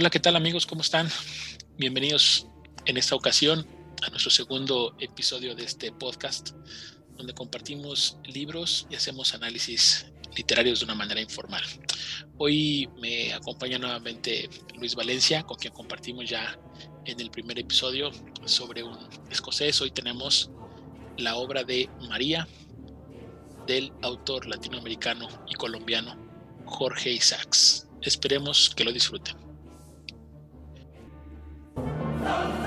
Hola, 0.00 0.08
¿qué 0.08 0.18
tal 0.18 0.34
amigos? 0.34 0.64
¿Cómo 0.64 0.80
están? 0.80 1.10
Bienvenidos 1.76 2.46
en 2.86 2.96
esta 2.96 3.14
ocasión 3.14 3.66
a 4.00 4.08
nuestro 4.08 4.30
segundo 4.30 4.96
episodio 4.98 5.54
de 5.54 5.64
este 5.64 5.92
podcast, 5.92 6.52
donde 7.18 7.34
compartimos 7.34 8.16
libros 8.24 8.86
y 8.88 8.94
hacemos 8.94 9.34
análisis 9.34 10.06
literarios 10.34 10.78
de 10.78 10.86
una 10.86 10.94
manera 10.94 11.20
informal. 11.20 11.62
Hoy 12.38 12.88
me 12.98 13.34
acompaña 13.34 13.78
nuevamente 13.78 14.48
Luis 14.78 14.94
Valencia, 14.94 15.42
con 15.42 15.58
quien 15.58 15.74
compartimos 15.74 16.26
ya 16.26 16.58
en 17.04 17.20
el 17.20 17.30
primer 17.30 17.58
episodio 17.58 18.10
sobre 18.46 18.82
un 18.82 18.96
escocés. 19.30 19.82
Hoy 19.82 19.90
tenemos 19.90 20.50
la 21.18 21.36
obra 21.36 21.62
de 21.62 21.90
María 22.08 22.48
del 23.66 23.92
autor 24.00 24.46
latinoamericano 24.46 25.28
y 25.46 25.56
colombiano 25.56 26.16
Jorge 26.64 27.12
Isaacs. 27.12 27.86
Esperemos 28.00 28.70
que 28.74 28.84
lo 28.84 28.92
disfruten. 28.92 29.49
난 32.30 32.59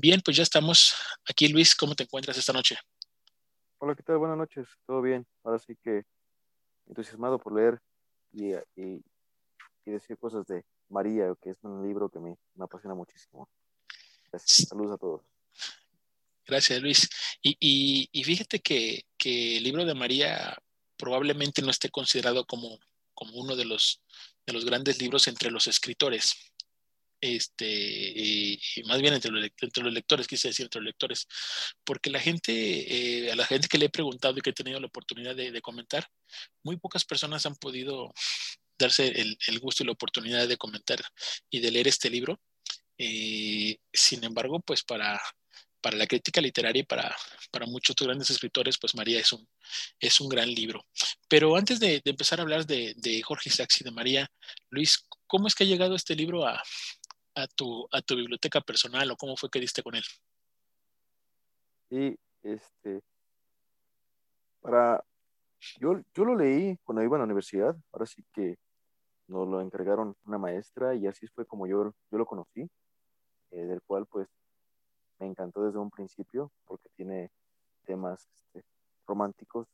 Bien, 0.00 0.22
pues 0.24 0.34
ya 0.34 0.44
estamos 0.44 0.94
aquí, 1.28 1.48
Luis. 1.48 1.74
¿Cómo 1.74 1.94
te 1.94 2.04
encuentras 2.04 2.38
esta 2.38 2.54
noche? 2.54 2.74
Hola, 3.76 3.94
¿qué 3.94 4.02
tal? 4.02 4.16
Buenas 4.16 4.38
noches. 4.38 4.66
¿Todo 4.86 5.02
bien? 5.02 5.26
Ahora 5.44 5.58
sí 5.58 5.76
que 5.84 6.04
entusiasmado 6.86 7.38
por 7.38 7.54
leer 7.54 7.78
y, 8.32 8.54
decir 9.84 10.16
cosas 10.16 10.46
de 10.46 10.64
María, 10.88 11.34
que 11.42 11.50
es 11.50 11.58
un 11.64 11.86
libro 11.86 12.08
que 12.08 12.18
me, 12.18 12.34
apasiona 12.58 12.94
muchísimo. 12.94 13.50
Saludos 14.32 14.92
a 14.92 14.96
todos. 14.96 15.22
Gracias, 16.46 16.80
Luis. 16.80 17.10
Y, 17.42 18.22
fíjate 18.24 18.60
que, 18.60 19.04
el 19.22 19.62
libro 19.62 19.84
de 19.84 19.92
María 19.92 20.56
probablemente 20.96 21.60
no 21.60 21.70
esté 21.70 21.90
considerado 21.90 22.46
como, 22.46 22.78
como 23.12 23.34
uno 23.34 23.54
de 23.54 23.66
los, 23.66 24.02
de 24.46 24.54
los 24.54 24.64
grandes 24.64 24.98
libros 24.98 25.28
entre 25.28 25.50
los 25.50 25.66
escritores 25.66 26.50
este, 27.20 27.66
y, 27.66 28.60
más 28.86 29.00
bien 29.00 29.14
entre 29.14 29.30
los, 29.30 29.44
entre 29.60 29.84
los, 29.84 29.92
lectores, 29.92 30.26
quise 30.26 30.48
decir 30.48 30.64
entre 30.64 30.80
los 30.80 30.86
lectores, 30.86 31.28
porque 31.84 32.10
la 32.10 32.20
gente, 32.20 33.26
eh, 33.26 33.32
a 33.32 33.36
la 33.36 33.46
gente 33.46 33.68
que 33.68 33.78
le 33.78 33.86
he 33.86 33.90
preguntado 33.90 34.38
y 34.38 34.40
que 34.40 34.50
he 34.50 34.54
tenido 34.54 34.80
la 34.80 34.86
oportunidad 34.86 35.36
de, 35.36 35.60
comentar, 35.60 36.06
muy 36.62 36.76
pocas 36.78 37.04
personas 37.04 37.44
han 37.46 37.56
podido 37.56 38.12
darse 38.78 39.08
el, 39.08 39.58
gusto 39.60 39.82
y 39.82 39.86
la 39.86 39.92
oportunidad 39.92 40.48
de 40.48 40.56
comentar 40.56 41.00
y 41.50 41.60
de 41.60 41.70
leer 41.70 41.88
este 41.88 42.08
libro. 42.08 42.40
Eh, 42.96 43.78
sin 43.92 44.24
embargo, 44.24 44.60
pues 44.60 44.82
para, 44.82 45.20
para 45.80 45.96
la 45.96 46.06
crítica 46.06 46.40
literaria 46.40 46.80
y 46.80 46.84
para, 46.84 47.14
para 47.50 47.66
muchos 47.66 47.96
grandes 47.96 48.30
escritores, 48.30 48.78
pues 48.78 48.94
María 48.94 49.20
es 49.20 49.32
un, 49.32 49.46
es 49.98 50.20
un 50.20 50.28
gran 50.28 50.48
libro. 50.48 50.86
Pero 51.28 51.56
antes 51.56 51.80
de, 51.80 52.00
empezar 52.04 52.38
a 52.38 52.42
hablar 52.42 52.66
de, 52.66 52.94
de 52.96 53.22
Jorge 53.22 53.50
Sachs 53.50 53.82
y 53.82 53.84
de 53.84 53.90
María, 53.90 54.30
Luis, 54.70 55.06
¿cómo 55.26 55.46
es 55.46 55.54
que 55.54 55.64
ha 55.64 55.66
llegado 55.66 55.94
este 55.94 56.16
libro 56.16 56.46
a, 56.46 56.62
a 57.40 57.46
tu, 57.46 57.88
a 57.92 58.02
tu 58.02 58.16
biblioteca 58.16 58.60
personal 58.60 59.10
o 59.10 59.16
cómo 59.16 59.36
fue 59.36 59.50
que 59.50 59.60
diste 59.60 59.82
con 59.82 59.94
él? 59.94 60.04
Sí, 61.88 62.16
este, 62.42 63.02
para, 64.60 65.04
yo, 65.78 66.00
yo 66.14 66.24
lo 66.24 66.36
leí 66.36 66.76
cuando 66.84 67.02
iba 67.02 67.16
a 67.16 67.18
la 67.18 67.24
universidad, 67.24 67.76
ahora 67.92 68.06
sí 68.06 68.24
que 68.32 68.58
nos 69.26 69.48
lo 69.48 69.60
encargaron 69.60 70.16
una 70.24 70.38
maestra 70.38 70.94
y 70.94 71.06
así 71.06 71.26
fue 71.28 71.46
como 71.46 71.66
yo, 71.66 71.92
yo 72.10 72.18
lo 72.18 72.26
conocí, 72.26 72.68
eh, 73.50 73.64
del 73.64 73.82
cual 73.82 74.06
pues 74.06 74.28
me 75.18 75.26
encantó 75.26 75.64
desde 75.64 75.78
un 75.78 75.90
principio 75.90 76.50
porque 76.64 76.88
tiene 76.96 77.30
temas 77.84 78.28
este, 78.36 78.64
románticos, 79.06 79.68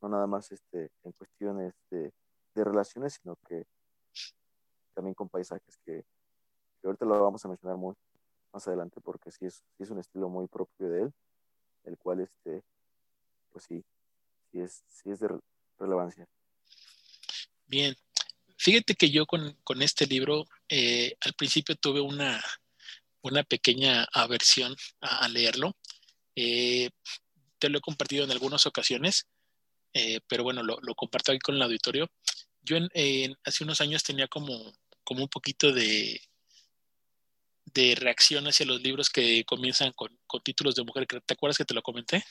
no 0.00 0.08
nada 0.08 0.26
más 0.26 0.50
este, 0.52 0.90
en 1.04 1.12
cuestiones 1.12 1.74
de, 1.90 2.12
de 2.54 2.64
relaciones, 2.64 3.18
sino 3.20 3.36
que 3.46 3.64
también 4.94 5.14
con 5.14 5.28
paisajes 5.28 5.76
que 5.84 6.04
ahorita 6.82 7.04
lo 7.04 7.22
vamos 7.22 7.44
a 7.44 7.48
mencionar 7.48 7.76
muy, 7.76 7.94
más 8.52 8.66
adelante 8.68 9.00
porque 9.00 9.30
sí 9.30 9.46
es, 9.46 9.62
es 9.78 9.90
un 9.90 9.98
estilo 9.98 10.28
muy 10.28 10.46
propio 10.46 10.88
de 10.88 11.02
él, 11.02 11.12
el 11.84 11.96
cual, 11.96 12.20
este, 12.20 12.62
pues 13.50 13.64
sí, 13.64 13.84
sí 14.50 14.60
es, 14.60 14.82
sí 14.88 15.10
es 15.10 15.20
de 15.20 15.28
relevancia. 15.78 16.26
Bien, 17.66 17.96
fíjate 18.56 18.94
que 18.94 19.10
yo 19.10 19.26
con, 19.26 19.56
con 19.64 19.82
este 19.82 20.06
libro 20.06 20.44
eh, 20.68 21.16
al 21.20 21.32
principio 21.32 21.74
tuve 21.76 22.00
una, 22.00 22.42
una 23.22 23.42
pequeña 23.42 24.06
aversión 24.12 24.76
a, 25.00 25.28
leerlo. 25.28 25.76
Eh, 26.36 26.90
te 27.58 27.68
lo 27.68 27.78
he 27.78 27.82
compartido 27.82 28.24
en 28.24 28.30
algunas 28.30 28.66
ocasiones, 28.66 29.26
eh, 29.94 30.20
pero 30.28 30.42
bueno, 30.42 30.62
lo, 30.62 30.78
lo, 30.82 30.94
comparto 30.94 31.32
aquí 31.32 31.40
con 31.40 31.54
el 31.54 31.62
auditorio. 31.62 32.08
Yo 32.60 32.76
en, 32.76 33.36
hace 33.44 33.64
unos 33.64 33.80
años 33.80 34.02
tenía 34.02 34.28
como, 34.28 34.72
como 35.04 35.22
un 35.22 35.28
poquito 35.28 35.72
de, 35.72 36.20
de 37.74 37.94
reacción 37.94 38.46
hacia 38.46 38.66
los 38.66 38.82
libros 38.82 39.10
que 39.10 39.44
comienzan 39.44 39.92
con, 39.92 40.10
títulos 40.42 40.74
de 40.74 40.84
mujer. 40.84 41.06
¿Te 41.06 41.34
acuerdas 41.34 41.58
que 41.58 41.64
te 41.64 41.74
lo 41.74 41.82
comenté? 41.82 42.24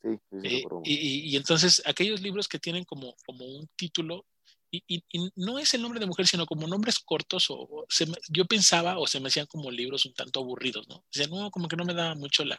Sí, 0.00 0.08
sí, 0.42 0.64
y, 0.84 1.36
entonces 1.36 1.82
aquellos 1.84 2.20
libros 2.20 2.46
que 2.46 2.60
tienen 2.60 2.84
como, 2.84 3.16
como 3.26 3.44
un 3.44 3.68
título, 3.76 4.26
y, 4.70 5.02
no 5.34 5.58
es 5.58 5.72
el 5.74 5.82
nombre 5.82 5.98
de 5.98 6.06
mujer, 6.06 6.26
sino 6.26 6.46
como 6.46 6.66
nombres 6.66 6.98
cortos, 6.98 7.46
o, 7.48 7.86
yo 8.28 8.44
pensaba 8.44 8.98
o 8.98 9.06
se 9.06 9.18
me 9.18 9.28
hacían 9.28 9.46
como 9.46 9.70
libros 9.70 10.04
un 10.04 10.14
tanto 10.14 10.40
aburridos, 10.40 10.86
¿no? 10.88 10.96
O 10.96 11.06
sea, 11.10 11.26
no, 11.26 11.50
como 11.50 11.68
que 11.68 11.76
no 11.76 11.84
me 11.84 11.94
daba 11.94 12.14
mucho 12.14 12.44
la, 12.44 12.58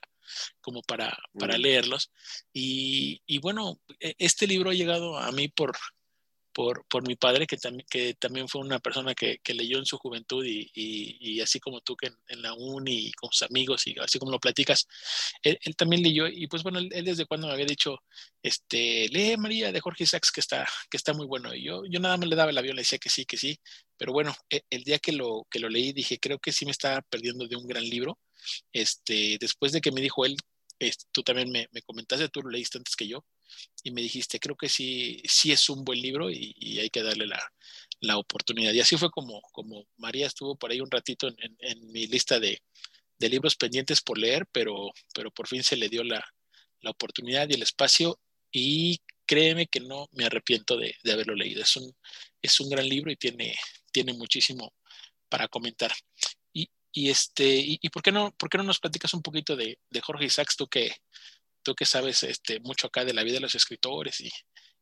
como 0.59 0.81
para, 0.81 1.17
para 1.37 1.57
mm. 1.57 1.61
leerlos. 1.61 2.11
Y, 2.51 3.21
y 3.25 3.37
bueno, 3.37 3.79
e, 3.99 4.15
este 4.17 4.47
libro 4.47 4.71
ha 4.71 4.73
llegado 4.73 5.17
a 5.17 5.31
mí 5.31 5.47
por, 5.47 5.77
por, 6.59 6.85
por 6.89 7.07
mi 7.07 7.15
padre, 7.15 7.47
que, 7.47 7.55
también 7.55 7.87
que 7.89 8.15
también 8.15 8.49
fue 8.49 8.59
una 8.59 8.79
persona 8.79 9.15
que, 9.15 9.39
que 9.41 9.53
leyó 9.53 9.77
en 9.77 9.85
su 9.85 9.97
juventud 9.97 10.43
y, 10.45 10.69
y, 10.73 11.39
así 11.39 11.57
como 11.57 11.79
tú 11.79 11.95
que 11.95 12.11
en, 12.27 12.41
la 12.41 12.53
uni 12.53 13.07
y 13.07 13.11
con 13.13 13.31
sus 13.31 13.43
amigos 13.43 13.87
y 13.87 13.95
así 13.97 14.19
como 14.19 14.33
lo 14.33 14.41
platicas, 14.41 14.85
él, 15.41 15.57
también 15.77 16.03
leyó 16.03 16.27
y 16.27 16.47
pues 16.47 16.61
bueno, 16.63 16.79
él, 16.79 16.89
desde 17.05 17.25
cuando 17.25 17.47
me 17.47 17.53
había 17.53 17.65
dicho, 17.65 17.99
este, 18.43 19.07
lee 19.07 19.37
María 19.37 19.71
de 19.71 19.79
Jorge 19.79 20.03
Isaacs 20.03 20.33
que 20.33 20.41
está, 20.41 20.67
que 20.91 20.97
está 20.97 21.13
muy 21.13 21.27
bueno. 21.27 21.55
Y 21.55 21.63
yo, 21.63 21.83
yo 21.85 22.01
nada 22.01 22.17
más 22.17 22.27
le 22.27 22.35
daba 22.35 22.51
el 22.51 22.57
avión, 22.57 22.75
le 22.75 22.81
decía 22.81 22.99
que 22.99 23.09
sí, 23.09 23.23
que 23.23 23.37
sí, 23.37 23.57
pero 23.95 24.11
bueno, 24.11 24.35
e, 24.49 24.61
el, 24.69 24.83
día 24.83 24.99
que 24.99 25.13
lo, 25.13 25.47
que 25.49 25.59
lo 25.59 25.69
leí 25.69 25.93
dije, 25.93 26.19
creo 26.19 26.39
que 26.39 26.51
sí 26.51 26.65
me 26.65 26.71
estaba 26.71 27.01
perdiendo 27.03 27.47
de 27.47 27.55
un 27.55 27.67
gran 27.67 27.83
libro. 27.83 28.19
Este, 28.73 29.37
después 29.39 29.71
de 29.71 29.79
que 29.79 29.93
me 29.93 30.01
dijo 30.01 30.25
él, 30.25 30.35
este, 30.79 31.05
tú 31.11 31.23
también 31.23 31.51
me, 31.51 31.67
me 31.71 31.81
comentaste, 31.81 32.29
tú 32.29 32.41
lo 32.41 32.49
leíste 32.49 32.77
antes 32.77 32.95
que 32.95 33.07
yo, 33.07 33.25
y 33.83 33.91
me 33.91 34.01
dijiste, 34.01 34.39
creo 34.39 34.55
que 34.55 34.69
sí, 34.69 35.21
sí 35.25 35.51
es 35.51 35.69
un 35.69 35.83
buen 35.83 36.01
libro 36.01 36.29
y, 36.29 36.79
hay 36.79 36.89
que 36.89 37.03
darle 37.03 37.27
la, 37.27 37.41
la, 38.01 38.17
oportunidad. 38.17 38.73
Y 38.73 38.79
así 38.79 38.97
fue 38.97 39.09
como, 39.09 39.41
como 39.51 39.85
María 39.97 40.27
estuvo 40.27 40.55
por 40.55 40.71
ahí 40.71 40.81
un 40.81 40.91
ratito 40.91 41.27
en, 41.27 41.57
en, 41.59 41.91
mi 41.91 42.07
lista 42.07 42.39
de, 42.39 42.61
de, 43.17 43.29
libros 43.29 43.55
pendientes 43.55 44.01
por 44.01 44.17
leer, 44.17 44.47
pero, 44.51 44.91
pero 45.13 45.31
por 45.31 45.47
fin 45.47 45.63
se 45.63 45.77
le 45.77 45.89
dio 45.89 46.03
la, 46.03 46.23
la 46.81 46.91
oportunidad 46.91 47.49
y 47.49 47.53
el 47.53 47.63
espacio 47.63 48.19
y 48.51 48.99
créeme 49.25 49.67
que 49.67 49.79
no 49.79 50.07
me 50.11 50.25
arrepiento 50.25 50.77
de, 50.77 50.95
de, 51.03 51.11
haberlo 51.11 51.35
leído. 51.35 51.61
Es 51.61 51.75
un, 51.75 51.93
es 52.41 52.59
un 52.59 52.69
gran 52.69 52.87
libro 52.87 53.11
y 53.11 53.15
tiene, 53.15 53.55
tiene 53.91 54.13
muchísimo 54.13 54.73
para 55.29 55.47
comentar. 55.47 55.91
Y, 56.91 57.09
este, 57.09 57.45
y, 57.45 57.79
y, 57.81 57.89
por 57.89 58.01
qué 58.01 58.11
no, 58.11 58.31
por 58.31 58.49
qué 58.49 58.57
no 58.57 58.63
nos 58.63 58.79
platicas 58.79 59.13
un 59.13 59.21
poquito 59.21 59.55
de, 59.55 59.79
de 59.89 60.01
Jorge 60.01 60.25
Isaacs, 60.25 60.55
tú 60.57 60.67
que, 60.67 60.91
tú 61.61 61.75
que 61.75 61.85
sabes 61.85 62.23
este, 62.23 62.59
mucho 62.61 62.87
acá 62.87 63.05
de 63.05 63.13
la 63.13 63.23
vida 63.23 63.35
de 63.35 63.41
los 63.41 63.55
escritores 63.55 64.19
y, 64.21 64.31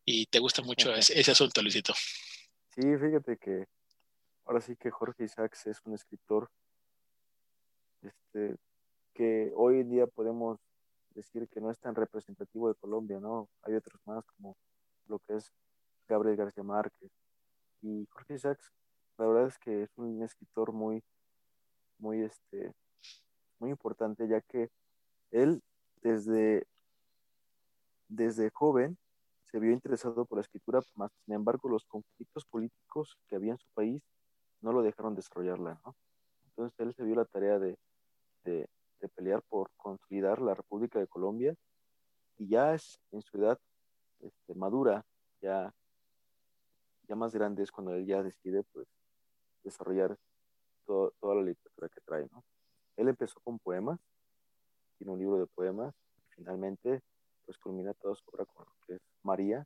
y 0.09 0.25
te 0.27 0.39
gusta 0.39 0.61
mucho 0.61 0.93
ese, 0.95 1.29
asunto, 1.29 1.61
Luisito. 1.61 1.93
Sí, 2.69 2.81
fíjate 2.81 3.37
que 3.37 3.65
ahora 4.45 4.61
sí 4.61 4.77
que 4.77 4.89
Jorge 4.89 5.25
Isaacs 5.25 5.67
es 5.67 5.81
un 5.83 5.95
escritor 5.95 6.49
este, 8.01 8.55
que 9.13 9.51
hoy 9.53 9.81
en 9.81 9.89
día 9.89 10.07
podemos 10.07 10.59
decir 11.13 11.49
que 11.49 11.59
no 11.59 11.71
es 11.71 11.79
tan 11.79 11.93
representativo 11.93 12.69
de 12.69 12.75
Colombia, 12.75 13.19
¿no? 13.19 13.49
Hay 13.63 13.73
otros 13.73 13.99
más 14.05 14.23
como 14.37 14.55
lo 15.07 15.19
que 15.19 15.35
es 15.35 15.51
Gabriel 16.07 16.37
García 16.37 16.63
Márquez 16.63 17.11
y 17.81 18.07
Jorge 18.09 18.35
Isaacs. 18.35 18.71
La 19.17 19.27
verdad 19.27 19.47
es 19.47 19.57
que 19.57 19.83
es 19.83 19.89
un 19.97 20.23
escritor 20.23 20.71
muy, 20.71 21.03
muy, 21.99 22.21
este, 22.21 22.73
muy 23.59 23.71
importante, 23.71 24.27
ya 24.27 24.41
que 24.41 24.69
él 25.31 25.61
desde, 26.01 26.67
desde 28.07 28.49
joven 28.51 28.97
se 29.43 29.59
vio 29.59 29.71
interesado 29.71 30.25
por 30.25 30.37
la 30.37 30.41
escritura, 30.41 30.81
más 30.95 31.11
sin 31.25 31.33
embargo 31.33 31.69
los 31.69 31.85
conflictos 31.85 32.45
políticos 32.45 33.17
que 33.27 33.35
había 33.35 33.53
en 33.53 33.57
su 33.57 33.67
país 33.73 34.01
no 34.61 34.71
lo 34.71 34.81
dejaron 34.81 35.15
desarrollarla, 35.15 35.79
¿no? 35.85 35.95
Entonces 36.49 36.79
él 36.79 36.93
se 36.93 37.03
vio 37.03 37.15
la 37.15 37.25
tarea 37.25 37.59
de, 37.59 37.77
de, 38.43 38.67
pelear 39.15 39.41
por 39.43 39.69
consolidar 39.77 40.41
la 40.41 40.53
República 40.53 40.99
de 40.99 41.07
Colombia 41.07 41.55
y 42.37 42.49
ya 42.49 42.73
es 42.73 42.99
en 43.11 43.21
su 43.21 43.37
edad 43.37 43.57
este, 44.19 44.53
madura, 44.55 45.05
ya, 45.41 45.73
ya 47.07 47.15
más 47.15 47.33
grande 47.33 47.63
es 47.63 47.71
cuando 47.71 47.93
él 47.93 48.05
ya 48.05 48.21
decide 48.23 48.63
pues 48.73 48.87
desarrollar 49.63 50.17
toda 50.87 51.35
la 51.35 51.43
literatura 51.43 51.89
que 51.89 52.01
trae, 52.01 52.27
¿no? 52.31 52.43
Él 52.95 53.09
empezó 53.09 53.39
con 53.41 53.59
poemas, 53.59 53.99
tiene 54.97 55.13
un 55.13 55.19
libro 55.19 55.37
de 55.37 55.47
poemas, 55.47 55.93
y 56.17 56.21
finalmente 56.35 57.01
pues 57.45 57.57
culmina 57.59 57.93
toda 57.93 58.15
su 58.15 58.23
obra 58.33 58.45
con 58.45 58.65
lo 58.65 58.73
que 58.85 58.95
es 58.95 59.01
María, 59.23 59.65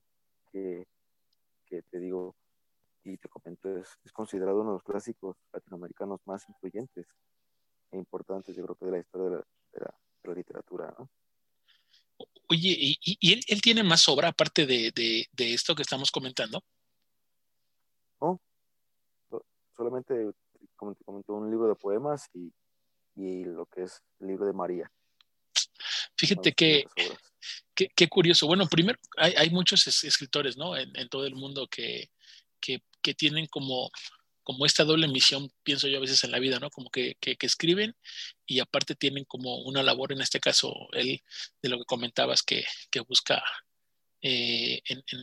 que, 0.52 0.86
que 1.66 1.82
te 1.84 2.00
digo 2.00 2.36
y 3.04 3.18
te 3.18 3.28
comento, 3.30 3.76
es, 3.78 3.98
es, 4.04 4.12
considerado 4.12 4.62
uno 4.62 4.72
de 4.72 4.76
los 4.76 4.84
clásicos 4.84 5.36
latinoamericanos 5.52 6.20
más 6.26 6.48
influyentes 6.48 7.08
e 7.92 7.98
importantes, 7.98 8.56
yo 8.56 8.64
creo 8.64 8.76
que 8.76 8.86
de 8.86 8.92
la 8.92 9.00
historia 9.00 9.30
de 9.30 9.36
la, 9.38 9.48
de 9.74 9.80
la, 9.80 10.00
de 10.24 10.30
la 10.30 10.36
literatura, 10.36 10.96
¿no? 11.00 11.10
Oye, 12.50 12.76
¿y, 12.78 12.98
y 13.02 13.34
él, 13.34 13.42
él, 13.48 13.62
tiene 13.62 13.82
más 13.82 14.08
obra 14.10 14.28
aparte 14.28 14.68
de, 14.68 14.92
de, 14.94 15.26
de, 15.32 15.54
esto 15.54 15.74
que 15.74 15.82
estamos 15.82 16.12
comentando? 16.12 16.62
No, 18.20 18.40
solamente, 19.76 20.32
como 20.82 20.96
te 20.96 21.04
comentó, 21.04 21.36
un 21.36 21.52
libro 21.52 21.68
de 21.68 21.76
poemas 21.76 22.28
y, 22.34 22.52
y 23.16 23.44
lo 23.44 23.68
que 23.68 23.84
es 23.84 24.02
el 24.20 24.30
libro 24.30 24.48
de 24.48 24.54
María. 24.54 24.92
Fíjate 26.18 26.54
que, 26.54 26.86
qué, 27.76 27.88
qué 27.96 28.08
curioso. 28.08 28.48
Bueno, 28.48 28.66
primero, 28.66 28.98
hay, 29.16 29.34
hay 29.38 29.52
muchos 29.52 29.86
escritores, 30.04 30.58
¿no? 30.58 30.76
En, 30.76 30.92
en 30.98 31.08
todo 31.08 31.28
el 31.28 31.36
mundo 31.36 31.68
que, 31.68 32.10
que, 32.60 32.82
que, 33.04 33.14
tienen 33.14 33.46
como, 33.46 33.92
como 34.42 34.66
esta 34.66 34.84
doble 34.84 35.08
misión, 35.08 35.52
pienso 35.62 35.88
yo 35.88 36.00
a 36.00 36.02
veces 36.02 36.24
en 36.24 36.32
la 36.32 36.40
vida, 36.40 36.58
¿no? 36.58 36.72
Como 36.72 36.90
que, 36.90 37.16
que, 37.20 37.38
escriben 37.42 37.96
y 38.48 38.60
aparte 38.60 38.96
tienen 38.96 39.26
como 39.26 39.62
una 39.62 39.84
labor, 39.84 40.12
en 40.12 40.22
este 40.22 40.40
caso, 40.40 40.74
él, 40.94 41.22
de 41.62 41.70
lo 41.70 41.78
que 41.78 41.86
comentabas, 41.86 42.42
que, 42.42 42.66
que 42.90 43.02
busca 43.02 43.44
eh, 44.24 44.82
en, 44.86 45.04
en, 45.12 45.20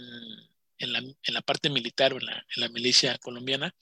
en, 0.78 0.92
la, 0.92 0.98
en, 1.00 1.34
la, 1.34 1.42
parte 1.42 1.68
militar 1.68 2.12
o 2.12 2.18
en 2.18 2.26
la, 2.26 2.46
en 2.54 2.60
la 2.60 2.68
milicia 2.68 3.18
colombiana, 3.18 3.74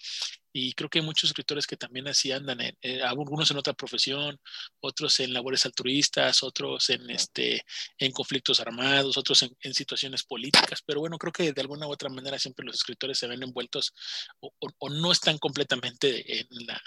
y 0.59 0.73
creo 0.73 0.89
que 0.89 1.01
hay 1.01 1.05
muchos 1.05 1.29
escritores 1.29 1.67
que 1.67 1.77
también 1.77 2.09
así 2.09 2.33
andan, 2.33 2.59
en, 2.63 2.79
eh, 2.81 3.03
algunos 3.03 3.51
en 3.51 3.59
otra 3.59 3.75
profesión, 3.75 4.41
otros 4.81 5.21
en 5.21 5.35
labores 5.35 5.67
altruistas, 5.67 6.43
otros 6.43 6.89
en, 6.89 7.11
este, 7.11 7.63
en 7.99 8.11
conflictos 8.11 8.59
armados, 8.61 9.19
otros 9.19 9.43
en, 9.43 9.55
en, 9.61 9.75
situaciones 9.75 10.23
políticas, 10.23 10.81
pero 10.87 11.01
bueno, 11.01 11.19
creo 11.19 11.31
que 11.31 11.53
de 11.53 11.61
alguna 11.61 11.87
u 11.87 11.91
otra 11.91 12.09
manera 12.09 12.39
siempre 12.39 12.65
los 12.65 12.77
escritores 12.77 13.19
se 13.19 13.27
ven 13.27 13.43
envueltos 13.43 13.93
o, 14.41 14.51
o, 14.59 14.69
o 14.79 14.89
no 14.89 15.13
están 15.13 15.37
completamente 15.37 16.41
en 16.41 16.47
la, 16.67 16.81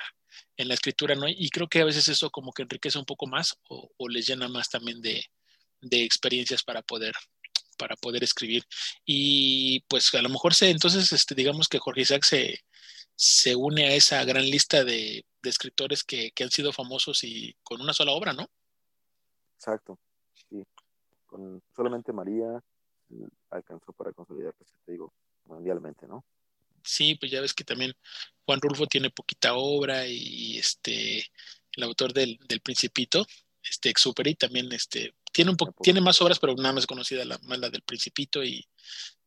en 0.57 0.67
la 0.67 0.73
escritura, 0.73 1.13
¿no? 1.13 1.27
Y 1.27 1.49
creo 1.51 1.67
que 1.67 1.81
a 1.81 1.85
veces 1.85 2.07
eso 2.07 2.31
como 2.31 2.53
que 2.53 2.63
enriquece 2.63 2.97
un 2.97 3.05
poco 3.05 3.27
más 3.27 3.55
o, 3.69 3.91
o 3.97 4.09
les 4.09 4.25
llena 4.25 4.47
más 4.47 4.69
también 4.69 4.99
de, 4.99 5.23
de 5.81 6.03
experiencias 6.03 6.63
para 6.63 6.81
poder 6.81 7.13
para 7.77 7.95
poder 7.95 8.23
escribir 8.25 8.63
y 9.05 9.79
pues 9.87 10.13
a 10.13 10.21
lo 10.21 10.27
mejor 10.27 10.53
se 10.53 10.69
entonces 10.69 11.13
este 11.13 11.33
digamos 11.33 11.69
que 11.69 11.79
Jorge 11.79 12.01
Isaac 12.01 12.25
se, 12.25 12.59
se 13.19 13.53
une 13.53 13.85
a 13.85 13.95
esa 13.95 14.23
gran 14.23 14.45
lista 14.45 14.85
de, 14.85 15.25
de 15.43 15.49
escritores 15.49 16.05
que, 16.05 16.31
que, 16.31 16.45
han 16.45 16.51
sido 16.51 16.71
famosos 16.71 17.21
y 17.25 17.53
con 17.63 17.81
una 17.81 17.91
sola 17.91 18.13
obra, 18.13 18.31
¿no? 18.31 18.49
Exacto, 19.57 19.99
sí. 20.31 20.63
Con 21.25 21.61
solamente 21.75 22.13
María 22.13 22.63
alcanzó 23.49 23.91
para 23.91 24.13
consolidar, 24.13 24.53
pues 24.53 24.71
te 24.85 24.93
digo, 24.93 25.13
mundialmente, 25.43 26.07
¿no? 26.07 26.23
Sí, 26.81 27.15
pues 27.15 27.29
ya 27.29 27.41
ves 27.41 27.53
que 27.53 27.65
también 27.65 27.93
Juan 28.45 28.61
Rulfo 28.61 28.87
tiene 28.87 29.09
poquita 29.09 29.53
obra 29.53 30.07
y 30.07 30.57
este 30.57 31.25
el 31.73 31.83
autor 31.83 32.13
del, 32.13 32.39
del 32.47 32.61
Principito, 32.61 33.25
este 33.61 33.89
Exuperi 33.89 34.35
también 34.35 34.71
este 34.71 35.13
tiene 35.33 35.51
un 35.51 35.57
po 35.57 35.75
tiene 35.83 35.99
más 35.99 36.21
obras, 36.21 36.39
pero 36.39 36.55
nada 36.55 36.71
más 36.71 36.87
conocida 36.87 37.25
la, 37.25 37.37
más 37.39 37.59
la 37.59 37.69
del 37.69 37.81
Principito 37.81 38.41
y 38.45 38.65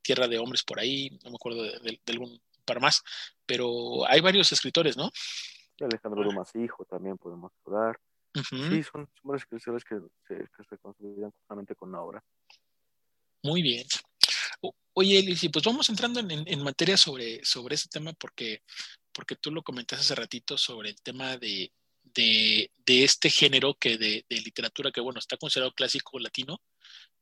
Tierra 0.00 0.28
de 0.28 0.38
Hombres 0.38 0.62
por 0.62 0.80
ahí, 0.80 1.10
no 1.22 1.30
me 1.30 1.36
acuerdo 1.36 1.62
de, 1.62 1.78
de, 1.80 2.00
de 2.06 2.12
algún 2.12 2.40
para 2.64 2.80
más, 2.80 3.02
pero 3.46 4.06
hay 4.06 4.20
varios 4.20 4.52
escritores, 4.52 4.96
¿no? 4.96 5.10
Alejandro 5.80 6.22
Dumas 6.22 6.54
Hijo 6.54 6.84
también 6.84 7.18
podemos 7.18 7.52
hablar. 7.66 7.98
Uh 8.34 8.40
-huh. 8.40 8.68
Sí, 8.70 8.82
son, 8.82 9.06
son, 9.06 9.24
varios 9.24 9.42
escritores 9.42 9.84
que 9.84 9.96
se, 10.28 10.36
que 10.36 10.64
se 10.68 10.78
consolidan 10.78 11.30
justamente 11.32 11.74
con 11.74 11.92
la 11.92 12.00
obra. 12.00 12.22
Muy 13.42 13.62
bien. 13.62 13.86
Oye, 14.94 15.18
Elisi, 15.18 15.48
pues 15.48 15.64
vamos 15.64 15.88
entrando 15.88 16.20
en, 16.20 16.30
en, 16.30 16.44
en, 16.46 16.62
materia 16.62 16.96
sobre, 16.96 17.44
sobre 17.44 17.74
ese 17.74 17.88
tema 17.88 18.12
porque, 18.12 18.62
porque 19.12 19.36
tú 19.36 19.50
lo 19.50 19.62
comentaste 19.62 20.04
hace 20.04 20.14
ratito 20.14 20.58
sobre 20.58 20.90
el 20.90 21.00
tema 21.02 21.36
de, 21.38 21.72
de, 22.02 22.70
de 22.76 23.04
este 23.04 23.30
género 23.30 23.74
que 23.74 23.96
de, 23.96 24.24
de, 24.28 24.36
literatura 24.36 24.92
que, 24.92 25.00
bueno, 25.00 25.18
está 25.18 25.36
considerado 25.36 25.72
clásico 25.72 26.18
latino, 26.18 26.60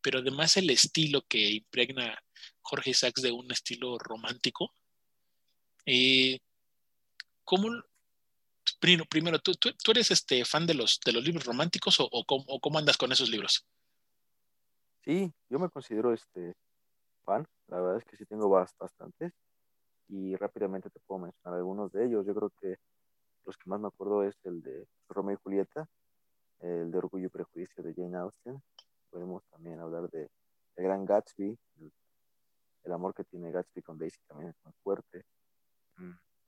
pero 0.03 0.19
además 0.19 0.57
el 0.57 0.69
estilo 0.71 1.23
que 1.29 1.51
impregna 1.51 2.21
Jorge 2.61 2.91
Isaacs 2.91 3.23
de 3.23 3.33
un 3.33 3.51
estilo 3.53 3.99
romántico, 3.99 4.75
eh, 5.87 6.39
¿Cómo, 7.45 7.69
primero, 9.09 9.41
¿tú, 9.41 9.55
tú, 9.55 9.71
tú, 9.83 9.91
eres 9.91 10.11
este 10.13 10.45
fan 10.45 10.67
de 10.67 10.75
los, 10.75 11.01
de 11.05 11.13
los 11.13 11.25
libros 11.25 11.45
románticos 11.45 11.99
o, 11.99 12.09
cómo, 12.25 12.45
o, 12.47 12.61
cómo, 12.61 12.79
andas 12.79 12.97
con 12.97 13.11
esos 13.11 13.29
libros? 13.29 13.67
Sí, 15.05 15.33
yo 15.49 15.59
me 15.59 15.69
considero 15.69 16.13
este 16.13 16.55
fan, 17.25 17.47
la 17.67 17.81
verdad 17.81 17.99
es 17.99 18.05
que 18.05 18.17
sí 18.17 18.25
tengo 18.27 18.49
bastantes 18.49 19.33
y 20.09 20.37
rápidamente 20.37 20.91
te 20.91 21.01
puedo 21.01 21.23
mencionar 21.23 21.59
algunos 21.59 21.91
de 21.91 22.07
ellos. 22.07 22.25
Yo 22.25 22.35
creo 22.35 22.51
que 22.61 22.77
los 23.45 23.57
que 23.57 23.69
más 23.69 23.81
me 23.81 23.89
acuerdo 23.89 24.23
es 24.23 24.39
el 24.45 24.63
de 24.63 24.87
Romeo 25.09 25.35
y 25.35 25.43
Julieta, 25.43 25.89
el 26.61 26.91
de 26.91 26.99
Orgullo 26.99 27.27
y 27.27 27.31
Prejuicio 27.31 27.83
de 27.83 27.95
Jane 27.95 28.17
Austen. 28.17 28.63
Podemos 29.11 29.43
también 29.47 29.81
hablar 29.81 30.09
de, 30.11 30.31
de 30.77 30.83
Gran 30.83 31.05
Gatsby, 31.05 31.59
el, 31.81 31.93
el 32.85 32.93
amor 32.93 33.13
que 33.13 33.25
tiene 33.25 33.51
Gatsby 33.51 33.83
con 33.83 33.99
Daisy 33.99 34.21
también 34.29 34.51
es 34.51 34.57
muy 34.65 34.73
fuerte. 34.85 35.25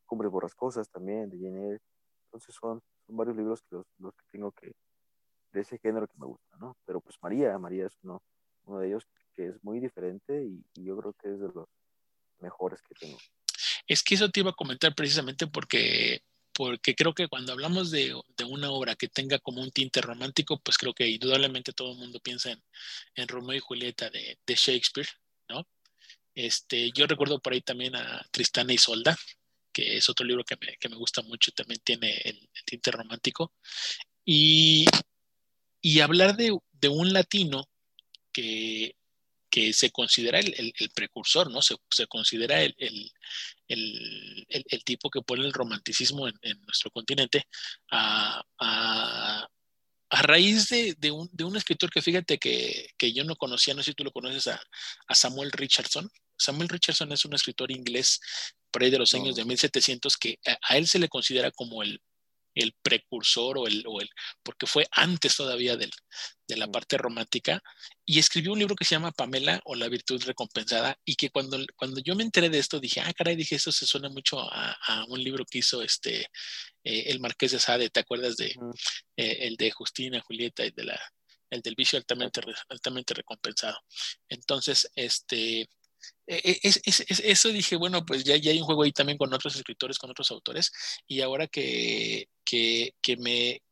Cumbres 0.07 0.31
Borrascosas 0.31 0.89
también, 0.91 1.31
de 1.31 1.39
Jane 1.39 1.67
Eyre. 1.69 1.81
Entonces 2.27 2.55
son, 2.55 2.83
son 3.07 3.17
varios 3.17 3.37
libros 3.37 3.63
que 3.63 3.77
los, 3.77 3.87
los, 3.99 4.15
que 4.15 4.25
tengo 4.31 4.53
que, 4.53 4.73
de 5.53 5.61
ese 5.61 5.79
género 5.79 6.07
que 6.07 6.19
me 6.19 6.27
gusta, 6.27 6.57
¿no? 6.59 6.77
Pero 6.87 7.01
pues 7.01 7.17
María, 7.23 7.59
María 7.59 7.87
es 7.87 7.97
uno, 8.03 8.23
uno 8.65 8.79
de 8.79 8.89
ellos 8.89 9.07
que 9.35 9.49
es 9.49 9.63
muy 9.63 9.81
diferente 9.81 10.45
y, 10.45 10.65
y, 10.75 10.85
yo 10.85 10.97
creo 10.99 11.13
que 11.15 11.33
es 11.33 11.41
de 11.41 11.49
los 11.49 11.69
mejores 12.41 12.81
que 12.83 12.95
tengo. 12.95 13.19
Es 13.87 14.03
que 14.03 14.15
eso 14.15 14.31
te 14.31 14.41
iba 14.41 14.51
a 14.51 14.55
comentar 14.55 14.95
precisamente 14.95 15.47
porque, 15.47 16.23
porque 16.53 16.95
creo 16.95 17.15
que 17.15 17.29
cuando 17.29 17.53
hablamos 17.53 17.91
de, 17.91 18.15
de 18.37 18.45
una 18.45 18.71
obra 18.71 18.95
que 18.95 19.09
tenga 19.09 19.39
como 19.39 19.63
un 19.63 19.71
tinte 19.71 20.01
romántico, 20.01 20.61
pues 20.63 20.77
creo 20.79 20.95
que 20.95 21.09
indudablemente 21.09 21.73
todo 21.73 21.93
el 21.93 21.99
mundo 21.99 22.21
piensa 22.21 22.51
en, 22.51 22.63
en 23.15 23.29
Romeo 23.29 23.57
y 23.57 23.61
Julieta 23.61 24.11
de, 24.11 24.39
de 24.47 24.55
Shakespeare, 24.55 25.09
¿no? 25.49 25.67
Este, 26.35 26.91
yo 26.93 27.07
recuerdo 27.07 27.41
por 27.41 27.53
ahí 27.53 27.61
también 27.61 27.95
a 27.95 28.25
Tristana 28.31 28.73
y 28.73 28.79
Solda, 28.79 29.17
que 29.73 29.97
es 29.97 30.09
otro 30.09 30.27
libro 30.27 30.45
que 30.45 30.57
me, 30.61 30.77
que 30.79 30.89
me 30.89 30.97
gusta 30.97 31.23
mucho, 31.23 31.53
también 31.53 31.81
tiene 31.85 32.21
el, 32.25 32.49
tinte 32.65 32.91
romántico. 32.91 33.53
Y, 34.25 34.85
y 35.81 36.01
hablar 36.01 36.37
de, 36.37 36.57
de, 36.73 36.89
un 36.89 37.13
latino 37.13 37.69
que, 38.33 38.97
que 39.51 39.73
se 39.73 39.91
considera 39.91 40.39
el, 40.39 40.55
el, 40.57 40.73
el 40.79 40.91
precursor, 40.91 41.51
¿no? 41.51 41.61
Se, 41.63 41.77
se 41.91 42.07
considera 42.07 42.63
el, 42.63 42.75
el, 43.69 44.85
tipo 44.85 45.11
que 45.11 45.23
pone 45.23 45.45
el 45.45 45.53
romanticismo 45.53 46.29
en, 46.29 46.35
en 46.43 46.61
nuestro 46.63 46.91
continente 46.91 47.47
a, 47.91 48.43
a, 48.59 49.49
a 50.11 50.23
raíz 50.23 50.69
de, 50.69 50.95
de, 50.99 51.11
un, 51.11 51.29
de, 51.33 51.45
un, 51.45 51.57
escritor 51.57 51.91
que 51.91 52.03
fíjate 52.03 52.39
que, 52.39 52.89
que, 52.99 53.13
yo 53.13 53.25
no 53.25 53.37
conocía, 53.37 53.75
no 53.75 53.83
sé 53.83 53.91
si 53.91 53.95
tú 53.95 54.05
lo 54.05 54.13
conoces, 54.13 54.47
a, 54.49 54.61
a 55.07 55.15
Samuel 55.15 55.53
Richardson. 55.53 56.11
Samuel 56.43 56.69
Richardson 56.69 57.13
es 57.13 57.25
un 57.25 57.35
escritor 57.35 57.71
inglés 57.71 58.21
por 58.71 58.83
ahí 58.83 58.91
de 58.91 58.99
los 58.99 59.15
años 59.15 59.37
de 59.37 59.45
1700 59.45 60.17
que 60.17 60.39
a, 60.47 60.59
a 60.63 60.77
él 60.77 60.87
se 60.87 60.99
le 60.99 61.09
considera 61.09 61.51
como 61.51 61.83
el, 61.83 62.01
el 62.55 62.75
precursor 62.83 63.59
o 63.59 63.67
el, 63.67 63.85
o 63.87 64.01
el, 64.01 64.09
porque 64.43 64.67
fue 64.67 64.87
antes 64.91 65.37
todavía 65.37 65.77
del, 65.77 65.91
de 66.47 66.57
la 66.57 66.69
parte 66.69 66.99
romántica, 66.99 67.63
y 68.05 68.19
escribió 68.19 68.53
un 68.53 68.59
libro 68.59 68.77
que 68.77 68.85
se 68.85 68.95
llama 68.95 69.13
Pamela 69.13 69.61
o 69.65 69.75
la 69.75 69.89
virtud 69.89 70.23
recompensada, 70.25 70.99
y 71.05 71.15
que 71.17 71.31
cuando, 71.31 71.59
cuando 71.77 72.01
yo 72.01 72.15
me 72.15 72.25
enteré 72.25 72.51
de 72.51 72.59
esto 72.59 72.81
dije, 72.81 73.01
ah, 73.01 73.13
caray, 73.13 73.37
dije, 73.37 73.57
esto 73.57 73.73
se 73.73 73.87
suena 73.87 74.09
mucho 74.09 74.41
a, 74.41 74.73
a 74.73 75.05
un 75.07 75.23
libro 75.23 75.45
que 75.45 75.59
hizo 75.59 75.83
este, 75.83 76.23
eh, 76.85 77.05
el 77.07 77.21
Marqués 77.21 77.53
de 77.53 77.61
Sade, 77.61 77.91
¿te 77.91 78.01
acuerdas 78.01 78.37
de 78.37 78.55
eh, 79.17 79.39
el 79.41 79.57
de 79.57 79.71
Justina, 79.71 80.21
Julieta 80.21 80.65
y 80.65 80.71
de 80.71 80.85
la, 80.85 81.01
el 81.51 81.63
del 81.63 81.75
vicio 81.75 81.99
altamente, 81.99 82.41
altamente 82.69 83.15
recompensado? 83.15 83.79
Entonces, 84.29 84.91
este, 84.95 85.69
e, 86.27 86.37
e, 86.37 86.61
es, 86.63 86.81
es, 86.85 87.21
eso 87.25 87.49
dije, 87.51 87.77
bueno, 87.77 88.05
pues 88.05 88.25
ya, 88.25 88.37
ya, 88.37 88.51
hay 88.51 88.59
un 88.59 88.65
juego 88.65 88.83
ahí 88.85 88.93
también 88.93 89.19
con 89.19 89.33
otros 89.33 89.57
escritores, 89.57 89.99
con 89.99 90.11
otros 90.11 90.31
autores, 90.31 90.73
y 91.07 91.21
ahora 91.21 91.47
que, 91.47 92.29
que, 92.45 92.95
que 93.03 93.17
me 93.17 93.63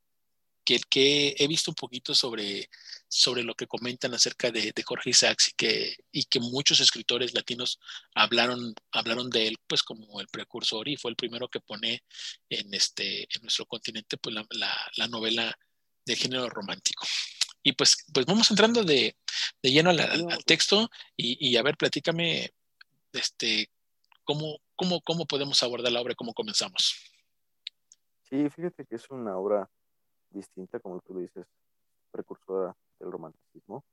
que, 0.64 0.78
que, 0.88 1.34
he 1.38 1.48
visto 1.48 1.70
un 1.70 1.74
poquito 1.74 2.14
sobre, 2.14 2.68
sobre 3.08 3.42
lo 3.42 3.54
que 3.54 3.66
comentan 3.66 4.14
acerca 4.14 4.50
de, 4.50 4.72
de, 4.72 4.82
Jorge 4.82 5.10
Isaacs 5.10 5.48
y 5.48 5.52
que, 5.56 5.96
y 6.12 6.24
que 6.24 6.40
muchos 6.40 6.80
escritores 6.80 7.34
latinos 7.34 7.80
hablaron, 8.14 8.74
hablaron 8.92 9.30
de 9.30 9.48
él 9.48 9.56
pues 9.66 9.82
como 9.82 10.20
el 10.20 10.28
precursor 10.28 10.88
y 10.88 10.96
fue 10.96 11.10
el 11.10 11.16
primero 11.16 11.48
que 11.48 11.60
pone 11.60 12.04
en, 12.48 12.72
este, 12.74 13.22
en 13.22 13.42
nuestro 13.42 13.66
continente 13.66 14.16
pues 14.18 14.34
la, 14.34 14.46
la, 14.50 14.90
la 14.96 15.08
novela 15.08 15.58
de 16.04 16.16
género 16.16 16.48
romántico. 16.48 17.06
Y 17.62 17.72
pues, 17.72 18.06
pues 18.12 18.26
vamos 18.26 18.50
entrando 18.50 18.84
de, 18.84 19.16
de 19.62 19.70
lleno 19.70 19.90
al, 19.90 20.00
al, 20.00 20.44
texto 20.44 20.88
y, 21.16 21.48
y, 21.48 21.56
a 21.56 21.62
ver, 21.62 21.76
platícame 21.76 22.50
este, 23.12 23.68
cómo, 24.24 24.58
cómo, 24.76 25.00
cómo 25.02 25.26
podemos 25.26 25.62
abordar 25.62 25.92
la 25.92 26.00
obra, 26.00 26.14
cómo 26.14 26.32
comenzamos. 26.32 26.94
Sí, 28.22 28.48
fíjate 28.48 28.86
que 28.86 28.94
es 28.94 29.10
una 29.10 29.36
obra 29.36 29.68
distinta, 30.30 30.80
como 30.80 31.00
tú 31.00 31.18
dices, 31.18 31.46
precursora 32.10 32.74
del 32.98 33.12
romanticismo. 33.12 33.84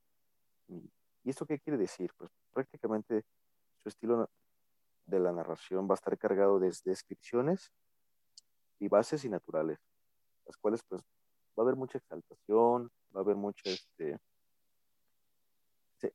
¿Y, 0.68 0.90
¿Y 1.24 1.30
esto 1.30 1.44
qué 1.44 1.58
quiere 1.58 1.78
decir? 1.78 2.10
Pues 2.16 2.30
prácticamente 2.52 3.24
su 3.82 3.88
estilo 3.88 4.30
de 5.06 5.20
la 5.20 5.32
narración 5.32 5.88
va 5.88 5.94
a 5.94 5.96
estar 5.96 6.16
cargado 6.18 6.58
de 6.58 6.72
descripciones 6.84 7.72
y 8.78 8.88
bases 8.88 9.24
y 9.24 9.28
naturales, 9.28 9.78
las 10.46 10.56
cuales 10.56 10.82
pues 10.88 11.02
va 11.58 11.62
a 11.62 11.66
haber 11.66 11.76
mucha 11.76 11.98
exaltación, 11.98 12.90
va 13.18 13.22
a 13.22 13.24
haber 13.24 13.36
mucha, 13.36 13.68
este, 13.68 14.16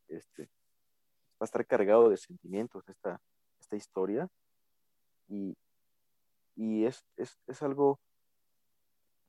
este, 0.07 0.43
va 0.43 1.41
a 1.41 1.43
estar 1.43 1.65
cargado 1.67 2.09
de 2.09 2.15
sentimientos 2.15 2.87
esta, 2.87 3.19
esta 3.59 3.75
historia 3.75 4.29
y, 5.27 5.57
y 6.55 6.85
es, 6.85 7.03
es, 7.17 7.37
es, 7.45 7.61
algo 7.61 7.99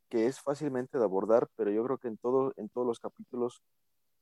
que 0.09 0.27
es 0.27 0.41
fácilmente 0.41 0.99
de 0.99 1.05
abordar, 1.05 1.49
pero 1.57 1.73
yo 1.73 1.83
creo 1.85 1.99
que 1.99 2.07
en, 2.07 2.17
todo, 2.17 2.53
en 2.57 2.69
todos 2.69 2.87
los 2.87 3.01
capítulos 3.01 3.61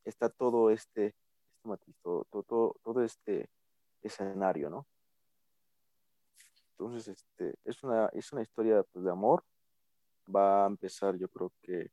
está 0.06 0.30
todo 0.30 0.70
este, 0.70 1.14
este 1.54 1.68
matiz, 1.68 1.94
todo, 2.02 2.24
todo, 2.30 2.76
todo 2.82 3.02
este 3.02 3.50
escenario, 4.00 4.70
¿no? 4.70 4.86
Entonces, 6.70 7.08
este, 7.08 7.54
es 7.64 7.84
una, 7.84 8.06
es 8.14 8.32
una 8.32 8.40
historia 8.40 8.82
pues, 8.82 9.04
de 9.04 9.10
amor, 9.10 9.44
va 10.34 10.64
a 10.64 10.68
empezar 10.68 11.16
yo 11.16 11.28
creo 11.28 11.52
que 11.60 11.90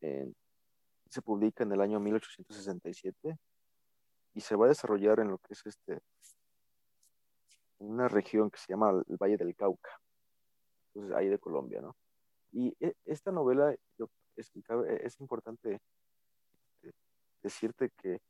se 0.00 1.22
publica 1.22 1.64
en 1.64 1.72
el 1.72 1.80
año 1.80 2.00
1867 2.00 3.36
y 4.34 4.40
se 4.40 4.56
va 4.56 4.66
a 4.66 4.68
desarrollar 4.68 5.20
en 5.20 5.28
lo 5.28 5.38
que 5.38 5.54
es 5.54 5.66
este 5.66 6.00
en 7.80 7.90
una 7.90 8.08
región 8.08 8.50
que 8.50 8.58
se 8.58 8.72
llama 8.72 8.90
el 8.90 9.16
Valle 9.16 9.36
del 9.36 9.54
Cauca, 9.54 10.00
entonces 10.88 11.16
ahí 11.16 11.28
de 11.28 11.38
Colombia, 11.38 11.80
¿no? 11.80 11.96
Y 12.52 12.74
e, 12.80 12.94
esta 13.04 13.30
novela 13.30 13.74
yo, 13.96 14.08
es, 14.36 14.50
es 15.04 15.20
importante 15.20 15.80
este, 16.82 16.96
decirte 17.42 17.90
que 17.90 18.20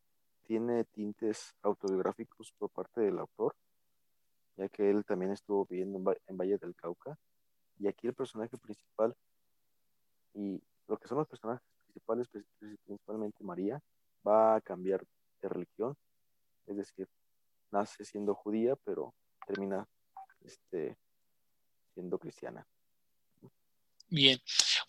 tiene 0.45 0.85
tintes 0.85 1.55
autobiográficos 1.63 2.53
por 2.59 2.71
parte 2.71 3.01
del 3.01 3.19
autor, 3.19 3.55
ya 4.57 4.69
que 4.69 4.91
él 4.91 5.05
también 5.05 5.33
estuvo 5.33 5.67
viviendo 5.67 6.15
en 6.27 6.37
Valle 6.37 6.59
del 6.59 6.75
Cauca 6.75 7.19
y 7.79 7.87
aquí 7.87 8.07
el 8.07 8.15
personaje 8.15 8.57
principal 8.59 9.15
y 10.35 10.61
lo 10.89 10.99
que 10.99 11.07
son 11.07 11.19
los 11.19 11.29
personajes 11.29 11.63
principales, 11.85 12.29
principalmente 12.85 13.45
María, 13.45 13.81
va 14.27 14.57
a 14.57 14.61
cambiar 14.61 15.05
de 15.41 15.49
religión, 15.49 15.97
es 16.67 16.77
decir, 16.77 17.09
nace 17.71 18.05
siendo 18.05 18.35
judía, 18.35 18.75
pero 18.85 19.15
termina 19.47 19.87
este, 20.45 20.97
siendo 21.95 22.19
cristiana. 22.19 22.67
Bien. 24.09 24.41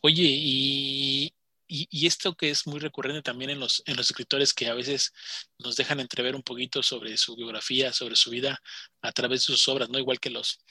Oye, 0.01 0.23
y, 0.23 1.33
y, 1.67 1.87
y, 1.91 2.07
esto 2.07 2.35
que 2.35 2.49
es 2.49 2.65
muy 2.65 2.79
recurrente 2.79 3.21
también 3.21 3.49
en 3.49 3.59
los, 3.59 3.83
en 3.85 3.97
los 3.97 4.09
escritores 4.09 4.53
que 4.53 4.67
a 4.67 4.73
veces 4.73 5.11
nos 5.57 5.75
dejan 5.75 5.99
entrever 5.99 6.35
un 6.35 6.41
poquito 6.41 6.81
sobre 6.81 7.17
su 7.17 7.35
biografía, 7.35 7.91
sobre 7.91 8.15
su 8.15 8.29
vida 8.29 8.59
a 9.01 9.11
través 9.11 9.41
de 9.41 9.53
sus 9.53 9.67
obras, 9.67 9.89
¿no? 9.89 9.99
Igual 9.99 10.21
que 10.21 10.29
los, 10.29 10.63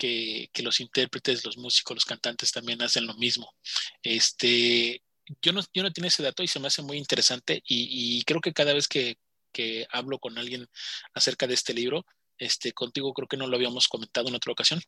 que, 0.00 0.48
que, 0.52 0.62
los 0.62 0.80
intérpretes, 0.80 1.44
los 1.44 1.58
músicos, 1.58 1.94
los 1.94 2.04
cantantes 2.06 2.52
también 2.52 2.80
hacen 2.82 3.06
lo 3.06 3.14
mismo. 3.14 3.54
Este, 4.02 5.02
yo 5.42 5.52
no, 5.52 5.60
yo 5.74 5.82
no 5.82 5.92
tenía 5.92 6.08
ese 6.08 6.22
dato 6.22 6.42
y 6.42 6.48
se 6.48 6.58
me 6.58 6.68
hace 6.68 6.82
muy 6.82 6.96
interesante 6.96 7.62
y, 7.66 8.18
y 8.18 8.24
creo 8.24 8.40
que 8.40 8.54
cada 8.54 8.72
vez 8.72 8.88
que, 8.88 9.18
que, 9.52 9.86
hablo 9.90 10.18
con 10.18 10.38
alguien 10.38 10.66
acerca 11.14 11.46
de 11.46 11.54
este 11.54 11.74
libro, 11.74 12.06
este, 12.38 12.72
contigo 12.72 13.12
creo 13.12 13.28
que 13.28 13.36
no 13.36 13.46
lo 13.46 13.56
habíamos 13.56 13.88
comentado 13.88 14.28
en 14.28 14.36
otra 14.36 14.52
ocasión, 14.52 14.80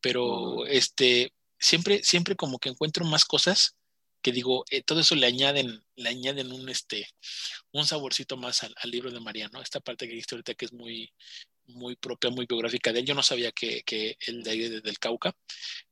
pero 0.00 0.66
este, 0.66 1.32
siempre, 1.58 2.02
siempre 2.04 2.36
como 2.36 2.58
que 2.60 2.68
encuentro 2.68 3.04
más 3.04 3.24
cosas 3.24 3.76
que 4.22 4.32
digo, 4.32 4.64
eh, 4.70 4.82
todo 4.82 5.00
eso 5.00 5.14
le 5.14 5.26
añaden, 5.26 5.82
le 5.96 6.08
añaden 6.08 6.52
un, 6.52 6.68
este, 6.68 7.08
un 7.72 7.86
saborcito 7.86 8.36
más 8.36 8.62
al, 8.62 8.74
al 8.76 8.90
libro 8.90 9.10
de 9.10 9.18
Mariano, 9.18 9.62
esta 9.62 9.80
parte 9.80 10.06
que 10.06 10.12
dijiste 10.12 10.34
ahorita 10.34 10.54
que 10.54 10.66
es 10.66 10.72
muy, 10.72 11.10
muy 11.74 11.96
propia, 11.96 12.30
muy 12.30 12.46
biográfica 12.46 12.92
de 12.92 13.00
él. 13.00 13.06
Yo 13.06 13.14
no 13.14 13.22
sabía 13.22 13.52
que, 13.52 13.82
que 13.82 14.16
el 14.26 14.42
de 14.42 14.50
ahí 14.50 14.68
del 14.68 14.98
Cauca, 14.98 15.34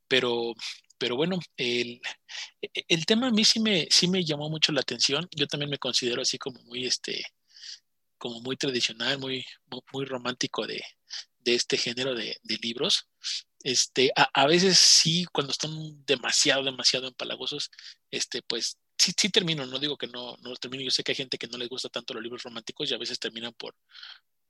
pero, 0.09 0.55
pero 0.99 1.17
bueno, 1.17 1.39
el, 1.57 2.01
el, 2.61 3.07
tema 3.07 3.29
a 3.29 3.31
mí 3.31 3.45
sí 3.45 3.61
me, 3.61 3.87
sí 3.91 4.09
me 4.09 4.25
llamó 4.25 4.49
mucho 4.51 4.73
la 4.73 4.81
atención. 4.81 5.29
Yo 5.37 5.47
también 5.47 5.71
me 5.71 5.79
considero 5.79 6.23
así 6.23 6.39
como 6.39 6.61
muy, 6.63 6.87
este, 6.87 7.25
como 8.19 8.41
muy 8.41 8.57
tradicional, 8.57 9.19
muy, 9.19 9.45
muy 9.93 10.05
romántico 10.05 10.67
de, 10.67 10.83
de 11.39 11.55
este 11.55 11.77
género 11.77 12.15
de, 12.15 12.37
de 12.43 12.59
libros. 12.63 13.09
Este, 13.63 14.13
a, 14.17 14.29
a, 14.35 14.47
veces 14.47 14.79
sí, 14.79 15.27
cuando 15.33 15.53
están 15.53 16.05
demasiado, 16.05 16.65
demasiado 16.65 17.09
empalagosos, 17.09 17.71
este, 18.11 18.43
pues 18.43 18.79
sí, 18.99 19.13
sí 19.17 19.31
termino, 19.31 19.67
no 19.67 19.79
digo 19.79 19.97
que 19.97 20.09
no, 20.09 20.37
no 20.43 20.55
termino. 20.57 20.83
Yo 20.85 20.91
sé 20.91 21.03
que 21.03 21.13
hay 21.13 21.17
gente 21.17 21.39
que 21.39 21.49
no 21.49 21.59
les 21.59 21.69
gusta 21.69 21.89
tanto 21.89 22.15
los 22.15 22.23
libros 22.23 22.43
románticos 22.43 22.91
y 22.91 22.95
a 22.95 22.99
veces 22.99 23.19
terminan 23.19 23.53
por, 23.55 23.75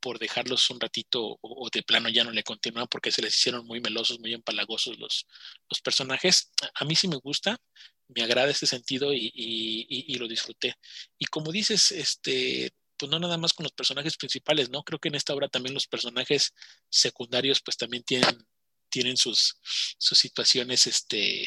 por 0.00 0.19
dejarlos 0.19 0.71
un 0.71 0.81
ratito 0.81 1.38
o, 1.40 1.69
de 1.73 1.83
plano 1.83 2.09
ya 2.09 2.25
no 2.25 2.31
le 2.31 2.43
continúan 2.43 2.87
porque 2.88 3.12
se 3.12 3.23
les 3.23 3.37
hicieron 3.37 3.67
muy 3.67 3.81
melosos, 3.81 4.21
muy 4.21 4.35
empalagosos 4.35 4.99
los, 4.99 5.26
los 5.69 5.81
personajes. 5.81 6.52
A 6.75 6.85
mí 6.85 6.95
sí 6.97 7.09
me 7.09 7.17
gusta, 7.17 7.61
me 8.09 8.23
agrada 8.23 8.50
este 8.50 8.67
sentido 8.67 9.12
y, 9.12 9.31
y, 9.35 9.87
y, 9.88 10.14
lo 10.17 10.28
disfruté. 10.28 10.75
Y 11.19 11.26
como 11.26 11.52
dices, 11.52 11.93
este, 11.93 12.73
pues 12.97 13.11
no 13.11 13.19
nada 13.19 13.37
más 13.37 13.52
con 13.52 13.64
los 13.64 13.73
personajes 13.73 14.17
principales, 14.17 14.71
¿no? 14.71 14.83
Creo 14.83 14.99
que 14.99 15.09
en 15.09 15.14
esta 15.14 15.35
obra 15.35 15.49
también 15.49 15.75
los 15.75 15.87
personajes 15.87 16.55
secundarios 16.88 17.61
pues 17.61 17.76
también 17.76 18.02
tienen, 18.02 18.47
tienen 18.88 19.17
sus, 19.17 19.57
sus 19.99 20.19
situaciones, 20.19 20.87
este, 20.87 21.47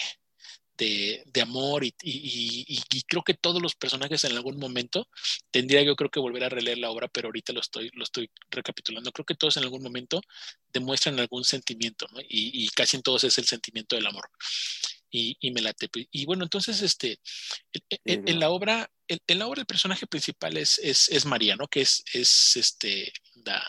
de, 0.81 1.23
de 1.27 1.41
amor 1.41 1.83
y, 1.83 1.93
y, 2.01 2.65
y, 2.89 3.01
creo 3.03 3.21
que 3.21 3.35
todos 3.35 3.61
los 3.61 3.75
personajes 3.75 4.23
en 4.23 4.35
algún 4.35 4.57
momento 4.57 5.07
tendría 5.51 5.83
yo 5.83 5.95
creo 5.95 6.09
que 6.09 6.19
volver 6.19 6.43
a 6.43 6.49
releer 6.49 6.79
la 6.79 6.89
obra, 6.89 7.07
pero 7.07 7.27
ahorita 7.27 7.53
lo 7.53 7.59
estoy, 7.59 7.91
lo 7.93 8.03
estoy 8.03 8.31
recapitulando. 8.49 9.11
Creo 9.11 9.25
que 9.25 9.35
todos 9.35 9.57
en 9.57 9.63
algún 9.63 9.83
momento 9.83 10.21
demuestran 10.73 11.19
algún 11.19 11.43
sentimiento, 11.43 12.07
¿no? 12.11 12.19
Y, 12.27 12.67
casi 12.69 12.97
en 12.97 13.03
todos 13.03 13.23
es 13.25 13.37
el 13.37 13.45
sentimiento 13.45 13.95
del 13.95 14.07
amor. 14.07 14.27
Y, 15.11 15.37
y 15.39 15.51
me 15.51 15.61
late. 15.61 15.87
Y 16.09 16.25
bueno, 16.25 16.45
entonces, 16.45 16.81
este, 16.81 17.19
en, 18.03 18.27
en 18.27 18.39
la 18.39 18.49
obra, 18.49 18.89
en, 19.07 19.19
en, 19.27 19.37
la 19.37 19.45
obra 19.45 19.61
el 19.61 19.67
personaje 19.67 20.07
principal 20.07 20.57
es, 20.57 20.79
es, 20.79 21.09
es 21.09 21.25
María, 21.25 21.55
¿no? 21.55 21.67
Que 21.67 21.81
es, 21.81 22.03
es 22.11 22.55
este, 22.55 23.13
la, 23.45 23.63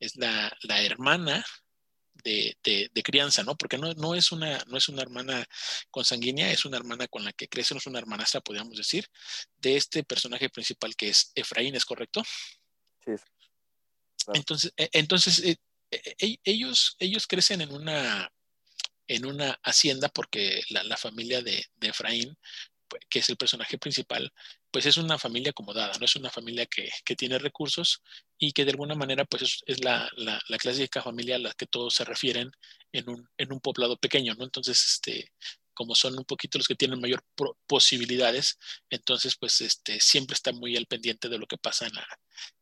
es 0.00 0.16
la, 0.16 0.52
la 0.62 0.82
hermana 0.82 1.44
de, 2.22 2.56
de, 2.62 2.90
de, 2.92 3.02
crianza, 3.02 3.42
¿no? 3.42 3.56
Porque 3.56 3.78
no, 3.78 3.92
no, 3.94 4.14
es 4.14 4.32
una, 4.32 4.62
no 4.66 4.76
es 4.76 4.88
una 4.88 5.02
hermana 5.02 5.46
consanguínea, 5.90 6.50
es 6.50 6.64
una 6.64 6.76
hermana 6.76 7.06
con 7.08 7.24
la 7.24 7.32
que 7.32 7.48
crece, 7.48 7.74
no 7.74 7.78
es 7.78 7.86
una 7.86 7.98
hermanastra, 7.98 8.40
podríamos 8.40 8.76
decir, 8.76 9.06
de 9.58 9.76
este 9.76 10.04
personaje 10.04 10.48
principal 10.50 10.94
que 10.96 11.08
es 11.08 11.32
Efraín, 11.34 11.74
¿es 11.74 11.84
correcto? 11.84 12.22
Sí. 13.04 13.12
Claro. 14.24 14.38
Entonces, 14.38 14.72
e, 14.76 14.88
entonces 14.92 15.40
eh, 15.40 15.56
eh, 15.90 16.38
ellos, 16.44 16.96
ellos 16.98 17.26
crecen 17.26 17.60
en 17.60 17.72
una, 17.72 18.32
en 19.06 19.26
una 19.26 19.58
hacienda 19.62 20.08
porque 20.08 20.62
la, 20.70 20.82
la 20.84 20.96
familia 20.96 21.42
de, 21.42 21.64
de, 21.76 21.88
Efraín 21.88 22.36
que 23.08 23.20
es 23.20 23.28
el 23.28 23.36
personaje 23.36 23.78
principal, 23.78 24.32
pues 24.70 24.86
es 24.86 24.96
una 24.96 25.18
familia 25.18 25.50
acomodada, 25.50 25.96
no 25.98 26.04
es 26.04 26.16
una 26.16 26.30
familia 26.30 26.66
que, 26.66 26.90
que 27.04 27.16
tiene 27.16 27.38
recursos 27.38 28.02
y 28.38 28.52
que 28.52 28.64
de 28.64 28.72
alguna 28.72 28.94
manera 28.94 29.24
pues 29.24 29.62
es, 29.66 29.84
la, 29.84 30.10
la, 30.16 30.40
la, 30.48 30.58
clásica 30.58 31.02
familia 31.02 31.36
a 31.36 31.38
la 31.38 31.52
que 31.52 31.66
todos 31.66 31.94
se 31.94 32.04
refieren 32.04 32.50
en 32.92 33.08
un, 33.08 33.28
en 33.36 33.52
un 33.52 33.60
poblado 33.60 33.96
pequeño, 33.96 34.34
¿no? 34.34 34.44
Entonces, 34.44 34.82
este, 34.84 35.32
como 35.74 35.94
son 35.94 36.18
un 36.18 36.24
poquito 36.24 36.58
los 36.58 36.68
que 36.68 36.74
tienen 36.74 37.00
mayor 37.00 37.24
posibilidades, 37.66 38.58
entonces 38.90 39.36
pues 39.36 39.60
este, 39.60 40.00
siempre 40.00 40.34
está 40.34 40.52
muy 40.52 40.76
al 40.76 40.86
pendiente 40.86 41.28
de 41.28 41.38
lo 41.38 41.46
que 41.46 41.58
pasa 41.58 41.86
en 41.86 41.94
la, 41.94 42.06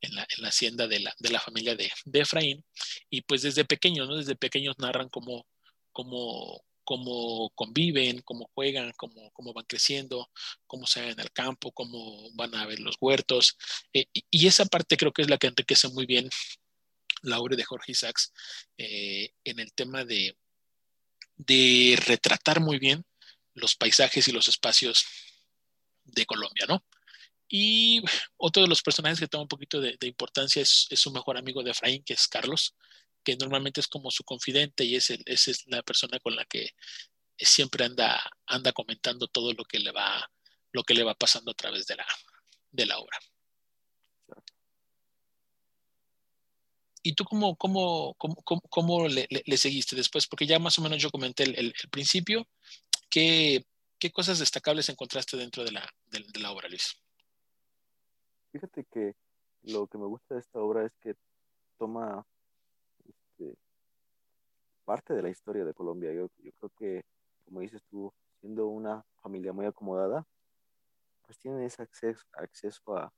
en 0.00 0.14
la, 0.14 0.22
en 0.22 0.42
la 0.42 0.49
hacienda 0.49 0.87
de 0.87 1.00
la, 1.00 1.14
de 1.18 1.30
la 1.30 1.40
familia 1.40 1.75
de, 1.76 1.90
de, 2.04 2.20
Efraín. 2.20 2.64
Y 3.08 3.22
pues 3.22 3.42
desde 3.42 3.64
pequeños, 3.64 4.08
¿no? 4.08 4.16
Desde 4.16 4.37
pequeños 4.37 4.76
narran 4.78 5.08
cómo, 5.08 5.46
cómo, 5.92 6.64
cómo 6.90 7.50
conviven, 7.54 8.20
cómo 8.23 8.50
juegan, 8.52 8.92
cómo, 8.97 9.30
cómo 9.30 9.52
van 9.52 9.64
creciendo, 9.64 10.28
cómo 10.66 10.88
salen 10.88 11.20
al 11.20 11.30
campo, 11.30 11.70
cómo 11.70 12.28
van 12.32 12.52
a 12.56 12.66
ver 12.66 12.80
los 12.80 12.97
huertos. 13.00 13.56
Eh, 13.92 14.06
y 14.28 14.49
esa 14.49 14.64
parte 14.64 14.97
creo 14.97 15.12
que 15.12 15.23
es 15.23 15.30
la 15.30 15.38
que 15.38 15.47
enriquece 15.47 15.87
muy 15.90 16.04
bien 16.04 16.28
la 17.23 17.38
obra 17.38 17.54
de 17.54 17.62
Jorge 17.62 17.92
Isaacs 17.92 18.32
eh, 18.76 19.30
en 19.44 19.61
el 19.61 19.73
tema 19.73 20.04
de, 20.04 20.37
de 21.37 21.97
retratar 22.04 22.59
muy 22.59 22.80
bien 22.80 23.04
los 23.54 23.76
paisajes 23.76 24.26
y 24.26 24.32
los 24.32 24.49
espacios 24.49 25.04
de 26.02 26.26
Colombia, 26.26 26.66
¿no? 26.66 26.85
Y 27.49 28.02
otro 28.37 28.62
de 28.62 28.68
los 28.68 28.82
personajes 28.82 29.20
que 29.20 29.28
toma 29.28 29.42
un 29.42 29.49
poquito 29.49 29.80
de, 29.80 29.97
de 29.97 30.09
importancia 30.09 30.61
es, 30.61 30.88
es, 30.90 30.99
su 30.99 31.12
mejor 31.12 31.38
amigo 31.38 31.62
de 31.62 31.70
Efraín, 31.70 32.02
que 32.02 32.14
es 32.14 32.26
Carlos, 32.26 32.75
que 33.23 33.37
normalmente 33.37 33.81
es 33.81 33.89
como 33.89 34.11
su 34.11 34.25
confidente 34.25 34.85
y 34.85 34.97
es, 34.97 35.11
el, 35.11 35.23
es 35.27 35.65
la 35.67 35.83
persona 35.83 36.19
con 36.21 36.37
la 36.37 36.45
que 36.45 36.71
siempre 37.37 37.85
anda, 37.85 38.23
anda 38.47 38.73
comentando 38.73 39.27
todo 39.29 39.53
lo 39.53 39.65
que 39.65 39.79
le 39.79 39.93
va, 39.93 40.31
lo 40.73 40.83
que 40.83 40.95
le 40.95 41.05
va 41.05 41.15
pasando 41.15 41.53
a 41.53 41.55
través 41.55 41.87
de 41.87 41.97
la, 41.97 42.07
de 42.71 42.87
la 42.87 42.99
obra. 42.99 43.19
¿Y 47.03 47.15
tú 47.15 47.25
cómo, 47.25 47.57
cómo, 47.57 48.15
cómo, 48.19 48.37
cómo 48.69 49.09
le, 49.09 49.27
le, 49.31 49.57
seguiste 49.57 49.97
después? 49.97 50.27
Porque 50.27 50.47
ya 50.47 50.59
más 50.59 50.79
o 50.79 50.83
menos 50.83 51.00
yo 51.00 51.11
comenté 51.11 51.45
el, 51.45 51.73
principio. 51.91 52.47
¿Qué, 53.09 53.65
¿Qué, 53.99 54.11
cosas 54.11 54.39
destacables 54.39 54.89
encontraste 54.91 55.39
dentro 55.39 55.65
de 55.65 55.73
la, 55.73 55.89
de, 56.09 56.41
la 56.41 56.53
obra, 56.53 56.69
Luis? 56.69 56.95
Fíjate 58.53 58.85
que 58.93 59.15
lo 59.62 59.87
que 59.87 59.97
me 59.97 60.07
gusta 60.07 60.35
de 60.35 60.41
esta 60.41 60.59
obra 60.59 60.85
es 60.85 60.93
que 61.00 61.15
toma 61.79 62.27
parte 64.90 65.14
de 65.14 65.23
la 65.23 65.30
historia 65.30 65.64
de 65.64 65.73
Colombia. 65.73 66.12
Yo, 66.12 66.28
yo, 66.42 66.50
creo 66.59 66.70
que, 66.76 67.04
como 67.44 67.61
dices 67.61 67.80
tú, 67.88 68.12
siendo 68.40 68.66
una 68.66 69.04
familia 69.23 69.52
muy 69.52 69.64
acomodada, 69.64 70.26
pues 71.23 71.38
tienen 71.38 71.62
ese 71.62 71.82
acceso, 71.82 72.25
acceso 72.32 72.99
a, 72.99 73.12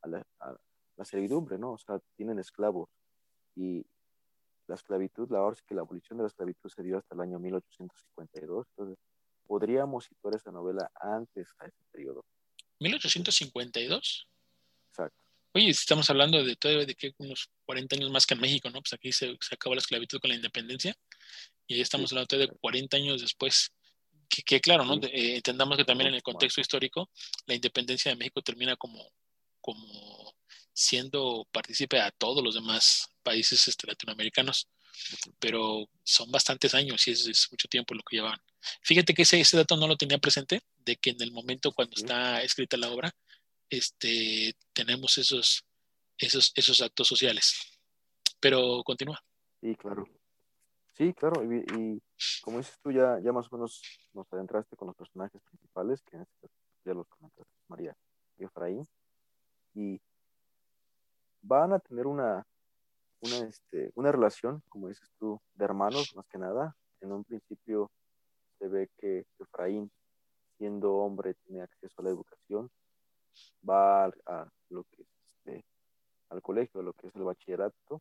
a, 0.00 0.08
la, 0.08 0.26
a, 0.40 0.56
la, 0.96 1.04
servidumbre, 1.04 1.56
¿no? 1.56 1.74
O 1.74 1.78
sea, 1.78 2.00
tienen 2.16 2.40
esclavos. 2.40 2.90
Y 3.54 3.86
la 4.66 4.74
esclavitud, 4.74 5.30
la 5.30 5.48
es 5.52 5.62
que 5.62 5.76
la 5.76 5.82
abolición 5.82 6.16
de 6.16 6.24
la 6.24 6.28
esclavitud 6.28 6.68
se 6.68 6.82
dio 6.82 6.98
hasta 6.98 7.14
el 7.14 7.20
año 7.20 7.38
1852. 7.38 8.66
Entonces, 8.70 8.98
podríamos 9.46 10.06
situar 10.06 10.34
esa 10.34 10.50
novela 10.50 10.90
antes 11.00 11.54
a 11.60 11.66
ese 11.66 11.84
periodo. 11.92 12.24
¿1852? 12.80 14.26
Exacto. 14.88 15.21
Oye, 15.54 15.68
estamos 15.68 16.08
hablando 16.08 16.42
de 16.42 16.56
todavía 16.56 16.86
de 16.86 16.94
que 16.94 17.12
unos 17.18 17.50
40 17.66 17.96
años 17.96 18.10
más 18.10 18.26
que 18.26 18.34
en 18.34 18.40
México, 18.40 18.70
¿no? 18.70 18.80
Pues 18.80 18.94
aquí 18.94 19.12
se, 19.12 19.36
se 19.38 19.54
acabó 19.54 19.74
la 19.74 19.80
esclavitud 19.80 20.18
con 20.18 20.30
la 20.30 20.36
independencia 20.36 20.96
y 21.66 21.80
estamos 21.80 22.10
hablando 22.12 22.38
de 22.38 22.48
40 22.48 22.96
años 22.96 23.20
después. 23.20 23.70
Que, 24.28 24.42
que 24.42 24.60
claro, 24.60 24.84
¿no? 24.84 24.94
Eh, 24.94 25.36
entendamos 25.36 25.76
que 25.76 25.84
también 25.84 26.08
en 26.08 26.14
el 26.14 26.22
contexto 26.22 26.60
histórico 26.62 27.10
la 27.46 27.54
independencia 27.54 28.10
de 28.10 28.16
México 28.16 28.40
termina 28.40 28.76
como, 28.76 29.12
como 29.60 30.34
siendo 30.72 31.46
partícipe 31.52 32.00
a 32.00 32.10
todos 32.10 32.42
los 32.42 32.54
demás 32.54 33.10
países 33.22 33.68
este, 33.68 33.86
latinoamericanos, 33.86 34.68
pero 35.38 35.86
son 36.02 36.30
bastantes 36.30 36.74
años 36.74 37.06
y 37.06 37.10
es, 37.10 37.26
es, 37.26 37.48
mucho 37.50 37.68
tiempo 37.68 37.94
lo 37.94 38.02
que 38.02 38.16
llevan. 38.16 38.38
Fíjate 38.82 39.12
que 39.12 39.22
ese, 39.22 39.38
ese 39.38 39.58
dato 39.58 39.76
no 39.76 39.86
lo 39.86 39.96
tenía 39.98 40.16
presente, 40.16 40.62
de 40.78 40.96
que 40.96 41.10
en 41.10 41.20
el 41.20 41.30
momento 41.30 41.72
cuando 41.72 41.94
está 41.96 42.42
escrita 42.42 42.78
la 42.78 42.90
obra, 42.90 43.14
este, 43.72 44.54
tenemos 44.74 45.16
esos, 45.16 45.64
esos, 46.18 46.52
esos 46.54 46.80
actos 46.82 47.08
sociales. 47.08 47.80
Pero 48.38 48.82
continúa. 48.84 49.18
Sí, 49.60 49.74
claro. 49.76 50.06
Sí, 50.92 51.14
claro. 51.14 51.42
Y, 51.42 52.02
como 52.42 52.58
dices 52.58 52.78
tú, 52.82 52.92
ya, 52.92 53.18
ya 53.20 53.32
más 53.32 53.50
o 53.50 53.56
menos 53.56 53.82
nos 54.12 54.30
adentraste 54.30 54.76
con 54.76 54.88
los 54.88 54.96
personajes 54.96 55.40
principales, 55.42 56.02
que 56.02 56.18
este 56.18 56.48
ya 56.84 56.92
los 56.92 57.08
comentaste, 57.08 57.52
María 57.68 57.96
y 58.36 58.44
Efraín. 58.44 58.86
Y 59.74 59.98
van 61.40 61.72
a 61.72 61.78
tener 61.78 62.06
una, 62.06 62.46
una, 63.20 63.38
este, 63.48 63.90
una 63.94 64.12
relación, 64.12 64.62
como 64.68 64.88
dices 64.88 65.08
tú, 65.18 65.40
de 65.54 65.64
hermanos, 65.64 66.14
más 66.14 66.26
que 66.26 66.38
nada. 66.38 66.76
En 67.00 67.12
un 67.12 67.24
principio 67.24 67.90
se 68.58 68.68
ve 68.68 68.90
que 68.98 69.24
Efraín, 69.38 69.90
siendo 70.58 70.96
hombre, 70.96 71.34
tiene 71.46 71.62
acceso 71.62 71.94
a 71.98 72.02
la 72.02 72.10
educación, 72.10 72.70
va 73.68 74.04
a, 74.06 74.48
lo 74.70 74.84
que 74.84 75.02
es 75.02 75.08
este, 75.24 75.64
al 76.30 76.42
colegio, 76.42 76.82
lo 76.82 76.92
que 76.92 77.08
es 77.08 77.16
el 77.16 77.24
bachillerato, 77.24 78.00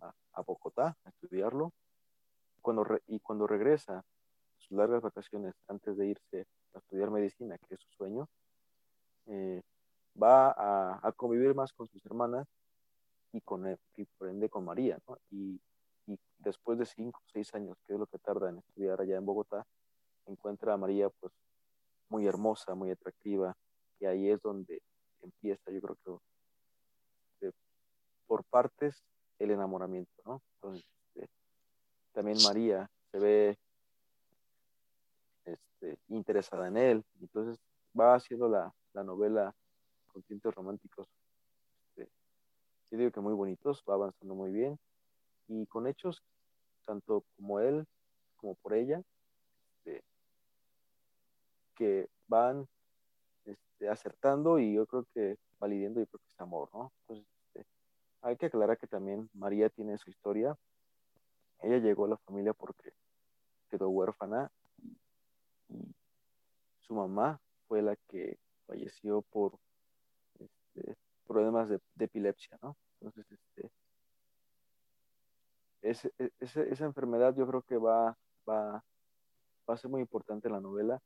a, 0.00 0.12
a 0.32 0.42
Bogotá, 0.42 0.96
a 1.04 1.08
estudiarlo. 1.08 1.72
Cuando 2.60 2.84
re, 2.84 3.02
y 3.06 3.20
cuando 3.20 3.46
regresa 3.46 4.04
sus 4.58 4.76
largas 4.76 5.02
vacaciones 5.02 5.54
antes 5.68 5.96
de 5.96 6.06
irse 6.08 6.46
a 6.74 6.78
estudiar 6.78 7.10
medicina, 7.10 7.56
que 7.58 7.74
es 7.74 7.80
su 7.80 7.90
sueño, 7.96 8.28
eh, 9.26 9.62
va 10.20 10.50
a, 10.50 11.00
a, 11.02 11.12
convivir 11.12 11.54
más 11.54 11.72
con 11.72 11.86
sus 11.88 12.04
hermanas 12.06 12.46
y, 13.32 13.40
con 13.40 13.78
y 13.96 14.04
por 14.04 14.28
ende 14.28 14.48
con 14.48 14.64
María, 14.64 14.98
¿no? 15.06 15.16
Y, 15.30 15.60
y 16.06 16.18
después 16.38 16.78
de 16.78 16.86
cinco 16.86 17.20
o 17.24 17.28
seis 17.30 17.54
años, 17.54 17.76
que 17.86 17.92
es 17.92 17.98
lo 17.98 18.06
que 18.06 18.18
tarda 18.18 18.48
en 18.48 18.58
estudiar 18.58 19.00
allá 19.00 19.16
en 19.16 19.26
Bogotá, 19.26 19.66
encuentra 20.26 20.74
a 20.74 20.76
María 20.76 21.10
pues 21.10 21.32
muy 22.08 22.26
hermosa, 22.26 22.74
muy 22.74 22.90
atractiva, 22.90 23.54
ahí 24.08 24.30
es 24.30 24.40
donde 24.42 24.80
empieza, 25.22 25.70
yo 25.70 25.80
creo 25.80 26.22
que 27.40 27.50
por 28.26 28.44
partes, 28.44 29.02
el 29.38 29.50
enamoramiento, 29.50 30.12
¿no? 30.24 30.42
Entonces, 30.54 30.84
este, 31.14 31.28
también 32.12 32.38
María 32.42 32.90
se 33.10 33.18
ve 33.18 33.58
este, 35.44 35.98
interesada 36.08 36.68
en 36.68 36.76
él, 36.76 37.04
entonces 37.20 37.58
va 37.98 38.14
haciendo 38.14 38.48
la, 38.48 38.72
la 38.92 39.04
novela 39.04 39.54
con 40.12 40.22
tintes 40.22 40.54
románticos, 40.54 41.06
este, 41.96 42.10
yo 42.90 42.98
digo 42.98 43.10
que 43.10 43.20
muy 43.20 43.34
bonitos, 43.34 43.82
va 43.88 43.94
avanzando 43.94 44.34
muy 44.34 44.50
bien, 44.52 44.78
y 45.46 45.66
con 45.66 45.86
hechos, 45.86 46.22
tanto 46.84 47.24
como 47.36 47.60
él 47.60 47.86
como 48.36 48.54
por 48.56 48.74
ella, 48.74 49.02
que 51.78 52.08
van 52.26 52.67
acertando 53.98 54.58
y 54.58 54.74
yo 54.74 54.86
creo 54.86 55.04
que 55.12 55.36
validiendo, 55.58 56.00
yo 56.00 56.06
creo 56.06 56.20
que 56.20 56.28
es 56.28 56.40
amor, 56.40 56.68
¿no? 56.72 56.92
Entonces, 57.00 57.26
este, 57.54 57.66
hay 58.22 58.36
que 58.36 58.46
aclarar 58.46 58.78
que 58.78 58.86
también 58.86 59.28
María 59.34 59.68
tiene 59.68 59.98
su 59.98 60.10
historia. 60.10 60.56
Ella 61.60 61.78
llegó 61.78 62.06
a 62.06 62.10
la 62.10 62.16
familia 62.18 62.52
porque 62.54 62.92
quedó 63.68 63.88
huérfana 63.88 64.50
y, 65.68 65.94
su 66.80 66.94
mamá 66.94 67.38
fue 67.66 67.82
la 67.82 67.96
que 68.08 68.38
falleció 68.66 69.20
por 69.20 69.58
este, 70.38 70.96
problemas 71.26 71.68
de, 71.68 71.80
epilepsia, 71.98 72.58
¿no? 72.62 72.76
Entonces, 73.00 73.26
este, 73.30 73.70
ese, 75.82 76.12
esa 76.40 76.84
enfermedad 76.86 77.34
yo 77.36 77.46
creo 77.46 77.60
que 77.60 77.76
va, 77.76 78.16
va, 78.48 78.82
va 79.68 79.74
a 79.74 79.76
ser 79.76 79.90
muy 79.90 80.00
importante 80.00 80.48
en 80.48 80.54
la 80.54 80.60
novela, 80.60 80.98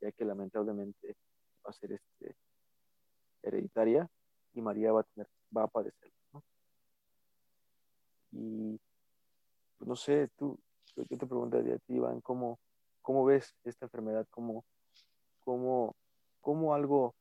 ya 0.00 0.12
que 0.12 0.24
lamentablemente 0.24 1.16
va 1.66 1.70
a 1.70 1.72
ser 1.72 1.92
este, 1.92 2.36
hereditaria 3.42 4.08
y 4.54 4.60
María 4.62 4.92
va 4.92 5.00
a, 5.00 5.04
tener, 5.04 5.28
va 5.56 5.64
a 5.64 5.68
padecer. 5.68 6.12
¿no? 6.32 6.42
Y 8.32 8.80
pues, 9.78 9.88
no 9.88 9.96
sé, 9.96 10.28
tú, 10.36 10.58
yo 10.94 11.18
te 11.18 11.26
preguntaría 11.26 11.74
a 11.74 11.78
ti, 11.78 11.94
Iván, 11.94 12.20
¿cómo, 12.20 12.58
cómo 13.02 13.24
ves 13.24 13.54
esta 13.64 13.86
enfermedad? 13.86 14.26
¿Cómo, 14.30 14.64
cómo, 15.40 15.94
cómo 16.40 16.74
algo 16.74 17.14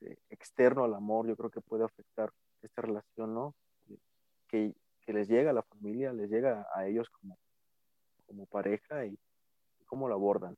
este, 0.00 0.18
externo 0.30 0.84
al 0.84 0.94
amor 0.94 1.26
yo 1.26 1.36
creo 1.36 1.50
que 1.50 1.60
puede 1.60 1.84
afectar 1.84 2.32
esta 2.62 2.82
relación, 2.82 3.34
¿no? 3.34 3.54
Que, 4.48 4.74
que 5.00 5.12
les 5.12 5.28
llega 5.28 5.50
a 5.50 5.54
la 5.54 5.62
familia, 5.62 6.12
les 6.12 6.30
llega 6.30 6.66
a 6.74 6.86
ellos 6.86 7.08
como, 7.10 7.38
como 8.26 8.46
pareja 8.46 9.06
y, 9.06 9.18
cómo 9.86 10.08
lo 10.08 10.14
abordan 10.14 10.56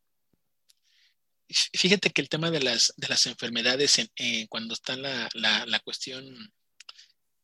fíjate 1.49 2.11
que 2.11 2.21
el 2.21 2.29
tema 2.29 2.51
de 2.51 2.61
las, 2.61 2.93
de 2.97 3.09
las 3.09 3.27
enfermedades, 3.27 3.99
en, 4.17 4.47
cuando 4.49 4.75
está 4.75 4.97
la, 4.97 5.29
la, 5.35 5.67
la, 5.67 5.81
cuestión 5.81 6.53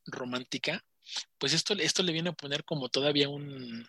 romántica, 0.06 0.84
pues 1.38 1.52
esto, 1.52 1.74
esto 1.74 2.02
le 2.02 2.12
viene 2.12 2.30
a 2.30 2.34
poner 2.34 2.64
como 2.64 2.88
todavía 2.88 3.28
un, 3.28 3.88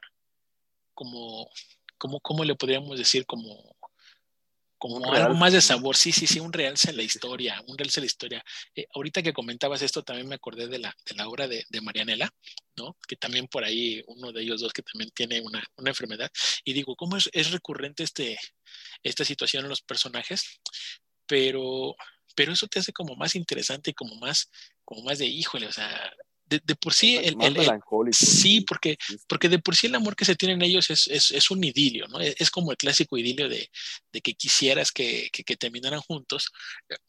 como, 0.94 1.50
como, 1.98 2.20
¿cómo 2.22 2.44
le 2.44 2.56
podríamos 2.56 2.98
decir? 2.98 3.26
Como, 3.26 3.75
como 4.78 5.14
algo 5.14 5.36
más 5.36 5.54
de 5.54 5.62
sabor, 5.62 5.96
sí, 5.96 6.12
sí, 6.12 6.28
sí, 6.28 6.40
un 6.40 6.52
realce 6.52 6.92
en 6.92 6.98
la 6.98 7.04
historia, 7.04 7.62
un 7.68 7.78
realce 7.78 8.00
en 8.00 8.04
la 8.04 8.08
historia. 8.08 8.46
Eh, 8.76 8.86
ahorita 8.94 9.22
que 9.24 9.34
comentabas 9.34 9.82
esto, 9.82 10.04
también 10.04 10.28
me 10.28 10.36
acordé 10.36 10.68
de 10.68 10.80
la, 10.80 10.96
de 11.06 11.16
la 11.16 11.28
obra 11.28 11.48
de, 11.48 11.66
de, 11.70 11.82
Marianela, 11.82 12.30
¿no? 12.78 12.98
Que 13.08 13.16
también 13.16 13.48
por 13.48 13.64
ahí, 13.64 14.04
uno 14.08 14.32
de 14.32 14.42
ellos 14.42 14.62
dos 14.62 14.74
que 14.74 14.82
también 14.82 15.10
tiene 15.12 15.42
una, 15.42 15.64
una 15.78 15.90
enfermedad, 15.90 16.30
y 16.64 16.74
digo, 16.74 16.96
¿cómo 16.96 17.18
es, 17.18 17.30
es 17.34 17.52
recurrente 17.52 18.04
este, 18.04 18.38
esta 19.04 19.24
situación 19.24 19.64
en 19.64 19.70
los 19.70 19.82
personajes? 19.82 20.60
Pero, 21.26 21.96
pero 22.36 22.54
eso 22.54 22.68
te 22.68 22.80
hace 22.80 22.94
como 22.94 23.16
más 23.16 23.36
interesante 23.36 23.92
y 23.92 23.94
como 23.94 24.16
más, 24.16 24.50
como 24.84 25.02
más 25.04 25.20
de 25.20 25.26
híjole, 25.26 25.68
o 25.68 25.72
sea, 25.72 26.14
de, 26.46 26.62
de, 26.64 26.76
por 26.76 26.94
sí, 26.94 27.18
el, 27.18 27.36
el, 27.42 27.58
el, 27.58 28.14
sí, 28.14 28.62
porque, 28.62 28.98
porque 29.28 29.50
de 29.50 29.60
por 29.60 29.76
sí 29.76 29.88
el 29.88 29.96
amor 29.96 30.16
que 30.16 30.26
se 30.26 30.36
tienen 30.36 30.62
ellos 30.62 30.90
es, 30.90 31.08
es, 31.08 31.32
es 31.32 31.52
un 31.52 31.64
idilio, 31.64 32.08
¿no? 32.08 32.20
Es, 32.20 32.52
como 32.52 32.72
el 32.72 32.78
clásico 32.78 33.18
idilio 33.18 33.50
de, 33.50 33.70
de 34.12 34.22
que 34.22 34.34
quisieras 34.34 34.92
que, 34.92 35.30
que, 35.32 35.44
que, 35.44 35.58
terminaran 35.58 36.02
juntos. 36.02 36.52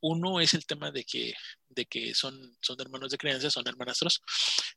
Uno 0.01 0.41
es 0.41 0.55
el 0.55 0.65
tema 0.65 0.91
de 0.91 1.05
que, 1.05 1.35
de 1.69 1.85
que 1.87 2.15
son, 2.15 2.57
son 2.61 2.81
hermanos 2.81 3.11
de 3.11 3.19
creencia, 3.19 3.51
son 3.51 3.67
hermanastros, 3.69 4.23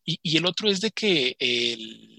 y, 0.04 0.20
y 0.22 0.38
el 0.38 0.46
otro 0.46 0.70
es 0.70 0.82
de 0.82 0.92
que 0.92 1.36
el, 1.40 2.19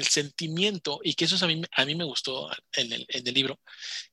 el 0.00 0.06
sentimiento, 0.06 1.00
y 1.04 1.14
que 1.14 1.26
eso 1.26 1.42
a 1.44 1.48
mí, 1.48 1.62
a 1.72 1.84
mí 1.84 1.94
me 1.94 2.04
gustó 2.04 2.50
en 2.72 2.92
el, 2.92 3.06
en 3.08 3.26
el, 3.26 3.34
libro, 3.34 3.60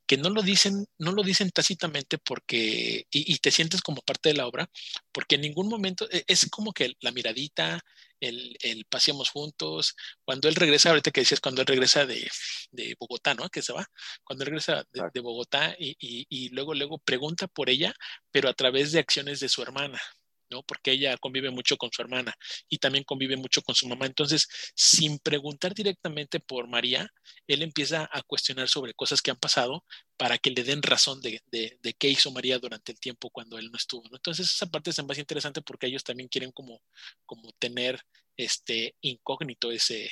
que 0.05 0.17
no 0.17 0.29
lo 0.29 0.41
dicen, 0.41 0.85
no 0.99 1.11
lo 1.11 1.23
dicen 1.23 1.51
tácitamente 1.51 2.17
porque, 2.17 3.07
y, 3.11 3.33
y, 3.33 3.37
te 3.39 3.51
sientes 3.51 3.81
como 3.81 4.01
parte 4.01 4.29
de 4.29 4.35
la 4.35 4.47
obra, 4.47 4.69
porque 5.11 5.35
en 5.35 5.41
ningún 5.41 5.69
momento 5.69 6.07
e, 6.11 6.23
es 6.27 6.47
como 6.49 6.73
que 6.73 6.93
la 7.01 7.11
miradita, 7.11 7.81
el, 8.19 8.57
el 8.61 8.85
paseamos 8.85 9.29
juntos, 9.29 9.95
cuando 10.25 10.47
él 10.49 10.55
regresa, 10.55 10.89
ahorita 10.89 11.11
que 11.11 11.21
decías, 11.21 11.41
cuando 11.41 11.61
él 11.61 11.67
regresa 11.67 12.05
de, 12.05 12.27
de 12.71 12.95
Bogotá, 12.99 13.33
¿no? 13.33 13.49
Que 13.49 13.61
se 13.61 13.73
va, 13.73 13.85
cuando 14.23 14.43
él 14.43 14.47
regresa 14.51 14.85
de, 14.91 15.01
de 15.13 15.19
Bogotá 15.21 15.75
y, 15.79 15.95
y, 15.99 16.25
y 16.29 16.49
luego, 16.49 16.73
luego 16.73 16.99
pregunta 16.99 17.47
por 17.47 17.69
ella, 17.69 17.93
pero 18.31 18.49
a 18.49 18.53
través 18.53 18.91
de 18.91 18.99
acciones 18.99 19.39
de 19.39 19.49
su 19.49 19.61
hermana, 19.61 19.99
¿no? 20.49 20.63
Porque 20.63 20.91
ella 20.91 21.17
convive 21.17 21.51
mucho 21.51 21.77
con 21.77 21.89
su 21.91 22.01
hermana 22.01 22.33
y 22.69 22.77
también 22.77 23.03
convive 23.03 23.37
mucho 23.37 23.61
con 23.61 23.75
su 23.75 23.87
mamá. 23.87 24.05
Entonces, 24.05 24.47
sin 24.75 25.19
preguntar 25.19 25.73
directamente 25.73 26.39
por 26.39 26.67
María, 26.67 27.09
él 27.47 27.61
empieza 27.61 28.09
a 28.11 28.21
cuestionar 28.23 28.67
sobre 28.67 28.93
cosas 28.93 29.21
que 29.21 29.31
han 29.31 29.37
pasado 29.37 29.83
para 30.17 30.37
que 30.37 30.51
le 30.51 30.63
den 30.63 30.81
razón 30.81 31.21
de, 31.21 31.41
de, 31.51 31.93
qué 31.93 32.09
hizo 32.09 32.31
María 32.31 32.59
durante 32.59 32.91
el 32.91 32.99
tiempo 32.99 33.29
cuando 33.29 33.57
él 33.57 33.69
no 33.71 33.77
estuvo, 33.77 34.03
¿no? 34.09 34.17
Entonces, 34.17 34.51
esa 34.51 34.65
parte 34.67 34.89
es 34.89 35.03
más 35.03 35.17
interesante 35.17 35.61
porque 35.61 35.87
ellos 35.87 36.03
también 36.03 36.29
quieren 36.29 36.51
como, 36.51 36.81
como 37.25 37.51
tener 37.53 38.01
este 38.35 38.95
incógnito 39.01 39.71
ese, 39.71 40.09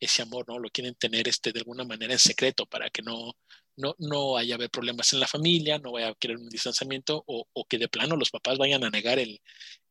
ese 0.00 0.22
amor, 0.22 0.46
¿no? 0.48 0.58
Lo 0.58 0.70
quieren 0.70 0.94
tener 0.94 1.28
este, 1.28 1.52
de 1.52 1.60
alguna 1.60 1.84
manera 1.84 2.12
en 2.12 2.18
secreto 2.18 2.66
para 2.66 2.90
que 2.90 3.02
no, 3.02 3.34
no, 3.78 3.94
no 3.98 4.36
haya 4.36 4.56
haber 4.56 4.70
problemas 4.70 5.12
en 5.12 5.20
la 5.20 5.26
familia, 5.26 5.78
no 5.78 5.92
vaya 5.92 6.08
a 6.08 6.14
querer 6.14 6.36
un 6.36 6.48
distanciamiento 6.48 7.22
o, 7.26 7.46
o 7.52 7.64
que 7.64 7.78
de 7.78 7.88
plano 7.88 8.16
los 8.16 8.30
papás 8.30 8.58
vayan 8.58 8.84
a 8.84 8.90
negar 8.90 9.18
el, 9.18 9.40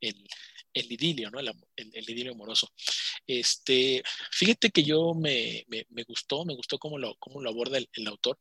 el, 0.01 0.27
el 0.73 0.91
idilio, 0.91 1.31
¿no? 1.31 1.39
El, 1.39 1.51
el, 1.77 2.09
idilio 2.09 2.33
amoroso. 2.33 2.71
Este, 3.25 4.03
fíjate 4.31 4.71
que 4.71 4.83
yo 4.83 5.13
me, 5.13 5.63
me, 5.67 5.85
me 5.89 6.03
gustó, 6.03 6.45
me 6.45 6.55
gustó 6.55 6.77
cómo 6.77 6.97
lo, 6.97 7.15
cómo 7.15 7.41
lo 7.41 7.49
aborda 7.49 7.77
el, 7.77 7.89
el 7.93 8.07
autor 8.07 8.39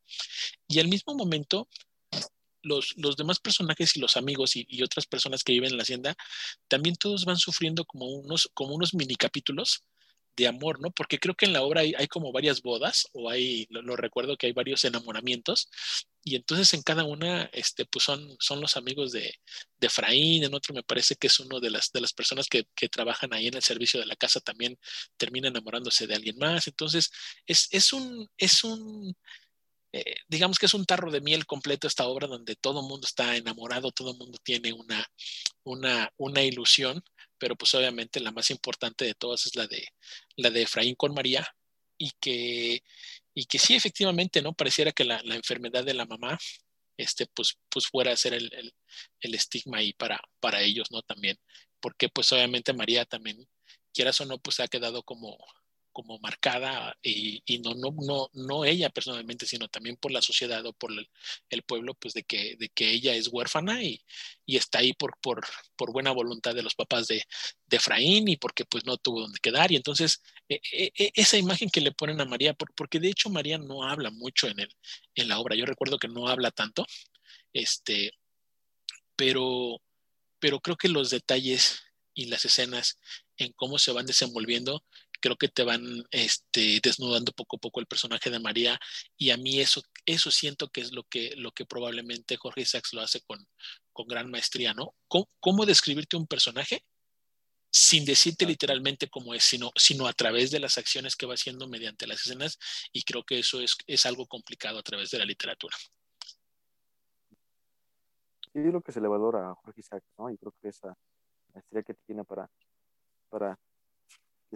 y 0.68 0.80
al 0.80 0.88
mismo 0.88 1.14
momento 1.14 1.68
los, 2.62 2.94
los, 2.96 3.16
demás 3.16 3.38
personajes 3.38 3.96
y 3.96 4.00
los 4.00 4.16
amigos 4.16 4.56
y, 4.56 4.66
y, 4.68 4.82
otras 4.82 5.06
personas 5.06 5.44
que 5.44 5.52
viven 5.52 5.70
en 5.70 5.76
la 5.76 5.84
hacienda, 5.84 6.16
también 6.66 6.96
todos 6.96 7.24
van 7.24 7.36
sufriendo 7.36 7.84
como 7.84 8.06
unos, 8.06 8.50
como 8.54 8.74
unos 8.74 8.92
mini 8.94 9.14
capítulos 9.14 9.84
de 10.36 10.46
amor, 10.46 10.80
¿no? 10.80 10.90
Porque 10.90 11.18
creo 11.18 11.34
que 11.34 11.46
en 11.46 11.52
la 11.52 11.62
obra 11.62 11.80
hay, 11.80 12.08
como 12.08 12.32
varias 12.32 12.62
bodas, 12.62 13.08
o 13.12 13.30
hay, 13.30 13.66
lo, 13.70 13.82
lo, 13.82 13.96
recuerdo 13.96 14.36
que 14.36 14.46
hay 14.46 14.52
varios 14.52 14.84
enamoramientos, 14.84 15.70
y 16.22 16.36
entonces 16.36 16.74
en 16.74 16.82
cada 16.82 17.04
una, 17.04 17.44
este, 17.52 17.86
pues 17.86 18.04
son, 18.04 18.36
son 18.40 18.60
los 18.60 18.76
amigos 18.76 19.12
de, 19.12 19.34
de 19.78 19.86
Efraín, 19.86 20.44
en 20.44 20.54
otro 20.54 20.74
me 20.74 20.82
parece 20.82 21.16
que 21.16 21.28
es 21.28 21.40
uno 21.40 21.60
de 21.60 21.70
las, 21.70 21.92
de 21.92 22.00
las 22.00 22.12
personas 22.12 22.48
que, 22.48 22.66
que 22.74 22.88
trabajan 22.88 23.32
ahí 23.32 23.46
en 23.48 23.54
el 23.54 23.62
servicio 23.62 24.00
de 24.00 24.06
la 24.06 24.16
casa, 24.16 24.40
también 24.40 24.78
termina 25.16 25.48
enamorándose 25.48 26.06
de 26.06 26.14
alguien 26.14 26.36
más, 26.38 26.66
entonces 26.66 27.10
es, 27.46 27.68
es 27.70 27.92
un, 27.92 28.28
es 28.36 28.64
un, 28.64 29.16
eh, 29.92 30.16
digamos 30.28 30.58
que 30.58 30.66
es 30.66 30.74
un 30.74 30.84
tarro 30.84 31.10
de 31.10 31.20
miel 31.22 31.46
completo 31.46 31.86
esta 31.86 32.06
obra 32.06 32.26
donde 32.26 32.56
todo 32.56 32.80
el 32.80 32.86
mundo 32.86 33.06
está 33.06 33.36
enamorado, 33.36 33.92
todo 33.92 34.10
el 34.12 34.18
mundo 34.18 34.38
tiene 34.42 34.72
una, 34.72 35.06
una, 35.64 36.12
una 36.18 36.42
ilusión, 36.42 37.02
pero 37.38 37.56
pues 37.56 37.74
obviamente 37.74 38.20
la 38.20 38.32
más 38.32 38.50
importante 38.50 39.04
de 39.04 39.14
todas 39.14 39.46
es 39.46 39.56
la 39.56 39.66
de, 39.66 39.86
la 40.36 40.50
de 40.50 40.62
Efraín 40.62 40.94
con 40.94 41.14
María 41.14 41.46
y 41.98 42.10
que, 42.20 42.82
y 43.34 43.44
que 43.46 43.58
sí, 43.58 43.74
efectivamente, 43.74 44.42
¿no? 44.42 44.54
Pareciera 44.54 44.92
que 44.92 45.04
la, 45.04 45.20
la 45.24 45.36
enfermedad 45.36 45.84
de 45.84 45.94
la 45.94 46.06
mamá, 46.06 46.38
este, 46.96 47.26
pues, 47.26 47.58
pues 47.68 47.86
fuera 47.86 48.12
a 48.12 48.16
ser 48.16 48.34
el, 48.34 48.50
el, 48.54 48.74
el, 49.20 49.34
estigma 49.34 49.78
ahí 49.78 49.92
para, 49.92 50.20
para 50.40 50.62
ellos, 50.62 50.90
¿no? 50.90 51.02
También, 51.02 51.38
porque 51.80 52.08
pues 52.08 52.32
obviamente 52.32 52.72
María 52.72 53.04
también, 53.04 53.48
quieras 53.92 54.20
o 54.20 54.26
no, 54.26 54.38
pues 54.38 54.60
ha 54.60 54.68
quedado 54.68 55.02
como, 55.02 55.36
como 55.96 56.18
marcada 56.18 56.94
y, 57.02 57.42
no, 57.64 57.72
no, 57.72 57.90
no, 58.02 58.28
no 58.34 58.66
ella 58.66 58.90
personalmente, 58.90 59.46
sino 59.46 59.66
también 59.66 59.96
por 59.96 60.12
la 60.12 60.20
sociedad 60.20 60.62
o 60.66 60.74
por 60.74 60.92
el, 60.92 61.62
pueblo, 61.62 61.94
pues 61.94 62.12
de 62.12 62.22
que, 62.22 62.54
de 62.56 62.68
que 62.68 62.90
ella 62.90 63.14
es 63.14 63.28
huérfana 63.28 63.82
y, 63.82 64.04
y 64.44 64.58
está 64.58 64.80
ahí 64.80 64.92
por, 64.92 65.16
por, 65.22 65.46
por, 65.74 65.94
buena 65.94 66.10
voluntad 66.10 66.54
de 66.54 66.62
los 66.62 66.74
papás 66.74 67.06
de, 67.06 67.24
de 67.64 67.76
Efraín 67.78 68.28
y 68.28 68.36
porque 68.36 68.66
pues 68.66 68.84
no 68.84 68.98
tuvo 68.98 69.22
donde 69.22 69.38
quedar. 69.38 69.72
Y 69.72 69.76
entonces 69.76 70.20
e, 70.50 70.60
e, 70.70 70.92
e, 70.98 71.12
esa 71.14 71.38
imagen 71.38 71.70
que 71.70 71.80
le 71.80 71.92
ponen 71.92 72.20
a 72.20 72.26
María, 72.26 72.52
por, 72.52 72.74
porque 72.74 73.00
de 73.00 73.08
hecho 73.08 73.30
María 73.30 73.56
no 73.56 73.82
habla 73.82 74.10
mucho 74.10 74.48
en, 74.48 74.60
el, 74.60 74.68
en 75.14 75.28
la 75.28 75.38
obra, 75.38 75.56
yo 75.56 75.64
recuerdo 75.64 75.98
que 75.98 76.08
no 76.08 76.28
habla 76.28 76.50
tanto, 76.50 76.84
este, 77.54 78.12
pero, 79.16 79.80
pero 80.40 80.60
creo 80.60 80.76
que 80.76 80.90
los 80.90 81.08
detalles 81.08 81.80
y 82.12 82.26
las 82.26 82.44
escenas 82.44 82.98
en 83.38 83.52
cómo 83.52 83.78
se 83.78 83.92
van 83.92 84.06
desenvolviendo 84.06 84.84
creo 85.20 85.36
que 85.36 85.48
te 85.48 85.62
van 85.64 85.82
este, 86.10 86.80
desnudando 86.82 87.32
poco 87.32 87.56
a 87.56 87.60
poco 87.60 87.80
el 87.80 87.86
personaje 87.86 88.30
de 88.30 88.40
María 88.40 88.78
y 89.16 89.30
a 89.30 89.36
mí 89.36 89.60
eso, 89.60 89.82
eso 90.04 90.30
siento 90.30 90.68
que 90.68 90.80
es 90.80 90.92
lo 90.92 91.04
que, 91.04 91.34
lo 91.36 91.52
que 91.52 91.66
probablemente 91.66 92.36
Jorge 92.36 92.62
Isaacs 92.62 92.92
lo 92.92 93.02
hace 93.02 93.20
con, 93.22 93.46
con 93.92 94.06
gran 94.06 94.30
maestría, 94.30 94.74
¿no? 94.74 94.94
¿Cómo, 95.08 95.28
¿Cómo, 95.40 95.66
describirte 95.66 96.16
un 96.16 96.26
personaje 96.26 96.84
sin 97.70 98.04
decirte 98.04 98.46
literalmente 98.46 99.08
cómo 99.08 99.34
es, 99.34 99.44
sino, 99.44 99.70
sino 99.76 100.06
a 100.06 100.12
través 100.12 100.50
de 100.50 100.60
las 100.60 100.78
acciones 100.78 101.14
que 101.14 101.26
va 101.26 101.34
haciendo 101.34 101.68
mediante 101.68 102.06
las 102.06 102.20
escenas 102.20 102.58
y 102.92 103.02
creo 103.02 103.24
que 103.24 103.38
eso 103.38 103.60
es, 103.60 103.76
es 103.86 104.06
algo 104.06 104.26
complicado 104.26 104.78
a 104.78 104.82
través 104.82 105.10
de 105.10 105.18
la 105.18 105.24
literatura. 105.24 105.76
Sí, 108.52 108.60
es 108.60 108.72
lo 108.72 108.80
que 108.80 108.92
se 108.92 109.00
le 109.02 109.08
valora 109.08 109.50
a 109.50 109.54
Jorge 109.56 109.80
Isaacs, 109.80 110.06
¿no? 110.16 110.30
Y 110.30 110.38
creo 110.38 110.54
que 110.62 110.68
esa 110.68 110.96
maestría 111.52 111.82
que 111.82 111.92
tiene 112.06 112.24
para, 112.24 112.48
para 113.28 113.58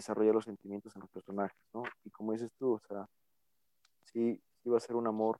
desarrollar 0.00 0.34
los 0.34 0.44
sentimientos 0.44 0.94
en 0.96 1.02
los 1.02 1.10
personajes, 1.10 1.58
¿no? 1.72 1.82
Y 2.04 2.10
como 2.10 2.32
dices 2.32 2.50
tú, 2.58 2.72
o 2.72 2.80
sea, 2.88 3.06
sí, 4.04 4.40
sí 4.62 4.68
va 4.68 4.78
a 4.78 4.80
ser 4.80 4.96
un 4.96 5.06
amor 5.06 5.38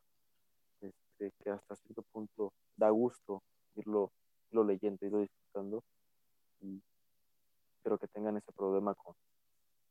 este, 0.81 1.33
que 1.43 1.51
hasta 1.51 1.77
cierto 1.77 2.03
punto 2.03 2.53
da 2.77 2.91
gusto 2.91 3.43
irlo, 3.75 4.13
irlo 4.51 4.65
leyendo, 4.65 5.05
irlo 5.07 5.21
disfrutando, 5.21 5.83
y 6.61 6.83
espero 7.77 7.99
que 7.99 8.09
tengan 8.09 8.37
ese 8.37 8.53
problema 8.53 8.95
con, 8.95 9.15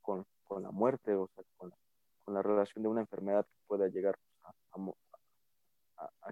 con, 0.02 0.26
con 0.44 0.64
la 0.64 0.72
muerte, 0.72 1.16
o 1.16 1.28
sea, 1.34 1.44
con 1.58 1.72
la, 2.28 2.42
relación 2.44 2.84
de 2.84 2.90
una 2.90 3.02
enfermedad 3.02 3.46
que 3.46 3.68
pueda 3.68 3.88
llegar 3.88 4.16
a, 4.44 4.54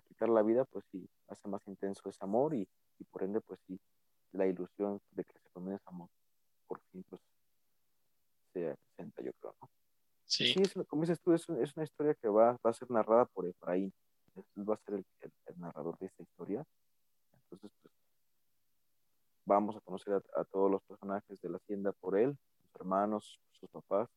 quitar 0.08 0.30
la 0.30 0.44
vida, 0.44 0.64
pues 0.66 0.86
sí, 0.92 1.10
hace 1.28 1.48
más 1.48 1.68
intenso 1.68 2.08
ese 2.08 2.24
amor 2.24 2.54
y, 2.54 2.68
y 3.00 3.04
por 3.06 3.24
ende, 3.24 3.42
pues 3.42 3.60
sí, 3.68 3.80
la 4.32 4.46
ilusión 4.46 5.02
de 5.12 5.24
que 5.24 5.34
se 5.34 5.50
tome 5.50 5.74
ese 5.74 5.84
amor, 5.88 6.10
por 6.68 6.80
fin, 6.92 7.04
pues 7.10 7.22
se 8.60 8.78
presenta, 8.96 9.22
yo 9.22 9.32
creo, 9.34 9.56
¿no? 9.62 9.70
Sí. 10.26 10.54
sí 10.54 10.86
como 10.86 11.04
dices 11.04 11.22
tú, 11.22 11.34
es, 11.34 11.48
es, 11.50 11.76
una 11.76 11.86
historia 11.86 12.14
que 12.16 12.28
va, 12.28 12.58
va 12.66 12.70
a 12.70 12.74
ser 12.74 12.92
narrada 12.92 13.26
por 13.26 13.48
Efraín. 13.48 13.94
Él 14.36 14.70
va 14.70 14.76
a 14.76 14.78
ser 14.78 14.96
el, 14.96 15.06
el, 15.22 15.32
el 15.46 15.60
narrador 15.60 15.98
de 16.00 16.08
esta 16.08 16.22
historia. 16.22 16.66
Entonces, 17.34 17.72
pues, 17.82 17.94
vamos 19.46 19.76
a 19.78 19.82
conocer 19.82 20.14
a, 20.14 20.42
a, 20.42 20.44
todos 20.44 20.70
los 20.70 20.84
personajes 20.84 21.40
de 21.42 21.50
la 21.50 21.58
hacienda 21.58 21.94
por 21.94 22.18
él, 22.18 22.38
sus 22.62 22.76
hermanos, 22.76 23.40
sus 23.54 23.70
papás. 23.70 24.10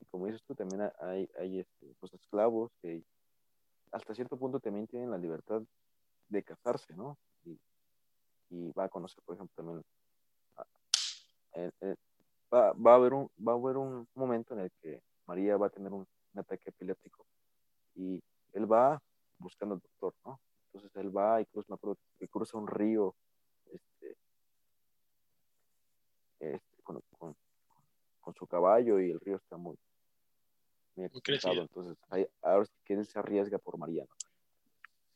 Y 0.00 0.04
como 0.06 0.26
dices 0.26 0.42
tú, 0.46 0.54
también 0.54 0.90
hay, 1.00 1.28
hay 1.38 1.60
este, 1.60 1.86
los 1.86 1.96
pues, 1.98 2.14
esclavos 2.14 2.70
que 2.82 3.02
hasta 3.92 4.14
cierto 4.14 4.36
punto 4.36 4.60
también 4.60 4.86
tienen 4.86 5.10
la 5.10 5.18
libertad 5.18 5.62
de 6.28 6.42
casarse, 6.42 6.94
¿no? 6.94 7.16
Y, 7.44 7.58
y 8.50 8.72
va 8.72 8.84
a 8.84 8.88
conocer, 8.88 9.22
por 9.24 9.36
ejemplo, 9.36 9.54
también 9.56 9.84
a, 10.56 10.66
el, 11.54 11.96
va, 12.54 12.72
va, 12.72 12.92
a 12.92 12.94
haber 12.94 13.14
un, 13.14 13.28
va 13.46 13.52
a 13.52 13.56
haber 13.56 13.76
un 13.76 14.06
momento 14.14 14.54
en 14.54 14.60
el 14.60 14.70
que 14.80 15.02
María 15.26 15.56
va 15.56 15.66
a 15.66 15.70
tener 15.70 15.92
un, 15.92 16.06
un 16.34 16.40
ataque 16.40 16.70
epiléptico 16.70 17.26
y 17.94 18.22
él 18.52 18.70
va 18.70 19.00
buscando 19.38 19.74
al 19.74 19.80
doctor, 19.80 20.14
¿no? 20.24 20.40
Entonces 20.66 20.96
él 20.96 21.16
va 21.16 21.40
y 21.40 21.46
cruza, 21.46 21.76
y 22.20 22.26
cruza 22.28 22.58
un 22.58 22.66
río 22.66 23.14
este, 23.66 24.16
este, 26.40 26.82
con, 26.82 27.00
con, 27.18 27.36
con, 28.20 28.34
su 28.34 28.46
caballo 28.46 29.00
y 29.00 29.10
el 29.10 29.20
río 29.20 29.36
está 29.36 29.56
muy, 29.56 29.76
muy 30.96 31.10
entonces 31.62 31.96
ahí, 32.08 32.26
ahora 32.42 32.66
sí 32.66 32.72
que 32.84 32.94
él 32.94 33.06
se 33.06 33.18
arriesga 33.18 33.58
por 33.58 33.78
María, 33.78 34.04
¿no? 34.04 34.14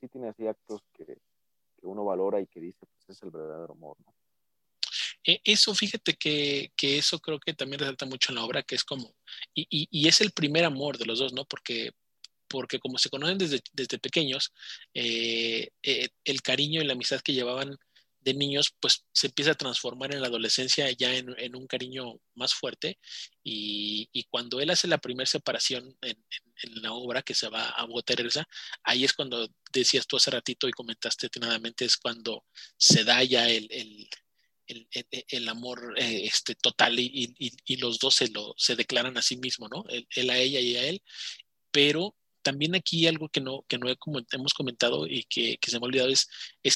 sí 0.00 0.08
tiene 0.08 0.28
así 0.28 0.46
actos 0.46 0.82
que, 0.92 1.04
que 1.04 1.86
uno 1.86 2.04
valora 2.04 2.40
y 2.40 2.46
que 2.46 2.60
dice, 2.60 2.86
pues 2.86 3.16
es 3.16 3.22
el 3.22 3.30
verdadero 3.30 3.72
amor, 3.72 3.96
¿no? 4.04 4.14
E, 5.28 5.42
eso, 5.44 5.74
fíjate 5.74 6.14
que, 6.14 6.72
que, 6.74 6.96
eso 6.98 7.20
creo 7.20 7.38
que 7.38 7.52
también 7.52 7.80
resalta 7.80 8.06
mucho 8.06 8.32
en 8.32 8.36
la 8.36 8.44
obra, 8.44 8.62
que 8.62 8.74
es 8.76 8.84
como, 8.84 9.14
y, 9.54 9.66
y, 9.70 10.08
es 10.08 10.22
el 10.22 10.32
primer 10.32 10.64
amor 10.64 10.96
de 10.98 11.04
los 11.06 11.18
dos, 11.18 11.34
¿no? 11.34 11.44
Porque, 11.44 11.92
porque 12.48 12.80
como 12.80 12.98
se 12.98 13.10
conocen 13.10 13.36
desde, 13.38 13.60
desde 13.72 13.98
pequeños, 13.98 14.54
eh, 14.94 15.68
eh, 15.82 16.08
el 16.24 16.42
cariño 16.42 16.80
y 16.80 16.86
la 16.86 16.94
amistad 16.94 17.20
que 17.20 17.34
llevaban 17.34 17.78
de 18.20 18.34
niños, 18.34 18.74
pues 18.80 19.04
se 19.12 19.28
empieza 19.28 19.52
a 19.52 19.54
transformar 19.54 20.14
en 20.14 20.22
la 20.22 20.28
adolescencia 20.28 20.90
ya 20.92 21.14
en, 21.14 21.56
un 21.56 21.66
cariño 21.66 22.20
más 22.34 22.54
fuerte. 22.54 22.98
Y, 23.44 24.08
y, 24.12 24.24
cuando 24.24 24.60
él 24.60 24.70
hace 24.70 24.88
la 24.88 24.98
primera 24.98 25.26
separación 25.26 25.96
en, 26.02 26.16
la 26.82 26.92
obra 26.92 27.22
que 27.22 27.34
se 27.34 27.48
va 27.48 27.68
a 27.76 27.86
Teresa, 28.04 28.44
ahí 28.82 29.04
es 29.04 29.12
cuando 29.12 29.48
decías 29.72 30.06
tú 30.06 30.16
hace 30.16 30.30
ratito 30.30 30.68
y 30.68 30.72
comentaste 30.72 31.26
atinadamente, 31.26 31.84
es 31.84 31.96
cuando 31.96 32.44
se 32.76 33.04
da 33.04 33.22
ya 33.22 33.48
el 33.48 34.07
el, 34.68 34.88
el, 34.90 35.24
el, 35.28 35.48
amor 35.48 35.94
eh, 35.98 36.22
este, 36.24 36.54
total 36.54 36.98
y, 36.98 37.34
los 37.78 37.98
dos 37.98 38.14
se, 38.16 38.28
lo, 38.28 38.54
se 38.56 38.76
declaran 38.76 39.16
a 39.18 39.22
sí 39.22 39.36
mismos, 39.36 39.70
¿no? 39.70 39.84
Él, 39.88 40.06
él, 40.14 40.30
a 40.30 40.38
ella 40.38 40.60
y 40.60 40.76
a 40.76 40.84
él, 40.84 41.02
pero 41.70 42.14
también 42.42 42.74
aquí 42.74 43.06
algo 43.06 43.28
que 43.28 43.40
no, 43.40 43.64
que 43.68 43.78
no 43.78 43.88
hemos 43.88 44.54
comentado 44.54 45.06
y 45.06 45.24
que, 45.24 45.58
se 45.66 45.78
me 45.78 45.84
ha 45.84 45.88
olvidado 45.88 46.10
es, 46.10 46.28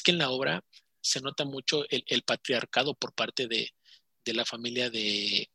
que 0.03 0.11
en 0.11 0.17
la 0.19 0.29
obra 0.29 0.63
se 1.01 1.21
nota 1.21 1.45
mucho 1.45 1.85
el, 1.89 2.23
patriarcado 2.23 2.95
por 2.95 3.13
parte 3.13 3.47
de, 3.47 3.71
de 4.25 4.33
la 4.33 4.45
familia 4.45 4.89
de, 4.89 5.49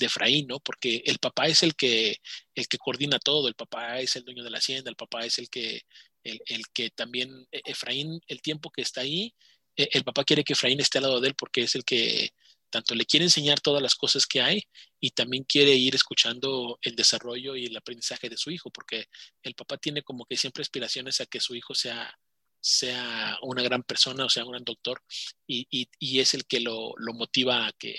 de 0.00 0.06
Efraín, 0.06 0.48
¿no? 0.48 0.58
Porque 0.60 1.02
el 1.06 1.18
papá 1.18 1.46
es 1.46 1.62
el 1.62 1.76
que, 1.76 2.16
el 2.54 2.66
que 2.66 2.78
coordina 2.78 3.18
todo, 3.18 3.48
el 3.48 3.54
papá 3.54 4.00
es 4.00 4.16
el 4.16 4.24
dueño 4.24 4.42
de 4.42 4.50
la 4.50 4.58
hacienda, 4.58 4.90
el 4.90 4.96
papá 4.96 5.24
es 5.24 5.38
el 5.38 5.48
que, 5.48 5.82
el, 6.24 6.42
el 6.46 6.62
que 6.72 6.90
también, 6.90 7.46
e, 7.52 7.62
Efraín, 7.64 8.20
el 8.26 8.42
tiempo 8.42 8.70
que 8.70 8.82
está 8.82 9.02
ahí, 9.02 9.26
e, 9.26 9.34
el 9.76 10.04
papá 10.04 10.24
quiere 10.24 10.44
que 10.44 10.52
Efraín 10.52 10.80
esté 10.80 10.98
al 10.98 11.04
lado 11.04 11.20
de 11.20 11.28
él 11.28 11.34
porque 11.34 11.62
es 11.62 11.74
el 11.74 11.84
que 11.84 12.30
tanto 12.70 12.94
le 12.94 13.04
quiere 13.04 13.26
enseñar 13.26 13.60
todas 13.60 13.82
las 13.82 13.94
cosas 13.94 14.26
que 14.26 14.40
hay 14.40 14.62
y 15.00 15.10
también 15.10 15.44
quiere 15.44 15.74
ir 15.74 15.94
escuchando 15.94 16.78
el 16.82 16.96
desarrollo 16.96 17.56
y 17.56 17.66
el 17.66 17.76
aprendizaje 17.76 18.28
de 18.28 18.36
su 18.36 18.50
hijo, 18.50 18.70
porque 18.70 19.08
el 19.42 19.54
papá 19.54 19.76
tiene 19.76 20.02
como 20.02 20.24
que 20.24 20.36
siempre 20.36 20.62
aspiraciones 20.62 21.20
a 21.20 21.26
que 21.26 21.40
su 21.40 21.54
hijo 21.54 21.74
sea, 21.74 22.16
sea 22.60 23.36
una 23.42 23.62
gran 23.62 23.82
persona, 23.82 24.24
o 24.24 24.28
sea, 24.28 24.44
un 24.44 24.52
gran 24.52 24.64
doctor, 24.64 25.02
y, 25.46 25.66
y, 25.70 25.88
y 25.98 26.20
es 26.20 26.34
el 26.34 26.46
que 26.46 26.60
lo, 26.60 26.94
lo, 26.96 27.12
motiva 27.12 27.66
a 27.66 27.72
que, 27.72 27.98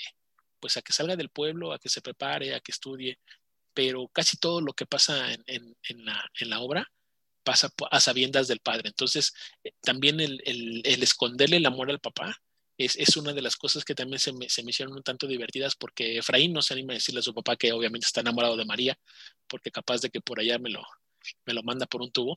pues 0.60 0.78
a 0.78 0.82
que 0.82 0.94
salga 0.94 1.16
del 1.16 1.30
pueblo, 1.30 1.74
a 1.74 1.80
que 1.80 1.90
se 1.90 2.02
prepare, 2.02 2.56
a 2.56 2.60
que 2.62 2.72
estudie, 2.72 3.20
pero 3.74 4.08
casi 4.10 4.38
todo 4.38 4.62
lo 4.62 4.74
que 4.74 4.86
pasa 4.86 5.34
en, 5.34 5.44
en, 5.48 6.06
la, 6.06 6.30
en 6.40 6.50
la, 6.50 6.60
obra 6.62 6.92
pasa 7.44 7.72
a 7.92 8.00
sabiendas 8.00 8.48
del 8.48 8.60
padre. 8.60 8.90
Entonces, 8.90 9.34
eh, 9.64 9.72
también 9.82 10.20
el, 10.20 10.42
el, 10.46 11.04
esconderle 11.04 11.58
el 11.58 11.66
amor 11.66 11.90
al 11.90 12.00
papá 12.00 12.38
es, 12.78 12.96
es, 12.96 13.18
una 13.18 13.34
de 13.34 13.42
las 13.42 13.56
cosas 13.58 13.86
que 13.86 13.96
también 13.96 14.20
se 14.20 14.34
me, 14.34 14.50
se 14.50 14.64
me 14.64 14.72
hicieron 14.72 14.96
un 14.96 15.04
tanto 15.04 15.28
divertidas 15.28 15.76
porque 15.76 16.18
Efraín 16.18 16.54
no 16.54 16.62
se 16.62 16.74
anima 16.74 16.94
a 16.94 16.96
decirle 16.96 17.20
a 17.20 17.24
su 17.24 17.34
papá 17.34 17.56
que 17.56 17.72
obviamente 17.74 18.06
está 18.06 18.22
enamorado 18.22 18.58
de 18.58 18.66
María, 18.66 18.98
porque 19.48 19.72
capaz 19.72 20.02
de 20.02 20.10
que 20.10 20.22
por 20.22 20.40
allá 20.40 20.58
me 20.60 20.70
lo, 20.70 20.84
me 21.46 21.54
lo 21.54 21.64
manda 21.64 21.86
por 21.86 22.02
un 22.02 22.12
tubo. 22.12 22.36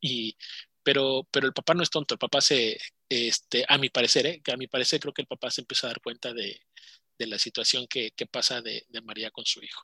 Y, 0.00 0.36
pero, 0.82 1.26
pero 1.30 1.46
el 1.46 1.52
papá 1.52 1.74
no 1.74 1.82
es 1.82 1.90
tonto, 1.90 2.14
el 2.14 2.18
papá 2.18 2.40
se, 2.40 2.78
este, 3.08 3.64
a 3.68 3.78
mi 3.78 3.88
parecer, 3.90 4.26
¿eh? 4.26 4.42
a 4.52 4.56
mi 4.56 4.68
parecer 4.68 5.00
creo 5.00 5.12
que 5.12 5.22
el 5.22 5.28
papá 5.28 5.50
se 5.50 5.62
empieza 5.62 5.86
a 5.86 5.90
dar 5.90 6.00
cuenta 6.00 6.32
de, 6.32 6.60
de 7.18 7.26
la 7.26 7.38
situación 7.38 7.86
que, 7.88 8.12
que 8.12 8.26
pasa 8.26 8.62
de, 8.62 8.84
de, 8.88 9.00
María 9.02 9.30
con 9.30 9.44
su 9.44 9.62
hijo. 9.62 9.82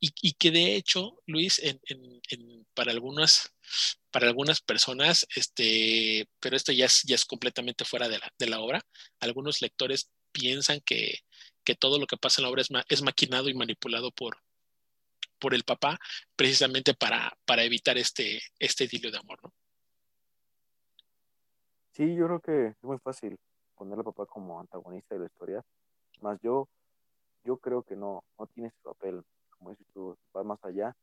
Y, 0.00 0.32
que 0.34 0.50
de 0.50 0.76
hecho, 0.76 1.20
Luis, 1.26 1.60
en, 1.62 1.80
para, 2.74 2.92
algunas, 2.92 3.54
para 4.10 4.26
algunas 4.26 4.60
personas, 4.60 5.26
este, 5.34 6.28
pero 6.40 6.56
esto 6.56 6.72
ya 6.72 6.86
es, 6.86 7.02
ya 7.04 7.14
es 7.14 7.24
completamente 7.24 7.84
fuera 7.84 8.08
de 8.08 8.18
la, 8.18 8.32
de 8.38 8.46
la 8.46 8.60
obra, 8.60 8.82
algunos 9.20 9.62
lectores 9.62 10.10
piensan 10.32 10.80
que, 10.80 11.20
que 11.64 11.74
todo 11.74 11.98
lo 11.98 12.06
que 12.06 12.16
pasa 12.16 12.40
en 12.40 12.44
la 12.44 12.50
obra 12.50 12.62
es, 12.62 12.70
ma, 12.70 12.84
es 12.88 13.02
maquinado 13.02 13.48
y 13.48 13.54
manipulado 13.54 14.10
por, 14.10 14.38
por 15.38 15.54
el 15.54 15.64
papá, 15.64 15.98
precisamente 16.36 16.94
para, 16.94 17.36
para 17.44 17.64
evitar 17.64 17.98
este, 17.98 18.40
este 18.58 18.84
idilio 18.84 19.10
de 19.10 19.18
amor, 19.18 19.38
¿no? 19.42 19.52
Sí, 21.92 22.14
yo 22.16 22.26
creo 22.26 22.40
que 22.40 22.66
es 22.68 22.82
muy 22.82 22.98
fácil 22.98 23.38
poner 23.76 23.98
al 23.98 24.04
papá 24.04 24.26
como 24.26 24.60
antagonista 24.60 25.14
de 25.14 25.20
la 25.20 25.26
historia, 25.26 25.64
más 26.20 26.40
yo, 26.42 26.68
yo 27.44 27.56
creo 27.58 27.82
que 27.82 27.94
no, 27.94 28.24
no 28.38 28.46
tiene 28.46 28.68
ese 28.68 28.80
papel, 28.82 29.22
como 29.64 29.70
dices 29.70 29.86
tú, 29.94 30.14
va 30.36 30.44
más 30.44 30.62
allá, 30.62 30.94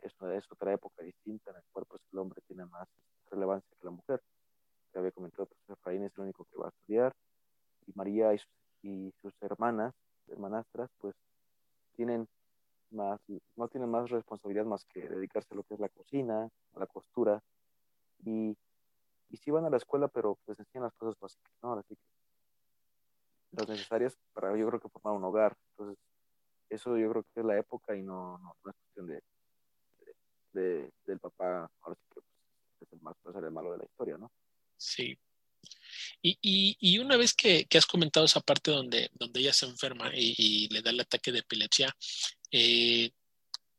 es, 0.00 0.12
es 0.32 0.52
otra 0.52 0.72
época 0.72 1.02
distinta 1.02 1.50
en 1.50 1.56
el 1.56 1.62
cual 1.72 1.86
pues, 1.88 2.00
el 2.12 2.18
hombre 2.20 2.40
tiene 2.46 2.64
más 2.66 2.88
relevancia 3.30 3.68
que 3.76 3.84
la 3.84 3.90
mujer. 3.90 4.22
Te 4.92 5.00
había 5.00 5.10
comentado, 5.10 5.46
pues 5.46 5.78
Efraín 5.78 6.04
es 6.04 6.12
el 6.16 6.20
único 6.20 6.44
que 6.44 6.56
va 6.56 6.66
a 6.66 6.68
estudiar, 6.68 7.12
y 7.88 7.92
María 7.96 8.32
y 8.32 8.38
sus, 8.38 8.48
y 8.82 9.12
sus 9.20 9.34
hermanas, 9.42 9.92
hermanastras, 10.28 10.88
pues 10.98 11.16
tienen 11.96 12.28
más, 12.92 13.20
no 13.56 13.66
tienen 13.66 13.90
más 13.90 14.08
responsabilidad 14.08 14.66
más 14.66 14.84
que 14.84 15.08
dedicarse 15.08 15.48
a 15.52 15.56
lo 15.56 15.64
que 15.64 15.74
es 15.74 15.80
la 15.80 15.88
cocina, 15.88 16.48
a 16.74 16.78
la 16.78 16.86
costura, 16.86 17.42
y 18.24 18.56
y 19.28 19.36
sí 19.38 19.50
van 19.50 19.64
a 19.64 19.70
la 19.70 19.76
escuela, 19.76 20.06
pero 20.06 20.38
pues 20.44 20.56
enseñan 20.60 20.84
las 20.84 20.94
cosas 20.94 21.18
básicas, 21.18 21.52
¿no? 21.60 21.72
Así 21.72 21.96
que 21.96 22.02
las 23.56 23.68
necesarias 23.68 24.16
para 24.32 24.56
yo 24.56 24.68
creo 24.68 24.78
que 24.78 24.88
formar 24.88 25.14
un 25.14 25.24
hogar. 25.24 25.56
Entonces, 25.70 25.98
eso 26.68 26.96
yo 26.98 27.10
creo 27.10 27.22
que 27.22 27.40
es 27.40 27.46
la 27.46 27.58
época 27.58 27.96
y 27.96 28.02
no, 28.02 28.38
no, 28.38 28.56
no 28.64 28.70
es 28.70 28.76
cuestión 28.76 29.06
de, 29.06 29.22
de, 30.52 30.60
de, 30.60 30.92
del 31.06 31.20
papá, 31.20 31.70
ahora 31.82 31.96
sí 31.96 32.06
que 32.14 32.20
pues, 32.20 32.24
es 32.80 32.92
el, 32.92 33.00
más, 33.00 33.14
puede 33.22 33.38
el 33.38 33.52
malo 33.52 33.72
de 33.72 33.78
la 33.78 33.84
historia, 33.84 34.16
¿no? 34.18 34.30
Sí. 34.76 35.18
Y, 36.22 36.38
y, 36.40 36.76
y 36.80 36.98
una 36.98 37.16
vez 37.16 37.34
que, 37.34 37.66
que, 37.66 37.78
has 37.78 37.86
comentado 37.86 38.26
esa 38.26 38.40
parte 38.40 38.70
donde, 38.70 39.10
donde 39.14 39.40
ella 39.40 39.52
se 39.52 39.66
enferma 39.66 40.10
y, 40.14 40.68
le 40.68 40.82
da 40.82 40.90
el 40.90 41.00
ataque 41.00 41.32
de 41.32 41.40
epilepsia, 41.40 41.94
eh, 42.50 43.10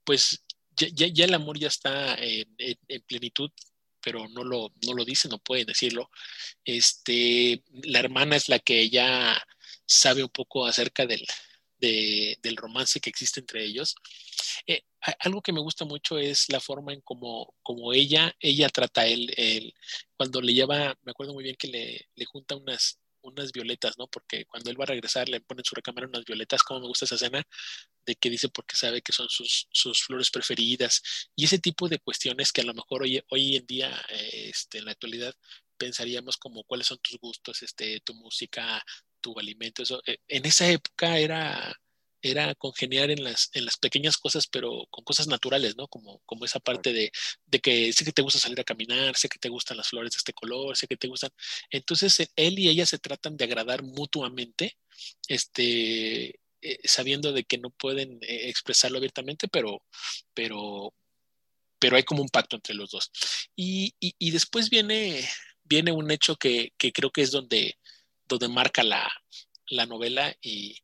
pues 0.04 0.44
ya, 0.72 0.88
ya, 0.94 1.08
ya, 1.08 1.26
el 1.26 1.34
amor 1.34 1.58
ya 1.58 1.68
está 1.68 2.16
en, 2.16 2.54
en, 2.58 2.78
en 2.88 3.02
plenitud, 3.04 3.52
pero 4.02 4.28
no 4.30 4.44
lo, 4.44 4.72
no 4.86 4.94
lo 4.94 5.04
dice, 5.06 5.28
no 5.28 5.40
puede 5.40 5.66
decirlo. 5.66 6.10
Este, 6.64 7.64
la 7.84 8.00
hermana 8.00 8.36
es 8.36 8.50
la 8.50 8.60
que 8.60 8.90
ya 8.90 9.42
sabe 9.86 10.24
un 10.24 10.30
poco 10.30 10.66
acerca 10.66 11.06
del, 11.06 11.26
de, 11.80 12.38
del 12.42 12.58
romance 12.58 13.00
que 13.00 13.10
existe 13.10 13.40
entre 13.40 13.64
ellos. 13.64 13.96
Eh, 14.66 14.84
algo 15.20 15.42
que 15.42 15.54
me 15.54 15.62
gusta 15.62 15.86
mucho 15.86 16.18
es 16.18 16.50
la 16.50 16.60
forma 16.60 16.94
en 16.94 17.02
cómo 17.02 17.54
como 17.64 17.94
ella, 17.94 18.36
ella 18.40 18.70
trata 18.70 19.02
a 19.02 19.08
él, 19.08 19.74
cuando 20.16 20.42
le 20.42 20.54
lleva, 20.54 20.98
me 21.04 21.12
acuerdo 21.12 21.34
muy 21.34 21.44
bien 21.44 21.56
que 21.58 21.68
le, 21.68 22.10
le 22.16 22.26
junta 22.26 22.56
unas, 22.56 23.00
unas 23.22 23.52
violetas, 23.52 23.98
¿no? 23.98 24.08
Porque 24.08 24.46
cuando 24.46 24.70
él 24.70 24.80
va 24.80 24.84
a 24.86 24.88
regresar 24.88 25.30
le 25.30 25.42
pone 25.42 25.62
en 25.62 25.66
su 25.66 25.76
recámara 25.76 26.08
unas 26.08 26.26
violetas, 26.26 26.64
como 26.64 26.82
me 26.82 26.88
gusta 26.88 27.06
esa 27.06 27.16
escena, 27.16 27.44
de 28.06 28.16
que 28.16 28.30
dice 28.30 28.50
porque 28.50 28.76
sabe 28.76 29.02
que 29.02 29.12
son 29.14 29.28
sus, 29.30 29.68
sus 29.72 30.04
flores 30.04 30.32
preferidas 30.32 31.02
y 31.36 31.46
ese 31.46 31.60
tipo 31.60 31.90
de 31.90 32.00
cuestiones 32.00 32.52
que 32.52 32.62
a 32.62 32.66
lo 32.66 32.74
mejor 32.74 33.04
hoy, 33.04 33.22
hoy 33.30 33.58
en 33.58 33.66
día, 33.66 34.06
eh, 34.10 34.50
este, 34.50 34.80
en 34.80 34.86
la 34.86 34.92
actualidad, 34.92 35.34
pensaríamos 35.78 36.38
como 36.38 36.64
cuáles 36.64 36.88
son 36.88 36.98
tus 37.00 37.18
gustos, 37.20 37.62
este, 37.62 38.00
tu 38.02 38.14
música, 38.16 38.84
tu 39.18 39.38
alimento, 39.40 39.84
eso. 39.84 40.02
Eh, 40.06 40.18
en 40.28 40.46
esa 40.46 40.70
época 40.70 41.18
era 41.20 41.76
era 42.22 42.56
congeniar 42.56 43.12
en 43.12 43.24
las, 43.24 43.50
en 43.54 43.66
las 43.66 43.78
pequeñas 43.78 44.18
cosas, 44.18 44.48
pero 44.48 44.88
con 44.90 45.04
cosas 45.04 45.28
naturales, 45.28 45.76
¿no? 45.78 45.88
Como, 45.88 46.20
como 46.26 46.46
esa 46.46 46.60
parte 46.60 46.94
de, 46.94 47.12
de, 47.46 47.60
que 47.60 47.94
sé 47.94 48.06
que 48.06 48.12
te 48.12 48.22
gusta 48.22 48.40
salir 48.40 48.60
a 48.60 48.64
caminar, 48.64 49.16
sé 49.16 49.30
que 49.30 49.40
te 49.40 49.50
gustan 49.50 49.78
las 49.78 49.90
flores 49.90 50.12
de 50.12 50.18
este 50.18 50.34
color, 50.34 50.76
sé 50.78 50.88
que 50.88 50.98
te 50.98 51.08
gustan. 51.08 51.32
Entonces, 51.70 52.20
eh, 52.20 52.30
él 52.36 52.60
y 52.60 52.70
ella 52.70 52.86
se 52.86 53.00
tratan 53.00 53.38
de 53.38 53.46
agradar 53.46 53.84
mutuamente, 53.84 54.78
este, 55.28 56.40
eh, 56.62 56.80
sabiendo 56.84 57.34
de 57.34 57.44
que 57.44 57.58
no 57.58 57.70
pueden 57.70 58.20
eh, 58.24 58.50
expresarlo 58.50 58.98
abiertamente, 58.98 59.48
pero, 59.48 59.84
pero, 60.34 60.94
pero 61.80 61.98
hay 61.98 62.04
como 62.04 62.22
un 62.22 62.30
pacto 62.30 62.56
entre 62.56 62.76
los 62.76 62.92
dos. 62.92 63.12
Y, 63.56 63.94
y, 64.00 64.16
y 64.18 64.32
después 64.32 64.70
viene, 64.70 65.28
viene 65.64 65.92
un 65.92 66.10
hecho 66.12 66.36
que, 66.36 66.74
que, 66.78 66.92
creo 66.92 67.12
que 67.12 67.22
es 67.22 67.32
donde, 67.32 67.78
donde 68.28 68.48
marca 68.48 68.84
la, 68.84 69.10
la 69.70 69.86
novela 69.86 70.36
y, 70.42 70.78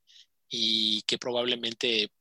y 0.50 1.02
que 1.04 1.18
probablemente 1.18 2.12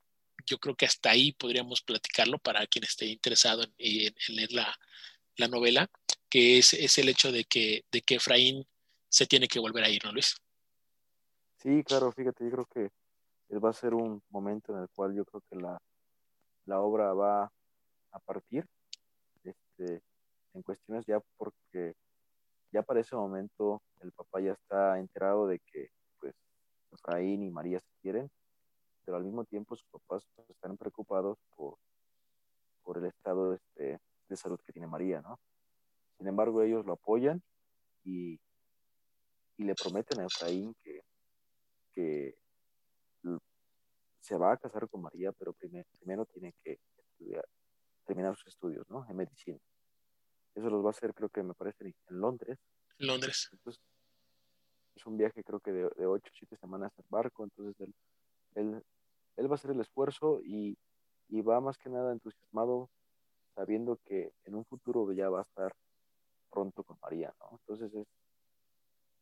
yo 0.47 0.59
creo 0.59 0.75
que 0.75 0.87
hasta 0.87 1.11
ahí 1.11 1.33
podríamos 1.33 1.83
platicarlo 1.83 2.39
para 2.39 2.67
quien 2.67 2.85
esté 2.85 3.07
interesado 3.07 3.63
en, 3.79 4.15
leer 4.29 4.53
la, 4.53 4.75
la, 5.37 5.49
novela, 5.49 5.89
que 6.29 6.59
es, 6.59 6.75
es, 6.75 6.99
el 6.99 7.09
hecho 7.09 7.31
de 7.31 7.45
que, 7.45 7.85
de 7.93 8.03
que 8.03 8.17
Efraín 8.17 8.67
se 9.09 9.27
tiene 9.27 9.49
que 9.49 9.61
volver 9.61 9.85
a 9.85 9.89
ir, 9.89 10.05
¿no, 10.05 10.13
Luis? 10.13 10.37
Sí, 11.59 11.85
claro, 11.85 12.11
fíjate, 12.13 12.45
yo 12.45 12.51
creo 12.51 12.67
que 12.67 12.91
va 13.59 13.71
a 13.71 13.75
ser 13.75 13.95
un 13.95 14.23
momento 14.31 14.73
en 14.75 14.83
el 14.83 14.89
cual 14.89 15.15
yo 15.15 15.25
creo 15.25 15.43
que 15.49 15.57
la, 15.57 15.81
la 16.67 16.81
obra 16.81 17.13
va 17.13 17.53
a 18.11 18.19
partir 18.19 18.67
este, 19.45 20.03
en 20.55 20.63
cuestiones 20.63 21.05
ya 21.07 21.21
porque 21.37 21.95
ya 22.73 22.83
para 22.83 23.01
ese 23.01 23.15
momento 23.15 23.83
el 24.01 24.13
papá 24.13 24.41
ya 24.41 24.53
está 24.53 24.99
enterado 24.99 25.47
de 25.47 25.59
que 25.61 25.91
Efraín 26.93 27.43
y 27.43 27.51
María 27.51 27.81
se 27.81 27.91
quieren, 28.03 28.31
pero 29.05 29.17
al 29.17 29.25
mismo 29.25 29.45
tiempo 29.45 29.77
sus 29.77 29.89
papás 29.89 30.27
pues, 30.35 30.49
están 30.51 30.77
preocupados 30.77 31.39
por, 31.57 31.77
por 32.83 32.99
el 32.99 33.07
estado 33.07 33.55
este, 33.55 33.99
de 34.29 34.37
salud 34.37 34.61
que 34.65 34.73
tiene 34.73 34.87
María, 34.87 35.21
¿no? 35.23 35.39
Sin 36.19 36.29
embargo, 36.29 36.63
ellos 36.63 36.85
lo 36.85 36.95
apoyan 36.95 37.43
y, 38.05 38.39
le 39.59 39.77
prometen 39.77 40.21
a 40.21 40.27
Efraín 40.27 40.75
que, 40.83 41.03
que 41.93 42.37
se 44.21 44.37
va 44.37 44.53
a 44.53 44.57
casar 44.57 44.89
con 44.89 45.03
María, 45.03 45.31
pero 45.31 45.53
primero, 45.53 45.89
primero 45.99 46.27
tiene 46.27 46.53
que 46.65 46.81
estudiar, 46.97 47.45
terminar 48.05 48.35
sus 48.35 48.49
estudios, 48.49 48.89
¿no? 48.91 49.07
En 49.09 49.17
medicina. 49.17 49.61
Eso 50.55 50.69
los 50.69 50.85
va 50.85 50.89
a 50.89 50.91
hacer, 50.91 51.15
creo 51.15 51.29
que 51.29 51.43
me 51.43 51.55
parece, 51.55 51.85
en 51.87 52.21
Londres. 52.21 52.59
Londres. 52.99 53.51
es 54.95 55.07
un 55.07 55.17
viaje, 55.17 55.43
creo 55.43 55.61
que 55.61 55.73
de, 55.73 55.91
de 55.97 56.07
ocho 56.07 56.31
o 56.31 56.37
siete 56.37 56.57
semanas 56.57 56.93
en 56.99 57.05
barco, 57.09 57.45
entonces 57.45 57.81
él, 57.81 57.95
él, 58.55 58.85
él, 59.37 59.47
va 59.47 59.53
a 59.53 59.55
hacer 59.55 59.71
el 59.71 59.81
esfuerzo 59.81 60.41
y, 60.45 60.77
y 61.29 61.41
va 61.41 61.61
más 61.61 61.79
que 61.79 61.89
nada 61.89 62.13
entusiasmado, 62.13 62.91
sabiendo 63.55 63.99
que 64.05 64.33
en 64.45 64.55
un 64.55 64.65
futuro 64.67 65.11
ya 65.13 65.31
va 65.31 65.41
a 65.41 65.43
estar 65.43 65.75
pronto 66.51 66.85
con 66.85 66.99
María, 67.01 67.35
¿no? 67.41 67.59
Entonces 67.61 67.95
es, 67.95 68.07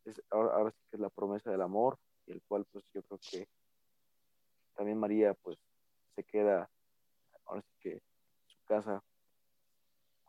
es 0.04 0.22
ahora, 0.30 0.54
ahora, 0.54 0.70
sí 0.72 0.82
que 0.90 0.96
es 0.96 1.00
la 1.00 1.10
promesa 1.10 1.50
del 1.50 1.62
amor, 1.62 1.98
y 2.26 2.32
el 2.32 2.42
cual 2.42 2.66
pues 2.72 2.84
yo 2.92 3.02
creo 3.04 3.20
que 3.30 3.48
también 4.74 4.98
María 4.98 5.34
pues 5.34 5.58
se 6.16 6.24
queda, 6.24 6.68
ahora 7.44 7.62
sí 7.62 7.72
que 7.80 8.02
su 8.46 8.58
casa 8.64 9.02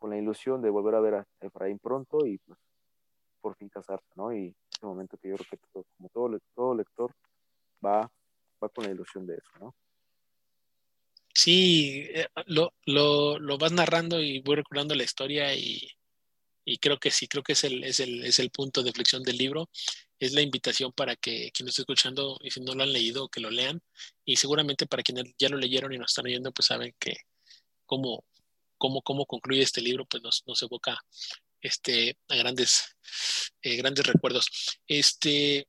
con 0.02 0.10
la 0.10 0.18
ilusión 0.18 0.60
de 0.60 0.68
volver 0.68 0.96
a 0.96 1.00
ver 1.00 1.14
a 1.14 1.26
Efraín 1.40 1.78
pronto 1.78 2.26
y 2.26 2.36
pues 2.38 2.58
por 3.40 3.54
fin 3.54 3.68
casarse, 3.68 4.10
¿no? 4.16 4.32
Y 4.32 4.52
ese 4.68 4.84
momento 4.84 5.16
que 5.16 5.28
yo 5.28 5.36
creo 5.36 5.48
que 5.48 5.84
como 5.96 6.08
todo, 6.08 6.38
todo 6.56 6.74
lector 6.74 7.14
va, 7.84 8.10
va 8.60 8.68
con 8.68 8.84
la 8.84 8.90
ilusión 8.90 9.24
de 9.28 9.34
eso, 9.34 9.50
¿no? 9.60 9.76
Sí, 11.32 12.04
eh, 12.12 12.26
lo, 12.46 12.74
lo, 12.84 13.38
lo 13.38 13.58
vas 13.58 13.70
narrando 13.70 14.20
y 14.20 14.40
voy 14.40 14.56
recordando 14.56 14.96
la 14.96 15.04
historia 15.04 15.54
y, 15.54 15.88
y 16.64 16.78
creo 16.78 16.98
que 16.98 17.12
sí, 17.12 17.28
creo 17.28 17.44
que 17.44 17.52
es 17.52 17.62
el, 17.62 17.84
es, 17.84 18.00
el, 18.00 18.24
es 18.24 18.40
el 18.40 18.50
punto 18.50 18.82
de 18.82 18.90
flexión 18.90 19.22
del 19.22 19.36
libro. 19.36 19.70
Es 20.18 20.32
la 20.32 20.42
invitación 20.42 20.90
para 20.92 21.14
que 21.14 21.52
quien 21.52 21.66
lo 21.66 21.70
esté 21.70 21.82
escuchando 21.82 22.38
y 22.42 22.50
si 22.50 22.60
no 22.60 22.74
lo 22.74 22.82
han 22.82 22.92
leído, 22.92 23.28
que 23.28 23.40
lo 23.40 23.50
lean. 23.50 23.80
Y 24.24 24.34
seguramente 24.34 24.86
para 24.86 25.04
quienes 25.04 25.32
ya 25.38 25.48
lo 25.48 25.58
leyeron 25.58 25.92
y 25.92 25.98
nos 25.98 26.10
están 26.10 26.26
oyendo, 26.26 26.50
pues 26.50 26.66
saben 26.66 26.92
que 26.98 27.14
cómo, 27.86 28.24
cómo, 28.82 29.00
cómo 29.00 29.26
concluye 29.26 29.62
este 29.62 29.80
libro, 29.80 30.06
pues 30.06 30.24
nos, 30.24 30.42
nos 30.44 30.60
evoca 30.60 30.98
este, 31.60 32.18
a 32.28 32.34
grandes, 32.34 32.96
eh, 33.62 33.76
grandes 33.76 34.04
recuerdos. 34.04 34.48
Este, 34.88 35.68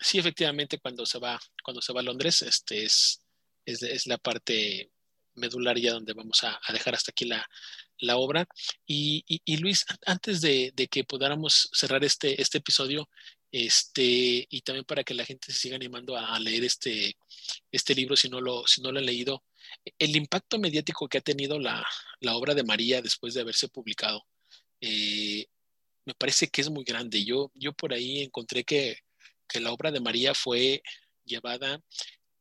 sí, 0.00 0.18
efectivamente, 0.18 0.80
cuando 0.80 1.06
se 1.06 1.20
va, 1.20 1.38
cuando 1.62 1.80
se 1.80 1.92
va 1.92 2.00
a 2.00 2.02
Londres, 2.02 2.42
este 2.42 2.84
es, 2.84 3.24
es, 3.64 4.08
la 4.08 4.18
parte 4.18 4.90
medular 5.34 5.78
ya 5.78 5.92
donde 5.92 6.12
vamos 6.12 6.42
a, 6.42 6.60
dejar 6.72 6.96
hasta 6.96 7.12
aquí 7.12 7.24
la, 7.24 7.48
la 8.00 8.16
obra. 8.16 8.48
Y, 8.84 9.22
y, 9.28 9.56
Luis, 9.58 9.84
antes 10.04 10.40
de, 10.40 10.72
de, 10.74 10.88
que 10.88 11.04
podamos 11.04 11.68
cerrar 11.72 12.02
este, 12.02 12.42
este 12.42 12.58
episodio, 12.58 13.08
este, 13.52 14.44
y 14.50 14.60
también 14.62 14.84
para 14.84 15.04
que 15.04 15.14
la 15.14 15.24
gente 15.24 15.52
se 15.52 15.58
siga 15.60 15.76
animando 15.76 16.16
a, 16.16 16.36
leer 16.40 16.64
este, 16.64 17.16
este 17.70 17.94
libro 17.94 18.16
si 18.16 18.28
no, 18.28 18.40
lo, 18.40 18.66
si 18.66 18.82
no 18.82 18.90
lo 18.90 18.98
han 18.98 19.06
leído, 19.06 19.44
el 19.98 20.16
impacto 20.16 20.58
mediático 20.58 21.08
que 21.08 21.18
ha 21.18 21.22
tenido 21.22 21.58
la, 21.58 21.86
la 22.20 22.36
obra 22.36 22.54
de 22.54 22.64
María 22.64 23.02
después 23.02 23.34
de 23.34 23.42
haberse 23.42 23.68
publicado, 23.68 24.26
eh, 24.80 25.46
me 26.04 26.14
parece 26.14 26.48
que 26.48 26.60
es 26.60 26.70
muy 26.70 26.84
grande. 26.84 27.24
Yo, 27.24 27.50
yo 27.54 27.72
por 27.72 27.92
ahí 27.92 28.20
encontré 28.22 28.64
que, 28.64 28.98
que 29.48 29.60
la 29.60 29.72
obra 29.72 29.90
de 29.90 30.00
María 30.00 30.34
fue 30.34 30.82
llevada 31.24 31.80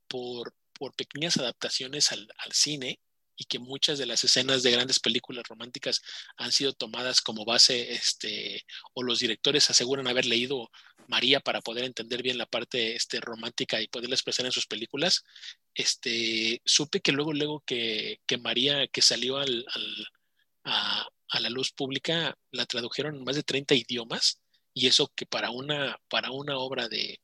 por, 0.07 0.55
por 0.73 0.95
pequeñas 0.95 1.37
adaptaciones 1.37 2.11
al, 2.11 2.27
al 2.37 2.51
cine 2.53 2.99
y 3.39 3.45
que 3.45 3.57
muchas 3.57 3.97
de 3.97 4.05
las 4.05 4.23
escenas 4.25 4.63
de 4.63 4.71
grandes 4.71 4.99
películas 4.99 5.45
románticas 5.47 6.01
han 6.35 6.51
sido 6.51 6.73
tomadas 6.73 7.21
como 7.21 7.45
base, 7.45 7.93
este, 7.93 8.65
o 8.93 9.01
los 9.01 9.19
directores 9.19 9.69
aseguran 9.69 10.07
haber 10.09 10.25
leído 10.25 10.69
María 11.07 11.39
para 11.39 11.61
poder 11.61 11.85
entender 11.85 12.21
bien 12.21 12.37
la 12.37 12.45
parte 12.45 12.97
este, 12.97 13.21
romántica 13.21 13.81
y 13.81 13.87
poderla 13.87 14.15
expresar 14.15 14.45
en 14.45 14.51
sus 14.51 14.67
películas. 14.67 15.23
Este, 15.73 16.61
supe 16.65 16.99
que 16.99 17.13
luego, 17.13 17.31
luego 17.31 17.63
que, 17.65 18.19
María, 18.41 18.87
que 18.87 19.01
salió 19.01 19.37
al, 19.37 19.65
al, 19.73 20.07
a, 20.65 21.39
la 21.39 21.49
luz 21.49 21.71
pública, 21.71 22.37
la 22.51 22.65
tradujeron 22.65 23.15
en 23.15 23.23
más 23.23 23.37
de 23.37 23.43
30 23.43 23.73
idiomas 23.73 24.41
y 24.73 24.87
eso 24.87 25.11
que 25.15 25.25
para 25.25 25.49
una, 25.49 25.97
para 26.09 26.31
una 26.31 26.57
obra 26.57 26.89
de, 26.89 27.21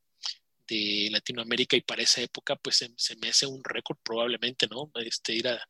de 0.66 1.10
Latinoamérica 1.12 1.76
y 1.76 1.82
para 1.82 2.04
esa 2.04 2.22
época, 2.22 2.56
pues 2.56 2.78
se, 2.78 2.92
se, 2.96 3.18
me 3.18 3.28
hace 3.28 3.46
un 3.46 3.62
récord 3.66 3.98
probablemente, 4.02 4.68
¿no? 4.68 4.92
Este, 4.96 5.34
ir 5.34 5.48
a, 5.50 5.62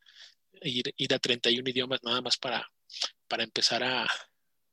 ir, 0.62 0.94
ir 0.98 1.13
a 1.13 1.20
31 1.20 1.70
idiomas 1.70 2.02
nada 2.04 2.22
más 2.22 2.38
para, 2.38 2.68
para 3.28 3.44
empezar 3.44 3.84
a, 3.84 4.08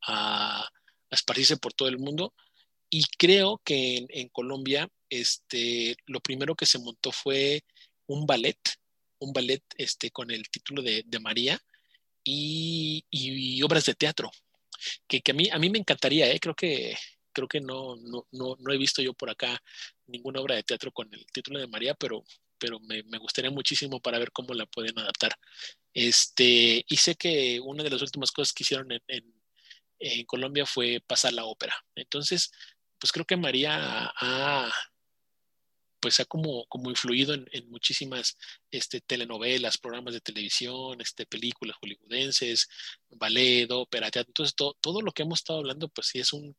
a, 0.07 0.69
esparcirse 1.11 1.57
por 1.57 1.73
todo 1.73 1.89
el 1.89 1.99
mundo. 1.99 2.35
Y 2.91 3.05
creo 3.19 3.61
que 3.65 3.97
en, 3.99 4.07
en, 4.11 4.29
Colombia 4.29 4.89
este, 5.09 5.97
lo 6.07 6.21
primero 6.21 6.55
que 6.55 6.67
se 6.67 6.79
montó 6.79 7.13
fue 7.13 7.65
un 8.07 8.27
ballet, 8.27 8.59
un 9.19 9.33
ballet 9.33 9.63
este, 9.77 10.11
con 10.11 10.31
el 10.31 10.49
título 10.51 10.83
de, 10.83 11.03
de 11.07 11.21
María 11.21 11.59
y, 12.25 13.05
y, 13.11 13.63
obras 13.63 13.87
de 13.87 13.95
teatro, 13.95 14.31
que, 15.07 15.21
que, 15.23 15.33
a, 15.33 15.35
mí, 15.35 15.49
a 15.51 15.59
mí 15.59 15.71
me 15.71 15.79
encantaría, 15.79 16.31
¿eh? 16.31 16.39
creo 16.41 16.55
que, 16.55 16.97
creo 17.33 17.49
que 17.49 17.61
no, 17.61 17.97
no, 17.97 18.27
no, 18.31 18.57
no 18.59 18.73
he 18.73 18.79
visto 18.79 19.03
yo 19.03 19.15
por 19.15 19.31
acá 19.31 19.61
ninguna 20.07 20.41
obra 20.41 20.57
de 20.57 20.63
teatro 20.63 20.93
con 20.93 21.13
el 21.13 21.27
título 21.27 21.59
de 21.59 21.67
María, 21.67 21.95
pero 21.95 22.25
pero 22.63 22.79
me, 22.79 23.03
gustaría 23.19 23.51
muchísimo 23.51 24.01
para 24.01 24.21
ver 24.21 24.31
cómo 24.31 24.55
la 24.55 24.67
pueden 24.67 24.97
adaptar. 24.97 25.33
Este, 25.93 26.85
y 26.87 26.97
sé 26.97 27.17
que 27.17 27.59
una 27.61 27.83
de 27.83 27.91
las 27.91 28.03
últimas 28.03 28.31
cosas 28.31 28.53
que 28.55 28.63
hicieron 28.63 28.87
en, 29.09 30.25
Colombia 30.27 30.65
fue 30.65 31.01
pasar 31.05 31.33
la 31.33 31.45
ópera. 31.45 31.75
Entonces, 31.97 32.53
pues 32.99 33.13
creo 33.13 33.25
que 33.25 33.37
María 33.37 34.13
ha, 34.17 34.71
pues 36.01 36.21
ha 36.21 36.25
como, 36.25 36.67
como 36.67 36.91
influido 36.91 37.35
en, 37.35 37.71
muchísimas 37.71 38.37
este, 38.71 39.01
telenovelas, 39.01 39.79
programas 39.79 40.15
de 40.15 40.21
televisión, 40.21 41.01
este, 41.01 41.27
películas 41.27 41.77
hollywoodenses, 41.81 42.69
ballet, 43.11 43.69
ópera, 43.73 44.11
teatro. 44.11 44.31
Entonces, 44.31 44.55
todo, 44.55 44.77
todo 44.81 45.03
lo 45.03 45.13
que 45.13 45.23
hemos 45.23 45.41
estado 45.41 45.61
hablando, 45.61 45.89
pues 45.89 46.09
sí 46.09 46.21
es 46.21 46.33
un, 46.33 46.57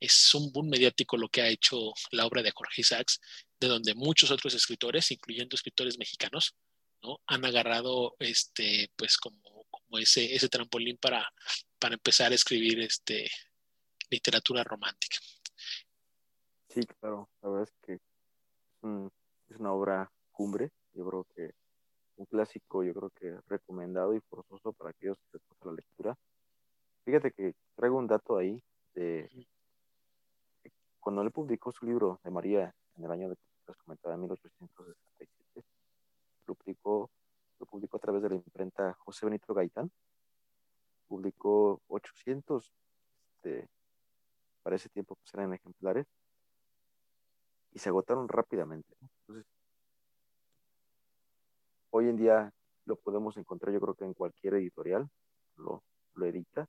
es 0.00 0.34
un 0.34 0.52
boom 0.52 0.68
mediático 0.68 1.16
lo 1.16 1.28
que 1.28 1.42
ha 1.42 1.48
hecho 1.48 1.92
la 2.10 2.26
obra 2.26 2.42
de 2.42 2.52
Jorge 2.52 2.82
Isaacs, 2.82 3.20
de 3.60 3.68
donde 3.68 3.94
muchos 3.94 4.30
otros 4.30 4.54
escritores, 4.54 5.10
incluyendo 5.10 5.54
escritores 5.54 5.98
mexicanos, 5.98 6.54
¿no? 7.02 7.20
han 7.26 7.44
agarrado 7.44 8.16
este, 8.18 8.90
pues 8.96 9.16
como, 9.16 9.66
como 9.70 9.98
ese, 9.98 10.34
ese 10.34 10.48
trampolín 10.48 10.96
para, 10.98 11.28
para 11.78 11.94
empezar 11.94 12.32
a 12.32 12.34
escribir 12.34 12.80
este, 12.80 13.28
literatura 14.10 14.64
romántica. 14.64 15.18
Sí, 16.68 16.80
claro, 17.00 17.28
la 17.42 17.48
verdad 17.48 17.68
es 17.68 17.74
que 17.82 17.94
es, 17.94 18.00
un, 18.82 19.10
es 19.48 19.56
una 19.56 19.72
obra 19.72 20.10
cumbre, 20.30 20.70
yo 20.92 21.08
creo 21.08 21.26
que 21.34 21.54
un 22.16 22.26
clásico, 22.26 22.82
yo 22.82 22.92
creo 22.94 23.10
que 23.10 23.40
recomendado 23.46 24.14
y 24.14 24.20
forzoso 24.20 24.72
para 24.72 24.90
aquellos 24.90 25.16
que 25.18 25.38
les 25.38 25.42
gusta 25.48 25.66
la 25.66 25.72
lectura. 25.72 26.18
Fíjate 27.04 27.32
que 27.32 27.54
traigo 27.76 27.96
un 27.96 28.06
dato 28.06 28.36
ahí 28.36 28.62
de 28.94 29.46
cuando 31.00 31.22
él 31.22 31.30
publicó 31.30 31.72
su 31.72 31.86
libro 31.86 32.20
de 32.22 32.30
María 32.30 32.74
en 32.96 33.04
el 33.04 33.10
año 33.10 33.28
de 33.30 33.36
les 33.68 33.76
comentaba, 33.78 34.14
en 34.14 34.22
1867, 34.22 35.64
lo 36.46 36.54
publicó, 36.54 37.10
lo 37.58 37.66
publicó 37.66 37.96
a 37.96 38.00
través 38.00 38.22
de 38.22 38.30
la 38.30 38.34
imprenta 38.36 38.94
José 38.94 39.26
Benito 39.26 39.54
Gaitán, 39.54 39.90
publicó 41.06 41.80
800, 41.88 42.72
este, 43.36 43.68
para 44.62 44.76
ese 44.76 44.88
tiempo 44.88 45.16
pues 45.16 45.32
eran 45.34 45.54
ejemplares, 45.54 46.06
y 47.72 47.78
se 47.78 47.88
agotaron 47.88 48.28
rápidamente. 48.28 48.96
Entonces, 49.00 49.46
hoy 51.90 52.08
en 52.08 52.16
día 52.16 52.52
lo 52.84 52.96
podemos 52.96 53.36
encontrar 53.36 53.72
yo 53.72 53.80
creo 53.80 53.94
que 53.94 54.04
en 54.04 54.14
cualquier 54.14 54.54
editorial, 54.54 55.08
lo, 55.56 55.82
lo 56.14 56.26
edita. 56.26 56.66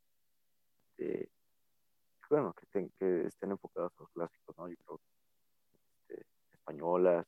Eh, 0.97 1.29
bueno, 2.29 2.53
que, 2.53 2.65
estén, 2.65 2.89
que 2.99 3.27
estén 3.27 3.51
enfocados 3.51 3.91
los 3.97 4.09
clásicos, 4.11 4.55
¿no? 4.57 4.67
Yo 4.67 4.75
creo 4.85 4.95
este, 4.97 5.18
españolas, 6.69 7.25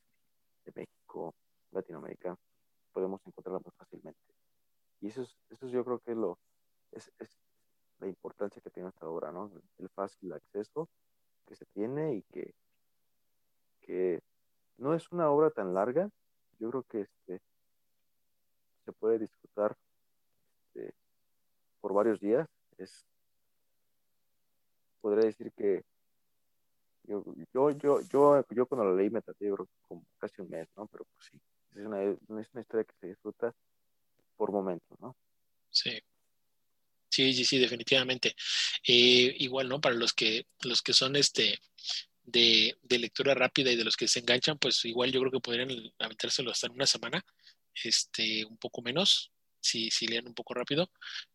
de 0.65 0.71
México, 0.75 1.33
Latinoamérica, 1.71 2.37
podemos 2.93 3.19
encontrarlas 3.25 3.65
más 3.65 3.75
fácilmente. 3.75 4.19
Y 5.01 5.07
eso, 5.07 5.23
es, 5.23 5.35
eso 5.49 5.67
yo 5.67 5.83
creo 5.83 5.99
que 5.99 6.13
lo, 6.13 6.37
es, 6.91 7.11
es 7.17 7.35
la 7.99 8.07
importancia 8.07 8.61
que 8.61 8.69
tiene 8.69 8.89
esta 8.89 9.07
obra, 9.07 9.31
¿no? 9.31 9.51
El 9.79 9.89
fácil 9.89 10.31
acceso 10.33 10.87
que 11.47 11.55
se 11.55 11.65
tiene 11.73 12.13
y 12.15 12.21
que, 12.23 12.53
que 13.81 14.21
no 14.77 14.93
es 14.93 15.11
una 15.11 15.31
obra 15.31 15.49
tan 15.49 15.73
larga. 15.73 16.07
Yo 16.59 16.69
creo 16.69 16.83
que 16.83 17.01
este, 17.01 17.41
se 18.85 18.91
puede 18.93 19.17
disfrutar 19.17 19.75
este, 20.67 20.93
por 21.79 21.93
varios 21.93 22.19
días. 22.19 22.47
Es 22.77 23.07
podría 25.01 25.25
decir 25.25 25.51
que 25.53 25.83
yo, 27.11 27.71
yo, 27.73 28.01
yo, 28.01 28.45
yo, 28.49 28.65
cuando 28.65 28.85
lo 28.85 28.95
leí 28.95 29.09
me 29.09 29.21
traté 29.21 29.47
yo 29.47 29.55
como 29.87 30.05
casi 30.17 30.41
un 30.41 30.49
mes, 30.49 30.67
¿no? 30.75 30.87
Pero 30.87 31.05
pues 31.05 31.29
sí, 31.31 31.39
es 31.75 31.85
una, 31.85 32.03
es 32.03 32.17
una 32.29 32.61
historia 32.61 32.83
que 32.85 32.93
se 32.99 33.07
disfruta 33.07 33.53
por 34.37 34.51
momentos, 34.51 34.99
¿no? 34.99 35.15
Sí. 35.69 36.01
Sí, 37.09 37.33
sí, 37.33 37.43
sí, 37.43 37.59
definitivamente. 37.59 38.35
Eh, 38.87 39.35
igual, 39.39 39.67
¿no? 39.67 39.81
Para 39.81 39.95
los 39.95 40.13
que, 40.13 40.47
los 40.63 40.81
que 40.81 40.93
son 40.93 41.17
este 41.17 41.59
de, 42.23 42.77
de, 42.81 42.99
lectura 42.99 43.33
rápida 43.33 43.71
y 43.71 43.75
de 43.75 43.83
los 43.83 43.97
que 43.97 44.07
se 44.07 44.19
enganchan, 44.19 44.57
pues 44.57 44.85
igual 44.85 45.11
yo 45.11 45.19
creo 45.19 45.31
que 45.31 45.39
podrían 45.41 45.69
aventárselo 45.99 46.51
hasta 46.51 46.67
en 46.67 46.73
una 46.73 46.85
semana, 46.85 47.25
este, 47.83 48.45
un 48.45 48.57
poco 48.57 48.81
menos, 48.81 49.31
si, 49.59 49.91
si 49.91 50.07
leen 50.07 50.27
un 50.27 50.33
poco 50.33 50.53
rápido. 50.53 50.89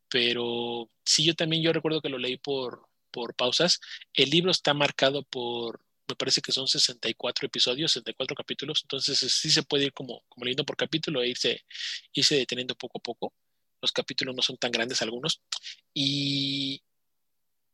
Pero 0.08 0.90
sí, 1.04 1.24
yo 1.24 1.34
también, 1.34 1.62
yo 1.62 1.72
recuerdo 1.72 2.00
que 2.00 2.08
lo 2.08 2.18
leí 2.18 2.38
por, 2.38 2.88
por 3.16 3.34
pausas. 3.34 3.80
El 4.12 4.28
libro 4.28 4.50
está 4.50 4.74
marcado 4.74 5.22
por, 5.22 5.80
me 6.06 6.16
parece 6.16 6.42
que 6.42 6.52
son 6.52 6.68
64 6.68 7.46
episodios, 7.46 7.92
64 7.92 8.36
capítulos, 8.36 8.80
entonces 8.82 9.18
sí 9.18 9.48
se 9.48 9.62
puede 9.62 9.86
ir 9.86 9.94
como, 9.94 10.22
como 10.28 10.44
leyendo 10.44 10.66
por 10.66 10.76
capítulo 10.76 11.22
e 11.22 11.30
irse, 11.30 11.64
irse 12.12 12.34
deteniendo 12.34 12.74
poco 12.74 12.98
a 12.98 13.02
poco. 13.02 13.32
Los 13.80 13.90
capítulos 13.90 14.36
no 14.36 14.42
son 14.42 14.58
tan 14.58 14.70
grandes 14.70 15.00
algunos. 15.00 15.40
Y, 15.94 16.82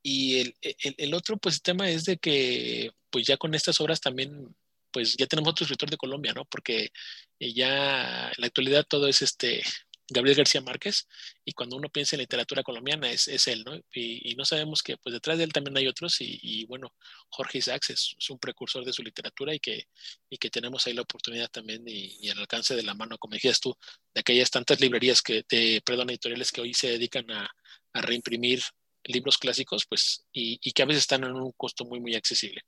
y 0.05 0.38
el, 0.38 0.55
el, 0.97 1.12
otro 1.12 1.36
pues 1.38 1.61
tema 1.61 1.90
es 1.90 2.05
de 2.05 2.18
que 2.18 2.93
pues 3.11 3.26
ya 3.26 3.36
con 3.36 3.53
estas 3.57 3.80
obras 3.80 4.01
también 4.01 4.55
pues 4.93 5.16
ya 5.16 5.26
tenemos 5.26 5.51
otro 5.51 5.64
escritor 5.64 5.90
de 5.90 5.97
Colombia, 5.97 6.32
¿no? 6.34 6.45
Porque 6.45 6.93
ya 7.40 8.28
en 8.28 8.34
la 8.36 8.47
actualidad 8.47 8.86
todo 8.88 9.09
es 9.09 9.22
este 9.22 9.64
Gabriel 10.12 10.36
García 10.36 10.60
Márquez, 10.60 11.08
y 11.44 11.52
cuando 11.52 11.76
uno 11.76 11.88
piensa 11.88 12.16
en 12.16 12.20
literatura 12.20 12.62
colombiana 12.62 13.10
es, 13.10 13.28
es 13.28 13.46
él, 13.48 13.64
¿no? 13.64 13.76
Y, 13.94 14.30
y, 14.30 14.34
no 14.34 14.44
sabemos 14.44 14.82
que 14.82 14.96
pues 14.96 15.12
detrás 15.12 15.38
de 15.38 15.44
él 15.44 15.52
también 15.52 15.76
hay 15.76 15.86
otros, 15.86 16.20
y, 16.20 16.38
y 16.42 16.64
bueno, 16.66 16.94
Jorge 17.30 17.58
Isaacs 17.58 17.90
es, 17.90 18.16
es, 18.18 18.30
un 18.30 18.38
precursor 18.38 18.84
de 18.84 18.92
su 18.92 19.02
literatura 19.02 19.54
y 19.54 19.60
que, 19.60 19.88
y 20.30 20.38
que 20.38 20.50
tenemos 20.50 20.86
ahí 20.86 20.94
la 20.94 21.02
oportunidad 21.02 21.48
también 21.50 21.82
y, 21.86 22.16
y, 22.20 22.30
al 22.30 22.38
alcance 22.38 22.74
de 22.76 22.82
la 22.82 22.94
mano, 22.94 23.18
como 23.18 23.34
decías 23.34 23.60
tú, 23.60 23.76
de 24.14 24.20
aquellas 24.20 24.50
tantas 24.50 24.80
librerías 24.80 25.22
que, 25.22 25.44
de, 25.48 25.82
perdón, 25.84 26.10
editoriales 26.10 26.52
que 26.52 26.60
hoy 26.60 26.74
se 26.74 26.88
dedican 26.88 27.30
a, 27.30 27.50
a 27.92 28.02
reimprimir 28.02 28.62
libros 29.04 29.38
clásicos, 29.38 29.86
pues, 29.86 30.24
y, 30.32 30.58
y, 30.62 30.72
que 30.72 30.82
a 30.82 30.86
veces 30.86 31.02
están 31.02 31.24
en 31.24 31.32
un 31.32 31.52
costo 31.52 31.84
muy, 31.84 32.00
muy 32.00 32.14
accesible. 32.14 32.62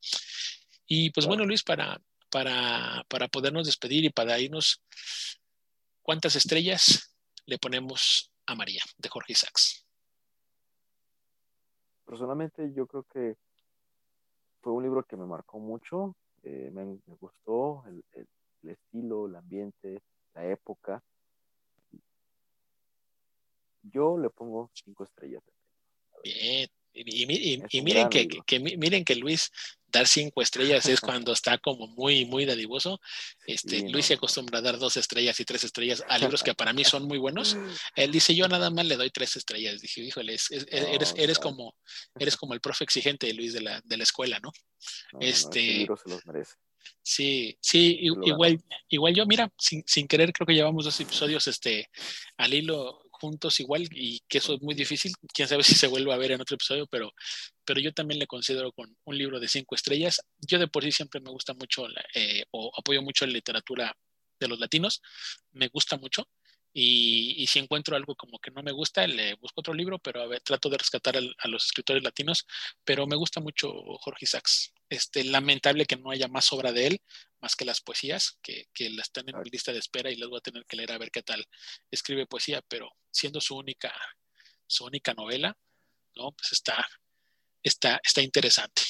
Y 0.86 1.10
pues 1.10 1.26
bueno, 1.26 1.44
Luis, 1.44 1.62
para, 1.62 2.00
para, 2.30 3.04
para 3.08 3.28
podernos 3.28 3.66
despedir 3.66 4.04
y 4.04 4.10
para 4.10 4.38
irnos, 4.38 4.82
¿cuántas 6.02 6.36
estrellas 6.36 7.13
le 7.46 7.58
ponemos 7.58 8.30
a 8.46 8.54
María 8.54 8.82
de 8.98 9.08
Jorge 9.08 9.32
Isaacs? 9.32 9.86
Personalmente 12.04 12.72
yo 12.74 12.86
creo 12.86 13.04
que 13.04 13.36
fue 14.60 14.72
un 14.72 14.82
libro 14.82 15.04
que 15.04 15.16
me 15.16 15.26
marcó 15.26 15.58
mucho, 15.58 16.16
eh, 16.42 16.70
me, 16.72 16.84
me, 16.84 17.14
gustó 17.20 17.84
el, 17.86 18.04
el, 18.12 18.28
el, 18.62 18.70
estilo, 18.70 19.26
el 19.26 19.36
ambiente, 19.36 20.02
la 20.34 20.46
época. 20.46 21.02
Yo 23.82 24.18
le 24.18 24.30
pongo 24.30 24.70
cinco 24.74 25.04
estrellas. 25.04 25.42
Bien, 26.22 26.68
y, 26.94 27.54
y, 27.56 27.62
y 27.70 27.82
miren 27.82 28.08
que, 28.08 28.28
que, 28.28 28.40
que, 28.46 28.60
miren 28.60 29.04
que 29.04 29.16
Luis 29.16 29.50
dar 29.94 30.08
cinco 30.08 30.42
estrellas 30.42 30.86
es 30.86 31.00
cuando 31.00 31.32
está 31.32 31.56
como 31.58 31.86
muy, 31.86 32.26
muy 32.26 32.44
dadivoso. 32.44 33.00
Este, 33.46 33.80
sí, 33.80 33.88
Luis 33.88 34.04
no. 34.04 34.08
se 34.08 34.14
acostumbra 34.14 34.58
a 34.58 34.62
dar 34.62 34.78
dos 34.78 34.96
estrellas 34.96 35.38
y 35.40 35.44
tres 35.44 35.64
estrellas 35.64 36.02
a 36.08 36.18
libros 36.18 36.42
que 36.42 36.54
para 36.54 36.72
mí 36.72 36.84
son 36.84 37.04
muy 37.04 37.18
buenos. 37.18 37.56
Él 37.96 38.10
dice, 38.10 38.34
yo 38.34 38.48
nada 38.48 38.70
más 38.70 38.84
le 38.84 38.96
doy 38.96 39.10
tres 39.10 39.36
estrellas. 39.36 39.80
Dije, 39.80 40.02
híjole, 40.02 40.34
es, 40.34 40.50
es, 40.50 40.66
no, 40.70 40.78
eres, 40.88 41.14
eres, 41.16 41.38
como, 41.38 41.76
eres 42.18 42.36
como 42.36 42.52
el 42.54 42.60
profe 42.60 42.84
exigente, 42.84 43.32
Luis, 43.32 43.52
de 43.54 43.62
la, 43.62 43.80
de 43.84 43.96
la 43.96 44.02
escuela, 44.02 44.38
¿no? 44.40 44.52
no 45.12 45.20
este, 45.20 45.86
se 45.86 46.10
los 46.10 46.26
merece. 46.26 46.54
Sí, 47.02 47.56
sí, 47.62 47.98
igual, 48.00 48.62
igual 48.88 49.14
yo, 49.14 49.24
mira, 49.24 49.50
sin, 49.58 49.82
sin 49.86 50.06
querer, 50.06 50.32
creo 50.32 50.46
que 50.46 50.54
llevamos 50.54 50.84
dos 50.84 51.00
episodios 51.00 51.46
este, 51.46 51.88
al 52.36 52.52
hilo 52.52 53.03
juntos 53.24 53.58
igual 53.60 53.88
y 53.90 54.20
que 54.28 54.38
eso 54.38 54.54
es 54.54 54.62
muy 54.62 54.74
difícil. 54.74 55.12
Quién 55.32 55.48
sabe 55.48 55.62
si 55.64 55.74
se 55.74 55.86
vuelve 55.86 56.12
a 56.12 56.16
ver 56.16 56.32
en 56.32 56.40
otro 56.40 56.54
episodio, 56.56 56.86
pero, 56.86 57.12
pero 57.64 57.80
yo 57.80 57.92
también 57.92 58.18
le 58.18 58.26
considero 58.26 58.72
con 58.72 58.94
un 59.04 59.18
libro 59.18 59.40
de 59.40 59.48
cinco 59.48 59.74
estrellas. 59.74 60.20
Yo 60.38 60.58
de 60.58 60.68
por 60.68 60.84
sí 60.84 60.92
siempre 60.92 61.20
me 61.20 61.30
gusta 61.30 61.54
mucho 61.54 61.86
eh, 62.14 62.44
o 62.50 62.70
apoyo 62.78 63.02
mucho 63.02 63.26
la 63.26 63.32
literatura 63.32 63.96
de 64.38 64.48
los 64.48 64.58
latinos. 64.60 65.00
Me 65.52 65.68
gusta 65.68 65.96
mucho. 65.96 66.28
Y, 66.76 67.40
y, 67.40 67.46
si 67.46 67.60
encuentro 67.60 67.94
algo 67.94 68.16
como 68.16 68.40
que 68.40 68.50
no 68.50 68.60
me 68.60 68.72
gusta, 68.72 69.06
le 69.06 69.34
busco 69.34 69.60
otro 69.60 69.74
libro, 69.74 70.00
pero 70.00 70.22
a 70.22 70.26
ver, 70.26 70.40
trato 70.42 70.68
de 70.68 70.78
rescatar 70.78 71.16
al, 71.16 71.32
a 71.38 71.46
los 71.46 71.66
escritores 71.66 72.02
latinos, 72.02 72.46
pero 72.84 73.06
me 73.06 73.14
gusta 73.14 73.40
mucho 73.40 73.72
Jorge 74.00 74.24
Isaacs. 74.24 74.72
Este, 74.88 75.22
lamentable 75.22 75.86
que 75.86 75.96
no 75.96 76.10
haya 76.10 76.26
más 76.26 76.52
obra 76.52 76.72
de 76.72 76.88
él, 76.88 77.00
más 77.44 77.56
que 77.56 77.66
las 77.66 77.82
poesías, 77.82 78.38
que, 78.42 78.68
que 78.72 78.88
las 78.88 79.08
están 79.08 79.28
en 79.28 79.38
mi 79.38 79.50
lista 79.50 79.70
de 79.70 79.78
espera 79.78 80.10
y 80.10 80.16
las 80.16 80.30
voy 80.30 80.38
a 80.38 80.40
tener 80.40 80.64
que 80.64 80.76
leer 80.76 80.92
a 80.92 80.98
ver 80.98 81.10
qué 81.10 81.22
tal 81.22 81.46
escribe 81.90 82.26
poesía, 82.26 82.62
pero 82.68 82.88
siendo 83.10 83.38
su 83.38 83.54
única, 83.54 83.92
su 84.66 84.86
única 84.86 85.12
novela, 85.12 85.54
¿no? 86.16 86.32
Pues 86.32 86.52
está, 86.52 86.86
está, 87.62 88.00
está 88.02 88.22
interesante. 88.22 88.80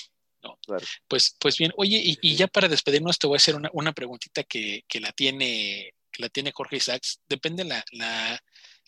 ¿no? 0.41 0.57
Claro. 0.65 0.87
Pues, 1.09 1.35
pues 1.41 1.57
bien, 1.57 1.73
oye, 1.77 2.01
y, 2.01 2.17
y, 2.23 2.37
ya 2.37 2.47
para 2.47 2.69
despedirnos 2.69 3.19
te 3.19 3.27
voy 3.27 3.35
a 3.35 3.39
hacer 3.39 3.57
una, 3.57 3.71
una 3.73 3.93
preguntita 3.93 4.45
que, 4.45 4.85
que 4.87 5.01
la 5.01 5.11
tiene 5.11 5.95
que 6.13 6.23
la 6.23 6.29
tiene 6.29 6.53
Jorge 6.55 6.77
Isaacs, 6.77 7.23
depende 7.27 7.65
la, 7.65 7.85
la, 7.91 8.41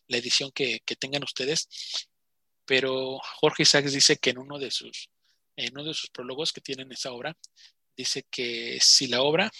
la 0.06 0.16
edición 0.16 0.52
que, 0.52 0.78
que, 0.86 0.94
tengan 0.94 1.24
ustedes, 1.24 1.68
pero 2.64 3.18
Jorge 3.40 3.64
Isaacs 3.64 3.92
dice 3.92 4.16
que 4.18 4.30
en 4.30 4.38
uno 4.38 4.60
de 4.60 4.70
sus, 4.70 5.10
en 5.56 5.72
uno 5.72 5.82
de 5.82 5.94
sus 5.94 6.10
prólogos 6.10 6.52
que 6.52 6.60
tienen 6.60 6.92
esa 6.92 7.10
obra, 7.10 7.36
dice 7.96 8.24
que 8.30 8.78
si 8.80 9.08
la 9.08 9.22
obra 9.22 9.50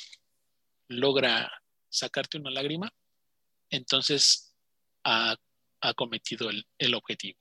logra 0.89 1.51
sacarte 1.89 2.39
una 2.39 2.51
lágrima, 2.51 2.93
entonces 3.71 4.55
ha, 5.05 5.37
ha 5.81 5.95
cometido 5.95 6.51
el, 6.51 6.65
el, 6.79 6.95
objetivo. 6.95 7.39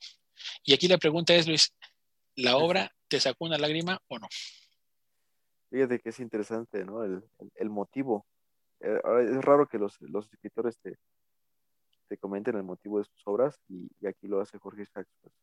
Y 0.64 0.74
aquí 0.74 0.88
la 0.88 0.98
pregunta 0.98 1.34
es, 1.34 1.48
Luis, 1.48 1.74
¿la 2.36 2.58
obra 2.58 2.92
te 3.08 3.20
sacó 3.20 3.46
una 3.46 3.58
lágrima 3.58 4.02
o 4.08 4.20
no? 4.20 4.28
Fíjate 5.70 6.00
que 6.00 6.10
es 6.10 6.20
interesante, 6.20 6.86
¿no? 6.86 7.04
El, 7.04 7.24
el, 7.40 7.52
el 7.56 7.70
motivo 7.70 8.26
eh, 8.80 9.00
es 9.30 9.44
raro 9.44 9.68
que 9.68 9.78
los, 9.78 10.00
los 10.02 10.32
escritores 10.32 10.78
te, 10.80 10.98
te, 12.08 12.18
comenten 12.18 12.56
el 12.56 12.64
motivo 12.64 13.00
de 13.00 13.06
sus 13.06 13.22
obras 13.26 13.60
y, 13.68 13.90
y 14.00 14.08
aquí 14.08 14.28
lo 14.28 14.42
hace 14.42 14.60
Jorge 14.60 14.86
Sachs 14.86 15.12
pues, 15.22 15.34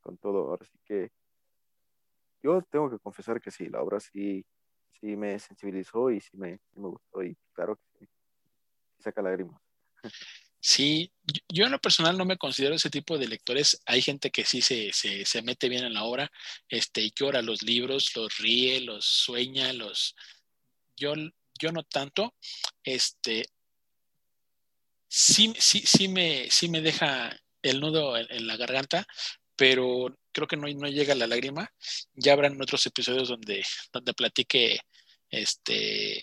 con 0.00 0.16
todo. 0.18 0.50
Ahora 0.50 0.64
sí 0.64 0.78
que 0.84 1.10
yo 2.42 2.62
tengo 2.62 2.90
que 2.90 2.98
confesar 2.98 3.40
que 3.40 3.50
sí, 3.50 3.66
la 3.68 3.82
obra 3.82 4.00
sí, 4.00 4.44
sí 5.00 5.16
me 5.16 5.38
sensibilizó 5.38 6.10
y 6.10 6.20
sí 6.20 6.36
me, 6.36 6.60
me 6.74 6.88
gustó 6.88 7.22
y 7.22 7.36
claro 7.52 7.76
que 7.76 8.06
sí, 8.06 8.08
saca 8.98 9.22
lágrimas. 9.22 9.60
Sí, 10.60 11.12
yo 11.48 11.64
en 11.64 11.72
lo 11.72 11.80
personal 11.80 12.16
no 12.16 12.24
me 12.24 12.38
considero 12.38 12.76
ese 12.76 12.88
tipo 12.88 13.18
de 13.18 13.26
lectores. 13.26 13.82
Hay 13.84 14.00
gente 14.00 14.30
que 14.30 14.44
sí 14.44 14.62
se, 14.62 14.92
se, 14.92 15.24
se 15.24 15.42
mete 15.42 15.68
bien 15.68 15.84
en 15.84 15.94
la 15.94 16.04
obra, 16.04 16.30
este, 16.68 17.10
llora 17.10 17.42
los 17.42 17.62
libros, 17.62 18.12
los 18.14 18.38
ríe, 18.38 18.80
los 18.80 19.04
sueña, 19.04 19.72
los... 19.72 20.14
Yo 20.96 21.14
yo 21.62 21.70
no 21.70 21.84
tanto, 21.84 22.34
este, 22.82 23.46
sí, 25.06 25.54
sí, 25.58 25.80
sí, 25.86 26.08
me, 26.08 26.50
sí 26.50 26.68
me 26.68 26.80
deja 26.80 27.36
el 27.62 27.80
nudo 27.80 28.16
en 28.16 28.46
la 28.46 28.56
garganta, 28.56 29.06
pero 29.54 30.16
creo 30.32 30.46
que 30.46 30.56
no, 30.56 30.66
no, 30.68 30.88
llega 30.88 31.14
la 31.14 31.26
lágrima. 31.26 31.70
Ya 32.14 32.32
habrán 32.32 32.60
otros 32.60 32.84
episodios 32.86 33.28
donde, 33.28 33.64
donde 33.92 34.14
platique 34.14 34.80
este, 35.30 36.22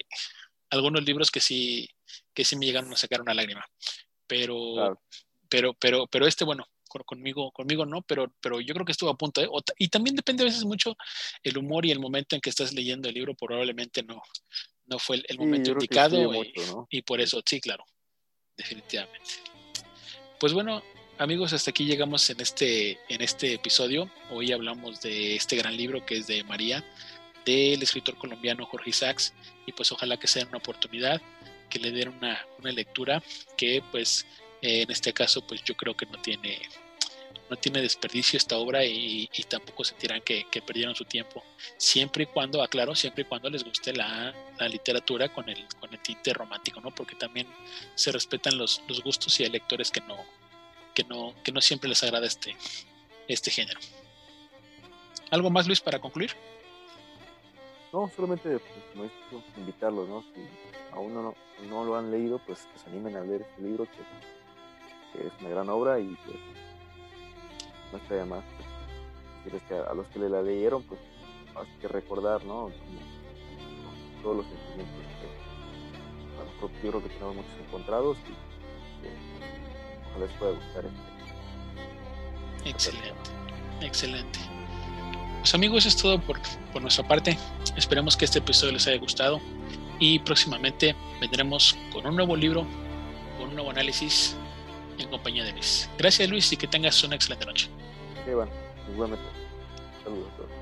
algunos 0.69 1.03
libros 1.03 1.31
que 1.31 1.39
sí, 1.39 1.89
que 2.33 2.43
sí 2.43 2.55
me 2.55 2.65
llegaron 2.65 2.91
a 2.91 2.97
sacar 2.97 3.21
una 3.21 3.33
lágrima. 3.33 3.65
Pero, 4.27 4.73
claro. 4.73 5.01
pero, 5.49 5.73
pero, 5.73 6.07
pero 6.07 6.27
este, 6.27 6.45
bueno, 6.45 6.65
conmigo, 7.05 7.51
conmigo 7.51 7.85
no, 7.85 8.01
pero, 8.01 8.33
pero 8.41 8.59
yo 8.59 8.73
creo 8.73 8.85
que 8.85 8.91
estuvo 8.91 9.09
a 9.09 9.17
punto. 9.17 9.41
¿eh? 9.41 9.49
Y 9.77 9.89
también 9.89 10.15
depende 10.15 10.43
a 10.43 10.45
veces 10.45 10.65
mucho 10.65 10.95
el 11.43 11.57
humor 11.57 11.85
y 11.85 11.91
el 11.91 11.99
momento 11.99 12.35
en 12.35 12.41
que 12.41 12.49
estás 12.49 12.73
leyendo 12.73 13.07
el 13.07 13.15
libro, 13.15 13.35
probablemente 13.35 14.03
no, 14.03 14.21
no 14.85 14.99
fue 14.99 15.17
el, 15.17 15.25
el 15.29 15.37
momento 15.37 15.65
sí, 15.65 15.71
indicado 15.71 16.21
y, 16.21 16.27
mucho, 16.27 16.65
¿no? 16.67 16.87
y, 16.89 17.01
por 17.03 17.21
eso, 17.21 17.41
sí, 17.45 17.61
claro, 17.61 17.85
definitivamente. 18.57 19.31
Pues 20.39 20.53
bueno, 20.53 20.81
amigos, 21.19 21.51
hasta 21.51 21.71
aquí 21.71 21.85
llegamos 21.85 22.29
en 22.29 22.39
este, 22.39 22.97
en 23.09 23.21
este 23.21 23.53
episodio. 23.53 24.09
Hoy 24.31 24.53
hablamos 24.53 25.01
de 25.01 25.35
este 25.35 25.57
gran 25.57 25.75
libro 25.75 26.05
que 26.05 26.17
es 26.17 26.27
de 26.27 26.43
María, 26.45 26.83
del 27.45 27.83
escritor 27.83 28.17
colombiano 28.17 28.65
Jorge 28.65 28.89
Isaacs, 28.89 29.33
y 29.65 29.73
pues 29.73 29.91
ojalá 29.91 30.17
que 30.17 30.27
sea 30.27 30.45
una 30.45 30.57
oportunidad, 30.57 31.21
que 31.69 31.79
le 31.79 31.91
den 31.91 32.09
una, 32.09 32.45
una 32.57 32.71
lectura 32.71 33.21
que 33.57 33.83
pues 33.91 34.25
eh, 34.61 34.83
en 34.83 34.91
este 34.91 35.11
caso 35.11 35.45
pues 35.45 35.61
yo 35.63 35.75
creo 35.75 35.95
que 35.95 36.05
no 36.05 36.19
tiene 36.21 36.59
no 37.49 37.55
tiene 37.55 37.81
desperdicio 37.81 38.37
esta 38.37 38.57
obra 38.57 38.85
y, 38.85 39.27
tampoco 39.49 39.83
sentirán 39.83 40.21
que, 40.21 40.45
que, 40.51 40.61
perdieron 40.61 40.93
su 40.93 41.03
tiempo. 41.05 41.43
Siempre 41.77 42.25
y 42.25 42.25
cuando, 42.27 42.61
aclaro, 42.61 42.93
siempre 42.93 43.23
y 43.23 43.25
cuando 43.25 43.49
les 43.49 43.63
guste 43.63 43.91
la, 43.91 44.35
la, 44.59 44.69
literatura 44.69 45.33
con 45.33 45.49
el, 45.49 45.65
con 45.79 45.91
el 45.91 45.99
tinte 45.99 46.31
romántico, 46.31 46.79
¿no? 46.79 46.93
Porque 46.93 47.15
también 47.15 47.47
se 47.95 48.11
respetan 48.11 48.55
los, 48.55 48.83
los 48.87 49.01
gustos 49.01 49.39
y 49.39 49.45
hay 49.45 49.49
lectores 49.49 49.89
que 49.89 50.01
no, 50.01 50.23
que 50.93 51.03
no, 51.03 51.33
que 51.43 51.51
no 51.51 51.61
siempre 51.61 51.89
les 51.89 52.03
agrada 52.03 52.27
este, 52.27 52.55
este 53.27 53.51
género. 53.51 53.79
¿Algo 55.31 55.49
más, 55.49 55.67
Luis, 55.67 55.81
para 55.81 55.99
concluir? 55.99 56.31
No, 57.93 58.09
solamente 58.15 58.59
pues, 58.95 59.11
invitarlos, 59.57 60.07
¿no? 60.07 60.21
Si 60.33 60.41
aún 60.91 61.13
no, 61.13 61.35
no, 61.69 61.83
lo 61.83 61.95
han 61.95 62.11
leído, 62.11 62.39
pues 62.39 62.67
que 62.71 62.79
se 62.79 62.89
animen 62.89 63.15
a 63.15 63.21
leer 63.21 63.41
este 63.41 63.61
libro, 63.61 63.85
que, 63.85 65.25
es 65.25 65.33
una 65.41 65.49
gran 65.49 65.69
obra 65.69 65.99
y 65.99 66.15
pues 66.25 66.37
no 67.91 67.97
está 67.97 68.15
de 68.15 68.25
más. 68.25 68.43
Pues, 69.49 69.63
que 69.63 69.73
a 69.73 69.93
los 69.93 70.07
que 70.07 70.19
le 70.19 70.29
la 70.29 70.41
leyeron, 70.41 70.83
pues 70.83 70.99
hay 71.55 71.79
que 71.79 71.87
recordar, 71.87 72.43
¿no? 72.45 72.71
todos 74.21 74.37
los 74.37 74.45
sentimientos 74.47 74.95
que 75.21 75.39
yo 76.61 76.91
creo 76.91 77.03
que 77.03 77.09
tenemos 77.09 77.35
muchos 77.35 77.53
encontrados 77.65 78.17
y 78.27 78.48
les 80.19 80.31
pueda 80.33 80.51
gustar 80.51 80.85
este. 80.85 82.69
Excelente, 82.69 83.29
excelente. 83.81 84.39
Pues 85.39 85.53
amigos, 85.53 85.85
es 85.85 85.95
todo 85.95 86.19
por, 86.19 86.39
por 86.73 86.81
nuestra 86.81 87.07
parte. 87.07 87.37
Esperemos 87.77 88.17
que 88.17 88.25
este 88.25 88.39
episodio 88.39 88.73
les 88.73 88.87
haya 88.87 88.97
gustado 88.97 89.39
y 89.99 90.19
próximamente 90.19 90.95
vendremos 91.21 91.77
con 91.91 92.05
un 92.05 92.15
nuevo 92.15 92.35
libro, 92.35 92.65
con 93.37 93.49
un 93.49 93.55
nuevo 93.55 93.71
análisis 93.71 94.35
en 94.97 95.09
compañía 95.09 95.43
de 95.43 95.53
Luis. 95.53 95.89
Gracias 95.97 96.29
Luis 96.29 96.51
y 96.51 96.57
que 96.57 96.67
tengas 96.67 97.01
una 97.03 97.15
excelente 97.15 97.45
noche. 97.45 97.69
Sí, 98.25 98.31
bueno, 98.31 98.51
igualmente. 98.91 99.25
Saludos 100.03 100.27
a 100.33 100.37
todos. 100.37 100.58